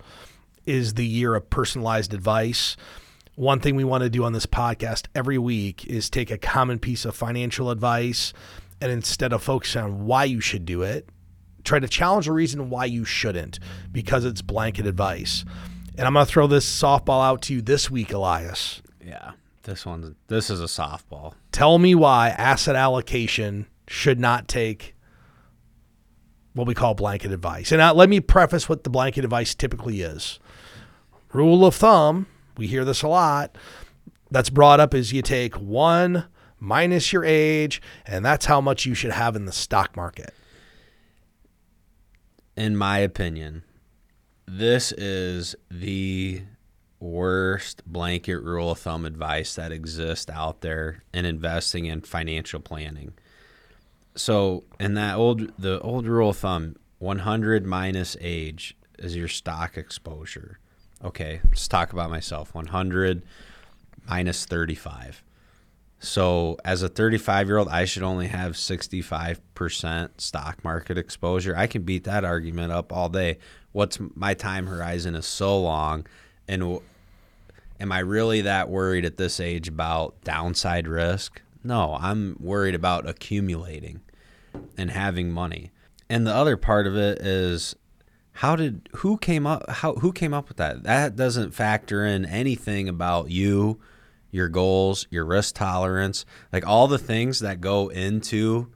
is 0.67 0.95
the 0.95 1.07
year 1.07 1.35
of 1.35 1.51
personalized 1.51 2.15
advice. 2.15 2.77
One 3.35 3.61
thing 3.61 3.77
we 3.77 3.85
want 3.85 4.03
to 4.03 4.11
do 4.11 4.25
on 4.25 4.33
this 4.33 4.47
podcast 4.47 5.07
every 5.15 5.39
week 5.39 5.87
is 5.87 6.09
take 6.09 6.31
a 6.31 6.39
common 6.39 6.79
piece 6.79 7.05
of 7.05 7.17
financial 7.17 7.71
advice 7.71 8.33
and 8.81 8.91
instead 8.91 9.33
of 9.33 9.43
focusing 9.43 9.83
on 9.83 10.07
why 10.07 10.25
you 10.25 10.41
should 10.41 10.65
do 10.65 10.83
it, 10.83 11.09
try 11.65 11.79
to 11.79 11.89
challenge 11.89 12.27
the 12.27 12.33
reason 12.33 12.71
why 12.71 12.85
you 12.85 13.05
shouldn't 13.05 13.59
because 13.91 14.25
it's 14.25 14.43
blanket 14.43 14.87
advice. 14.87 15.45
And 15.97 16.07
I'm 16.07 16.15
going 16.15 16.27
to 16.27 16.31
throw 16.31 16.47
this 16.47 16.67
softball 16.67 17.25
out 17.25 17.43
to 17.43 17.55
you 17.55 17.63
this 17.63 17.91
week, 17.91 18.13
Elias. 18.13 18.83
Yeah. 19.05 19.33
This 19.63 19.87
one 19.87 20.15
this 20.29 20.51
is 20.51 20.61
a 20.61 20.65
softball. 20.65 21.35
Tell 21.51 21.79
me 21.79 21.95
why 21.95 22.29
asset 22.31 22.77
allocation 22.77 23.67
should 23.89 24.21
not 24.21 24.47
take 24.47 24.95
what 26.53 26.67
we 26.67 26.75
call 26.75 26.95
blanket 26.95 27.33
advice. 27.33 27.73
And 27.73 27.79
now 27.79 27.95
let 27.95 28.09
me 28.09 28.21
preface 28.21 28.69
what 28.69 28.85
the 28.85 28.91
blanket 28.91 29.25
advice 29.25 29.55
typically 29.55 30.03
is. 30.03 30.39
Rule 31.33 31.67
of 31.67 31.75
thumb, 31.75 32.27
we 32.57 32.67
hear 32.67 32.85
this 32.85 33.03
a 33.03 33.09
lot, 33.09 33.57
that's 34.31 34.51
brought 34.51 34.81
up 34.81 34.95
is 34.95 35.13
you 35.13 35.23
take 35.23 35.55
one 35.55 36.27
minus 36.61 37.13
your 37.13 37.25
age, 37.25 37.83
and 38.07 38.25
that's 38.25 38.47
how 38.47 38.61
much 38.61 38.87
you 38.87 38.95
should 38.95 39.13
have 39.13 39.35
in 39.37 39.45
the 39.47 39.53
stock 39.53 39.97
market. 39.97 40.33
In 42.57 42.77
my 42.77 42.99
opinion, 42.99 43.65
this 44.47 44.93
is 44.93 45.57
the 45.71 46.43
worst 47.01 47.83
blanket 47.87 48.39
rule 48.39 48.71
of 48.71 48.79
thumb 48.79 49.05
advice 49.05 49.55
that 49.57 49.73
exists 49.73 50.31
out 50.31 50.61
there 50.61 51.03
in 51.13 51.25
investing 51.25 51.87
in 51.87 52.01
financial 52.01 52.61
planning. 52.61 53.13
So, 54.15 54.65
in 54.79 54.95
that 54.95 55.17
old 55.17 55.53
the 55.59 55.81
old 55.81 56.07
rule 56.07 56.31
of 56.31 56.37
thumb, 56.37 56.77
100 56.99 57.67
minus 57.67 58.17
age 58.21 58.77
is 58.99 59.17
your 59.17 59.29
stock 59.29 59.77
exposure. 59.77 60.61
Okay, 61.05 61.41
let's 61.47 61.67
talk 61.67 61.93
about 61.93 62.11
myself. 62.11 62.55
100 62.55 63.23
minus 64.09 64.47
35. 64.47 65.24
So, 66.05 66.59
as 66.65 66.83
a 66.83 66.89
35 66.89 67.49
year 67.49 67.59
old, 67.59 67.69
I 67.69 67.85
should 67.85 68.03
only 68.03 68.29
have 68.29 68.53
65% 68.53 70.11
stock 70.21 70.63
market 70.63 70.99
exposure. 70.99 71.57
I 71.57 71.67
can 71.67 71.83
beat 71.83 72.05
that 72.05 72.25
argument 72.25 72.73
up 72.73 72.93
all 72.93 73.09
day. 73.09 73.39
What's 73.73 73.99
my 74.15 74.35
time 74.35 74.67
horizon 74.67 75.15
is 75.15 75.27
so 75.27 75.59
long. 75.59 76.07
And 76.47 76.81
am 77.81 77.91
I 77.91 78.01
really 78.01 78.43
that 78.43 78.69
worried 78.69 79.05
at 79.05 79.17
this 79.17 79.41
age 79.41 79.69
about 79.69 80.23
downside 80.25 80.87
risk? 80.87 81.41
No, 81.63 81.97
I'm 81.99 82.37
worried 82.39 82.75
about 82.75 83.09
accumulating 83.09 84.03
and 84.77 84.91
having 84.91 85.31
money. 85.31 85.71
And 86.11 86.27
the 86.27 86.35
other 86.35 86.57
part 86.57 86.87
of 86.87 86.97
it 86.97 87.21
is 87.23 87.75
how 88.33 88.57
did 88.57 88.89
who 88.97 89.17
came 89.17 89.47
up 89.47 89.69
how 89.71 89.95
who 89.95 90.13
came 90.13 90.35
up 90.35 90.49
with 90.49 90.59
that? 90.59 90.83
That 90.83 91.17
doesn't 91.17 91.53
factor 91.53 92.05
in 92.05 92.27
anything 92.27 92.89
about 92.89 93.31
you, 93.31 93.81
your 94.35 94.49
goals, 94.49 95.07
your 95.11 95.25
risk 95.25 95.55
tolerance, 95.55 96.27
like 96.53 96.67
all 96.67 96.89
the 96.89 96.99
things 96.99 97.39
that 97.39 97.61
go 97.61 97.89
into 97.89 98.69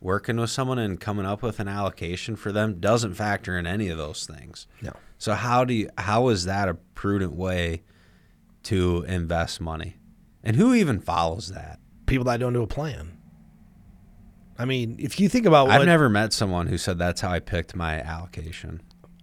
working 0.00 0.38
with 0.38 0.48
someone 0.48 0.78
and 0.78 0.98
coming 0.98 1.26
up 1.26 1.42
with 1.42 1.60
an 1.60 1.68
allocation 1.68 2.34
for 2.34 2.50
them 2.50 2.80
doesn't 2.80 3.12
factor 3.12 3.58
in 3.58 3.66
any 3.66 3.88
of 3.90 3.98
those 3.98 4.24
things. 4.24 4.66
No. 4.80 4.94
So 5.18 5.34
how 5.34 5.66
do 5.66 5.74
you 5.74 5.90
how 5.98 6.28
is 6.28 6.46
that 6.46 6.70
a 6.70 6.74
prudent 6.94 7.34
way 7.34 7.82
to 8.64 9.04
invest 9.06 9.60
money? 9.60 9.98
And 10.42 10.56
who 10.56 10.72
even 10.72 10.98
follows 10.98 11.48
that? 11.48 11.78
People 12.06 12.24
that 12.24 12.40
don't 12.40 12.54
do 12.54 12.62
a 12.62 12.66
plan. 12.66 13.18
I 14.58 14.64
mean, 14.64 14.96
if 14.98 15.20
you 15.20 15.28
think 15.28 15.44
about 15.44 15.68
I've 15.68 15.84
never 15.84 16.08
met 16.08 16.32
someone 16.32 16.68
who 16.68 16.78
said 16.78 16.96
that's 16.96 17.20
how 17.20 17.30
I 17.30 17.40
picked 17.40 17.76
my 17.76 18.00
allocation. 18.00 18.80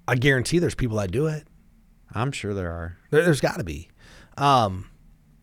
I 0.07 0.17
guarantee 0.17 0.59
there's 0.59 0.75
people 0.75 0.97
that 0.97 1.09
do 1.09 1.25
it. 1.25 1.47
I'm 2.13 2.31
sure 2.31 2.53
there 2.53 2.69
are. 2.69 2.99
There, 3.09 3.23
there's 3.23 3.41
got 3.41 3.57
to 3.57 3.63
be. 3.63 3.89
Um, 4.37 4.85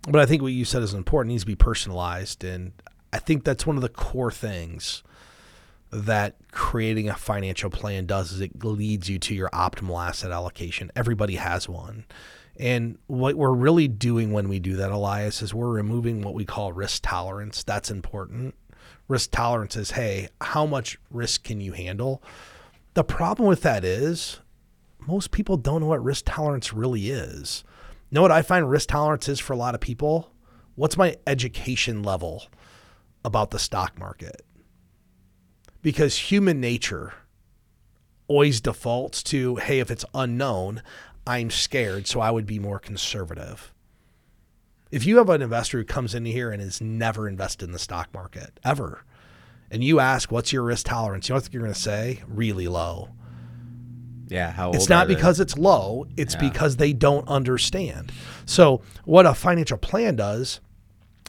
but 0.08 0.20
I 0.20 0.26
think 0.26 0.42
what 0.42 0.52
you 0.52 0.64
said 0.64 0.82
is 0.82 0.94
important. 0.94 1.30
It 1.30 1.34
needs 1.34 1.42
to 1.42 1.46
be 1.46 1.56
personalized, 1.56 2.44
and 2.44 2.72
I 3.12 3.18
think 3.18 3.44
that's 3.44 3.66
one 3.66 3.76
of 3.76 3.82
the 3.82 3.88
core 3.88 4.32
things 4.32 5.02
that 5.92 6.36
creating 6.52 7.08
a 7.08 7.14
financial 7.14 7.70
plan 7.70 8.06
does 8.06 8.32
is 8.32 8.40
it 8.40 8.64
leads 8.64 9.10
you 9.10 9.18
to 9.18 9.34
your 9.34 9.50
optimal 9.50 10.06
asset 10.06 10.30
allocation. 10.30 10.90
Everybody 10.94 11.36
has 11.36 11.68
one. 11.68 12.04
And 12.58 12.98
what 13.06 13.36
we're 13.36 13.52
really 13.52 13.88
doing 13.88 14.32
when 14.32 14.48
we 14.48 14.58
do 14.60 14.76
that, 14.76 14.90
Elias, 14.92 15.42
is 15.42 15.54
we're 15.54 15.68
removing 15.68 16.22
what 16.22 16.34
we 16.34 16.44
call 16.44 16.72
risk 16.72 17.02
tolerance. 17.04 17.64
That's 17.64 17.90
important. 17.90 18.54
Risk 19.08 19.30
tolerance 19.32 19.76
is, 19.76 19.92
hey, 19.92 20.28
how 20.40 20.66
much 20.66 20.98
risk 21.10 21.42
can 21.42 21.60
you 21.60 21.72
handle? 21.72 22.22
The 22.94 23.02
problem 23.02 23.48
with 23.48 23.62
that 23.62 23.84
is 23.84 24.40
most 25.06 25.30
people 25.30 25.56
don't 25.56 25.80
know 25.80 25.86
what 25.86 26.04
risk 26.04 26.24
tolerance 26.26 26.72
really 26.72 27.10
is. 27.10 27.64
Know 28.10 28.22
what 28.22 28.32
I 28.32 28.42
find 28.42 28.68
risk 28.68 28.88
tolerance 28.88 29.28
is 29.28 29.38
for 29.38 29.52
a 29.52 29.56
lot 29.56 29.74
of 29.74 29.80
people? 29.80 30.32
What's 30.74 30.96
my 30.96 31.16
education 31.26 32.02
level 32.02 32.44
about 33.24 33.50
the 33.50 33.58
stock 33.58 33.98
market? 33.98 34.42
Because 35.82 36.16
human 36.16 36.60
nature 36.60 37.14
always 38.26 38.60
defaults 38.60 39.22
to, 39.24 39.56
hey, 39.56 39.78
if 39.78 39.90
it's 39.90 40.04
unknown, 40.14 40.82
I'm 41.26 41.50
scared, 41.50 42.06
so 42.06 42.20
I 42.20 42.30
would 42.30 42.46
be 42.46 42.58
more 42.58 42.78
conservative. 42.78 43.72
If 44.90 45.06
you 45.06 45.18
have 45.18 45.28
an 45.28 45.42
investor 45.42 45.78
who 45.78 45.84
comes 45.84 46.14
in 46.14 46.24
here 46.24 46.50
and 46.50 46.60
has 46.60 46.80
never 46.80 47.28
invested 47.28 47.66
in 47.66 47.72
the 47.72 47.78
stock 47.78 48.12
market 48.12 48.58
ever, 48.64 49.04
and 49.70 49.84
you 49.84 50.00
ask, 50.00 50.32
what's 50.32 50.52
your 50.52 50.64
risk 50.64 50.86
tolerance? 50.86 51.28
You 51.28 51.34
know 51.34 51.40
what 51.40 51.52
you're 51.52 51.62
going 51.62 51.72
to 51.72 51.80
say? 51.80 52.22
Really 52.26 52.66
low. 52.66 53.10
Yeah, 54.30 54.52
how 54.52 54.68
old 54.68 54.76
It's 54.76 54.88
not 54.88 55.08
because 55.08 55.40
it's 55.40 55.58
low, 55.58 56.06
it's 56.16 56.34
Yeah. 56.34 56.40
because 56.48 56.76
they 56.76 56.92
don't 56.92 57.26
understand. 57.28 58.12
So, 58.46 58.80
what 59.04 59.26
a 59.26 59.34
financial 59.34 59.76
plan 59.76 60.16
does 60.16 60.60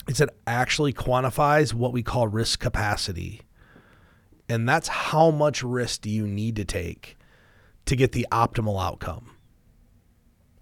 is 0.07 0.21
it 0.21 0.29
actually 0.45 0.93
quantifies 0.93 1.73
what 1.73 1.93
we 1.93 2.03
call 2.03 2.27
risk 2.27 2.59
capacity. 2.59 3.41
And 4.47 4.67
that's 4.67 4.87
how 4.87 5.31
much 5.31 5.63
risk 5.63 6.01
do 6.01 6.09
you 6.09 6.27
need 6.27 6.55
to 6.57 6.65
take 6.65 7.17
to 7.85 7.95
get 7.95 8.11
the 8.11 8.27
optimal 8.31 8.83
outcome. 8.83 9.31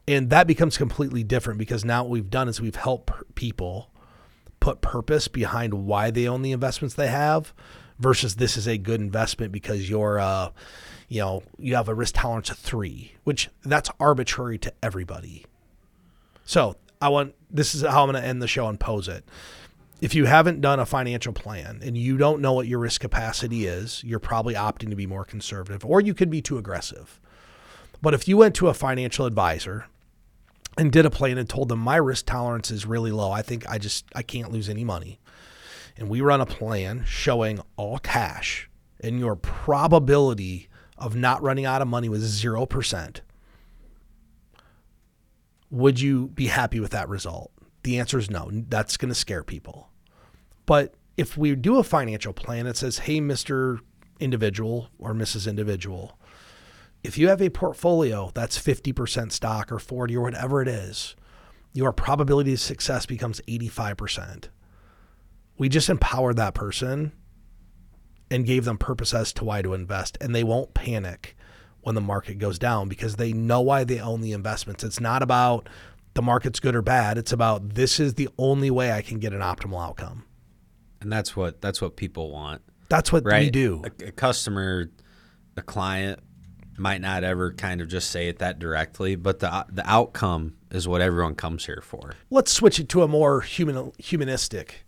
And 0.08 0.30
that 0.30 0.48
becomes 0.48 0.78
completely 0.78 1.24
different 1.24 1.60
because 1.60 1.86
now 1.86 2.04
what 2.04 2.10
we've 2.10 2.30
done 2.30 2.48
is 2.48 2.60
we've 2.62 2.76
helped 2.76 3.12
people 3.36 3.92
put 4.60 4.82
purpose 4.82 5.28
behind 5.28 5.74
why 5.74 6.12
they 6.12 6.28
own 6.28 6.42
the 6.42 6.52
investments 6.52 6.96
they 6.96 7.08
have 7.08 7.54
versus 8.00 8.36
this 8.36 8.58
is 8.58 8.68
a 8.68 8.78
good 8.78 9.00
investment 9.02 9.52
because 9.52 9.90
you're 9.90 10.20
uh 10.20 10.50
you 11.10 11.20
know 11.20 11.44
you 11.58 11.76
have 11.76 11.90
a 11.90 11.94
risk 11.94 12.16
tolerance 12.16 12.50
of 12.50 12.58
3 12.58 13.14
which 13.26 13.50
that's 13.64 13.90
arbitrary 14.00 14.58
to 14.58 14.74
everybody 14.82 15.46
So 16.46 16.78
I 17.00 17.10
want 17.10 17.36
this 17.52 17.76
is 17.76 17.84
how 17.84 18.04
I'm 18.04 18.12
going 18.12 18.22
to 18.22 18.28
end 18.28 18.42
the 18.42 18.48
show 18.48 18.68
and 18.68 18.80
pose 18.80 19.08
it. 19.08 19.24
If 20.02 20.16
you 20.16 20.26
haven't 20.26 20.62
done 20.62 20.80
a 20.80 20.86
financial 20.86 21.34
plan 21.34 21.82
and 21.84 21.98
you 21.98 22.18
don't 22.18 22.42
know 22.42 22.54
what 22.54 22.68
your 22.68 22.80
risk 22.80 23.02
capacity 23.02 23.66
is, 23.66 24.04
you're 24.04 24.18
probably 24.20 24.54
opting 24.54 24.90
to 24.90 24.96
be 24.96 25.06
more 25.06 25.26
conservative, 25.26 25.86
or 25.86 26.02
you 26.02 26.14
could 26.14 26.30
be 26.30 26.42
too 26.42 26.58
aggressive. 26.58 27.20
But 28.02 28.14
if 28.14 28.28
you 28.28 28.38
went 28.38 28.56
to 28.56 28.70
a 28.70 28.74
financial 28.74 29.26
advisor 29.26 29.88
and 30.78 30.92
did 30.92 31.06
a 31.06 31.10
plan 31.10 31.38
and 31.38 31.50
told 31.50 31.70
them 31.70 31.80
my 31.80 31.98
risk 31.98 32.26
tolerance 32.26 32.72
is 32.72 32.86
really 32.86 33.12
low, 33.12 33.32
I 33.32 33.42
think 33.42 33.70
I 33.70 33.78
just 33.78 34.06
I 34.16 34.24
can't 34.24 34.52
lose 34.52 34.70
any 34.70 34.84
money. 34.84 35.20
And 35.98 36.10
we 36.10 36.22
run 36.22 36.42
a 36.42 36.46
plan 36.46 37.04
showing 37.06 37.60
all 37.76 38.00
cash 38.00 38.70
and 39.02 39.20
your 39.20 39.36
probability 39.36 40.69
of 41.00 41.16
not 41.16 41.42
running 41.42 41.66
out 41.66 41.82
of 41.82 41.88
money 41.88 42.10
was 42.10 42.24
0%. 42.42 43.22
Would 45.72 46.00
you 46.00 46.28
be 46.28 46.48
happy 46.48 46.80
with 46.80 46.92
that 46.92 47.10
result? 47.10 47.52
The 47.84 48.00
answer 48.00 48.20
is 48.20 48.30
no. 48.30 48.50
That's 48.52 48.98
going 48.98 49.10
to 49.10 49.16
scare 49.16 49.44
people. 49.44 49.90
But 50.66 50.96
if 51.18 51.38
we 51.38 51.56
do 51.56 51.78
a 51.78 51.84
financial 51.84 52.34
plan 52.34 52.66
that 52.66 52.78
says, 52.78 53.00
hey, 53.00 53.20
Mr. 53.20 53.80
Individual 54.20 54.90
or 55.00 55.14
Mrs. 55.14 55.48
Individual, 55.48 56.18
if 57.04 57.18
you 57.18 57.30
have 57.30 57.42
a 57.42 57.50
portfolio 57.50 58.32
that's 58.34 58.60
50% 58.60 59.32
stock 59.32 59.72
or 59.72 59.80
40 59.80 60.18
or 60.18 60.22
whatever 60.22 60.62
it 60.62 60.68
is, 60.68 61.16
your 61.74 61.94
probability 61.94 62.54
of 62.54 62.60
success 62.60 63.06
becomes 63.06 63.42
85%. 63.48 64.46
We 65.58 65.70
just 65.70 65.90
empowered 65.90 66.38
that 66.38 66.56
person 66.56 67.12
and 68.32 68.46
gave 68.46 68.66
them 68.66 68.78
purpose 68.78 69.14
as 69.14 69.34
to 69.34 69.44
why 69.44 69.62
to 69.62 69.74
invest, 69.74 70.18
and 70.22 70.36
they 70.36 70.44
won't 70.44 70.74
panic 70.74 71.36
when 71.82 71.96
the 71.96 72.02
market 72.02 72.38
goes 72.38 72.60
down 72.60 72.90
because 72.90 73.16
they 73.16 73.34
know 73.34 73.62
why 73.62 73.84
they 73.84 74.00
own 74.00 74.22
the 74.22 74.34
investments. 74.34 74.84
It's 74.84 75.00
not 75.00 75.24
about 75.24 75.70
the 76.14 76.22
market's 76.22 76.60
good 76.60 76.76
or 76.76 76.82
bad. 76.82 77.18
It's 77.18 77.32
about 77.32 77.76
this 77.76 78.00
is 78.00 78.16
the 78.16 78.30
only 78.38 78.70
way 78.70 78.92
I 78.92 79.02
can 79.02 79.20
get 79.20 79.34
an 79.34 79.40
optimal 79.40 79.82
outcome. 79.82 80.26
And 81.02 81.12
that's 81.12 81.36
what 81.36 81.62
that's 81.62 81.82
what 81.82 81.96
people 81.96 82.32
want. 82.32 82.62
That's 82.90 83.12
what 83.12 83.24
right? 83.24 83.44
we 83.44 83.50
do. 83.50 83.84
A, 83.86 84.08
a 84.08 84.12
customer, 84.12 84.90
a 85.56 85.62
client 85.62 86.20
might 86.78 87.02
not 87.02 87.24
ever 87.24 87.54
kind 87.54 87.82
of 87.82 87.88
just 87.88 88.10
say 88.10 88.28
it 88.28 88.40
that 88.40 88.60
directly, 88.60 89.16
but 89.16 89.40
the 89.40 89.66
the 89.70 89.90
outcome 89.90 90.56
is 90.72 90.88
what 90.88 91.02
everyone 91.02 91.36
comes 91.36 91.66
here 91.66 91.82
for. 91.84 92.14
Let's 92.30 92.52
switch 92.52 92.80
it 92.80 92.90
to 92.90 93.04
a 93.04 93.08
more 93.08 93.42
human 93.42 93.92
humanistic 93.98 94.86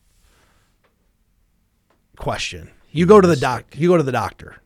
question. 2.17 2.71
You 2.91 3.05
go 3.05 3.21
to 3.21 3.27
the 3.27 3.35
doc. 3.35 3.65
You 3.75 3.89
go 3.89 3.97
to 3.97 4.03
the 4.03 4.11
doctor, 4.11 4.57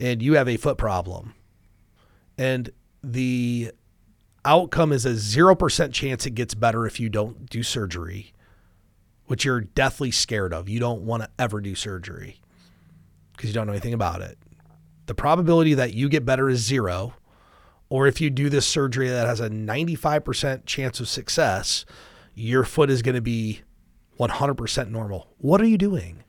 and 0.00 0.20
you 0.20 0.34
have 0.34 0.48
a 0.48 0.56
foot 0.56 0.76
problem, 0.76 1.34
and 2.36 2.70
the 3.02 3.72
outcome 4.44 4.92
is 4.92 5.06
a 5.06 5.14
zero 5.14 5.54
percent 5.54 5.94
chance 5.94 6.26
it 6.26 6.30
gets 6.30 6.54
better 6.54 6.86
if 6.86 6.98
you 6.98 7.08
don't 7.08 7.48
do 7.48 7.62
surgery, 7.62 8.32
which 9.26 9.44
you're 9.44 9.60
deathly 9.60 10.10
scared 10.10 10.52
of. 10.52 10.68
You 10.68 10.80
don't 10.80 11.02
want 11.02 11.22
to 11.22 11.30
ever 11.38 11.60
do 11.60 11.74
surgery 11.74 12.40
because 13.32 13.50
you 13.50 13.54
don't 13.54 13.66
know 13.66 13.72
anything 13.72 13.94
about 13.94 14.20
it. 14.20 14.36
The 15.06 15.14
probability 15.14 15.74
that 15.74 15.94
you 15.94 16.08
get 16.08 16.24
better 16.24 16.48
is 16.48 16.64
zero, 16.64 17.14
or 17.88 18.06
if 18.06 18.20
you 18.20 18.30
do 18.30 18.48
this 18.48 18.66
surgery 18.66 19.08
that 19.08 19.26
has 19.26 19.40
a 19.40 19.50
95% 19.50 20.66
chance 20.66 20.98
of 20.98 21.08
success, 21.08 21.84
your 22.34 22.64
foot 22.64 22.90
is 22.90 23.02
going 23.02 23.14
to 23.14 23.20
be 23.20 23.60
100% 24.18 24.90
normal. 24.90 25.28
What 25.38 25.60
are 25.60 25.66
you 25.66 25.78
doing? 25.78 26.23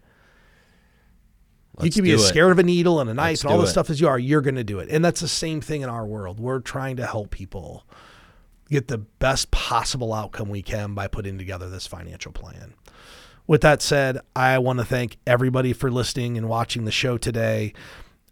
Let's 1.78 1.86
you 1.86 2.02
can 2.02 2.04
be 2.04 2.12
as 2.14 2.24
it. 2.24 2.28
scared 2.28 2.52
of 2.52 2.60
a 2.60 2.64
needle 2.64 3.00
and 3.00 3.10
a 3.10 3.14
knife 3.14 3.30
Let's 3.30 3.44
and 3.44 3.54
all 3.54 3.60
this 3.60 3.70
it. 3.70 3.74
stuff 3.74 3.90
as 3.90 4.00
you 4.00 4.08
are. 4.08 4.18
You're 4.18 4.42
going 4.42 4.56
to 4.56 4.64
do 4.64 4.80
it. 4.80 4.90
And 4.90 5.04
that's 5.04 5.22
the 5.22 5.28
same 5.28 5.62
thing 5.62 5.82
in 5.82 5.90
our 5.90 6.06
world. 6.06 6.40
We're 6.40 6.60
trying 6.60 6.96
to 6.98 7.06
help 7.06 7.32
people 7.32 7.86
get 8.70 8.88
the 8.88 8.98
best 8.98 9.52
possible 9.52 10.14
outcome 10.14 10.50
we 10.50 10.62
can 10.62 10.94
by 10.94 11.08
putting 11.08 11.38
together 11.38 11.70
this 11.70 11.88
financial 11.88 12.32
plan. 12.32 12.74
With 13.48 13.62
that 13.62 13.82
said, 13.82 14.20
I 14.36 14.58
want 14.58 14.80
to 14.80 14.86
thank 14.86 15.18
everybody 15.28 15.74
for 15.74 15.92
listening 15.92 16.38
and 16.38 16.50
watching 16.50 16.86
the 16.86 16.92
show 16.92 17.18
today. 17.18 17.74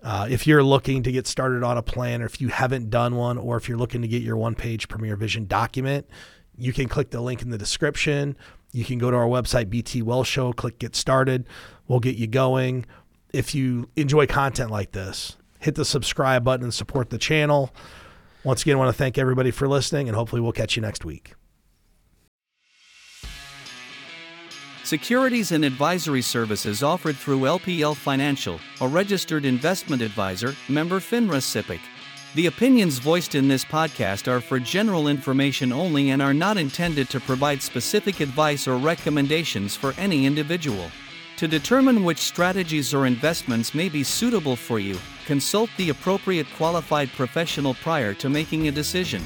Uh, 0.01 0.27
if 0.29 0.47
you're 0.47 0.63
looking 0.63 1.03
to 1.03 1.11
get 1.11 1.27
started 1.27 1.63
on 1.63 1.77
a 1.77 1.83
plan, 1.83 2.21
or 2.21 2.25
if 2.25 2.41
you 2.41 2.49
haven't 2.49 2.89
done 2.89 3.15
one, 3.15 3.37
or 3.37 3.55
if 3.57 3.69
you're 3.69 3.77
looking 3.77 4.01
to 4.01 4.07
get 4.07 4.21
your 4.21 4.35
one 4.35 4.55
page 4.55 4.87
Premier 4.87 5.15
Vision 5.15 5.45
document, 5.45 6.07
you 6.57 6.73
can 6.73 6.89
click 6.89 7.11
the 7.11 7.21
link 7.21 7.41
in 7.41 7.51
the 7.51 7.57
description. 7.57 8.35
You 8.71 8.83
can 8.83 8.97
go 8.97 9.11
to 9.11 9.17
our 9.17 9.27
website, 9.27 9.69
BT 9.69 10.01
Wealth 10.01 10.27
Show, 10.27 10.51
click 10.51 10.79
Get 10.79 10.95
Started. 10.95 11.47
We'll 11.87 11.99
get 11.99 12.15
you 12.15 12.27
going. 12.27 12.85
If 13.33 13.55
you 13.55 13.89
enjoy 13.95 14.27
content 14.27 14.69
like 14.69 14.91
this, 14.91 15.37
hit 15.57 15.73
the 15.73 15.85
subscribe 15.85 16.43
button 16.43 16.65
and 16.65 16.73
support 16.73 17.09
the 17.09 17.17
channel. 17.17 17.73
Once 18.43 18.61
again, 18.61 18.75
I 18.75 18.77
want 18.77 18.89
to 18.89 18.97
thank 18.97 19.17
everybody 19.17 19.49
for 19.49 19.67
listening, 19.67 20.07
and 20.07 20.15
hopefully, 20.15 20.39
we'll 20.39 20.51
catch 20.51 20.75
you 20.75 20.83
next 20.83 21.03
week. 21.03 21.33
Securities 24.83 25.51
and 25.51 25.65
advisory 25.65 26.21
services 26.21 26.83
offered 26.83 27.15
through 27.15 27.39
LPL 27.39 27.95
Financial, 27.95 28.59
a 28.81 28.87
registered 28.87 29.45
investment 29.45 30.03
advisor, 30.03 30.53
member 30.69 30.99
FINRA 30.99 31.41
SIPC. 31.41 31.79
The 32.35 32.47
opinions 32.47 32.99
voiced 32.99 33.33
in 33.33 33.47
this 33.47 33.65
podcast 33.65 34.27
are 34.27 34.41
for 34.41 34.59
general 34.59 35.07
information 35.07 35.71
only 35.71 36.11
and 36.11 36.21
are 36.21 36.33
not 36.33 36.57
intended 36.57 37.09
to 37.09 37.19
provide 37.19 37.63
specific 37.63 38.19
advice 38.19 38.67
or 38.67 38.77
recommendations 38.77 39.75
for 39.75 39.93
any 39.97 40.25
individual. 40.25 40.91
To 41.43 41.49
determine 41.49 42.05
which 42.05 42.19
strategies 42.19 42.93
or 42.93 43.05
investments 43.05 43.75
may 43.75 43.89
be 43.89 44.01
suitable 44.01 44.55
for 44.55 44.79
you, 44.79 44.97
consult 45.25 45.69
the 45.75 45.89
appropriate 45.89 46.47
qualified 46.55 47.11
professional 47.17 47.73
prior 47.73 48.13
to 48.13 48.29
making 48.29 48.69
a 48.69 48.71
decision. 48.71 49.21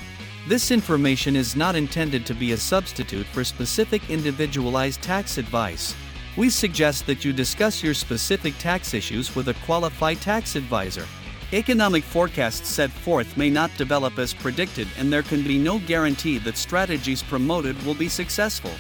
This 0.48 0.72
information 0.72 1.36
is 1.36 1.56
not 1.56 1.76
intended 1.76 2.26
to 2.26 2.34
be 2.34 2.54
a 2.54 2.58
substitute 2.58 3.28
for 3.28 3.44
specific 3.44 4.10
individualized 4.10 5.04
tax 5.04 5.38
advice. 5.38 5.94
We 6.36 6.50
suggest 6.50 7.06
that 7.06 7.24
you 7.24 7.34
discuss 7.34 7.84
your 7.84 7.94
specific 7.94 8.58
tax 8.58 8.96
issues 8.96 9.36
with 9.36 9.50
a 9.50 9.66
qualified 9.68 10.20
tax 10.20 10.56
advisor. 10.56 11.06
Economic 11.54 12.04
forecasts 12.04 12.68
set 12.68 12.90
forth 12.90 13.38
may 13.38 13.52
not 13.52 13.70
develop 13.78 14.18
as 14.18 14.34
predicted, 14.34 14.88
and 14.98 15.14
there 15.14 15.22
can 15.22 15.44
be 15.44 15.60
no 15.60 15.78
guarantee 15.78 16.40
that 16.40 16.58
strategies 16.58 17.22
promoted 17.22 17.80
will 17.86 17.94
be 17.94 18.10
successful. 18.10 18.72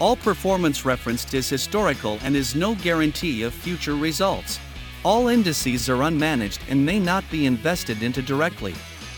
All 0.00 0.16
performance 0.16 0.86
referenced 0.86 1.34
is 1.34 1.50
historical 1.50 2.18
and 2.22 2.34
is 2.34 2.54
no 2.54 2.74
guarantee 2.74 3.42
of 3.42 3.52
future 3.52 3.96
results. 3.96 4.58
All 5.04 5.28
indices 5.28 5.90
are 5.90 5.98
unmanaged 5.98 6.60
and 6.70 6.84
may 6.84 6.98
not 6.98 7.22
be 7.30 7.44
invested 7.44 8.02
into 8.02 8.22
directly. 8.22 8.74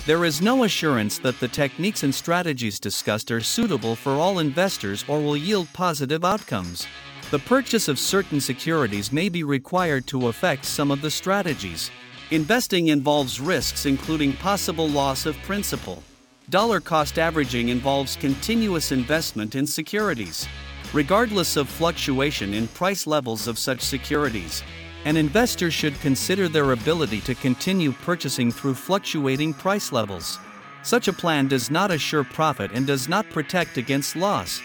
There 0.07 0.25
is 0.25 0.43
no 0.43 0.65
assurance 0.65 1.19
that 1.21 1.39
the 1.39 1.47
techniques 1.47 2.03
and 2.03 2.13
strategies 2.13 2.81
discussed 2.81 3.31
are 3.31 3.41
suitable 3.41 3.95
for 3.95 4.15
all 4.15 4.41
investors 4.41 5.05
or 5.07 5.21
will 5.21 5.37
yield 5.37 5.69
positive 5.73 6.25
outcomes. 6.25 6.89
The 7.31 7.39
purchase 7.39 7.87
of 7.87 8.01
certain 8.01 8.41
securities 8.41 9.13
may 9.13 9.29
be 9.29 9.45
required 9.45 10.09
to 10.09 10.27
affect 10.27 10.65
some 10.65 10.91
of 10.91 11.01
the 11.01 11.13
strategies. 11.13 11.93
Investing 12.33 12.89
involves 12.89 13.39
risks 13.39 13.87
including 13.87 14.33
possible 14.33 14.89
loss 14.89 15.27
of 15.27 15.37
principal. 15.43 16.03
Dollar 16.51 16.81
cost 16.81 17.21
averaging 17.21 17.69
involves 17.69 18.17
continuous 18.17 18.91
investment 18.91 19.55
in 19.55 19.65
securities. 19.65 20.49
Regardless 20.93 21.57
of 21.57 21.71
fluctuation 21.71 22.53
in 22.53 22.69
price 22.69 23.07
levels 23.07 23.49
of 23.49 23.59
such 23.59 23.81
securities, 23.81 24.63
an 25.07 25.17
investor 25.17 25.71
should 25.71 25.99
consider 26.01 26.49
their 26.49 26.73
ability 26.73 27.23
to 27.23 27.35
continue 27.35 27.93
purchasing 27.93 28.53
through 28.53 28.75
fluctuating 28.75 29.55
price 29.55 29.91
levels. 29.91 30.39
Such 30.83 31.09
a 31.09 31.13
plan 31.15 31.49
does 31.49 31.71
not 31.71 31.91
assure 31.91 32.25
profit 32.25 32.73
and 32.75 32.87
does 32.87 33.09
not 33.09 33.31
protect 33.31 33.79
against 33.79 34.17
loss. 34.17 34.61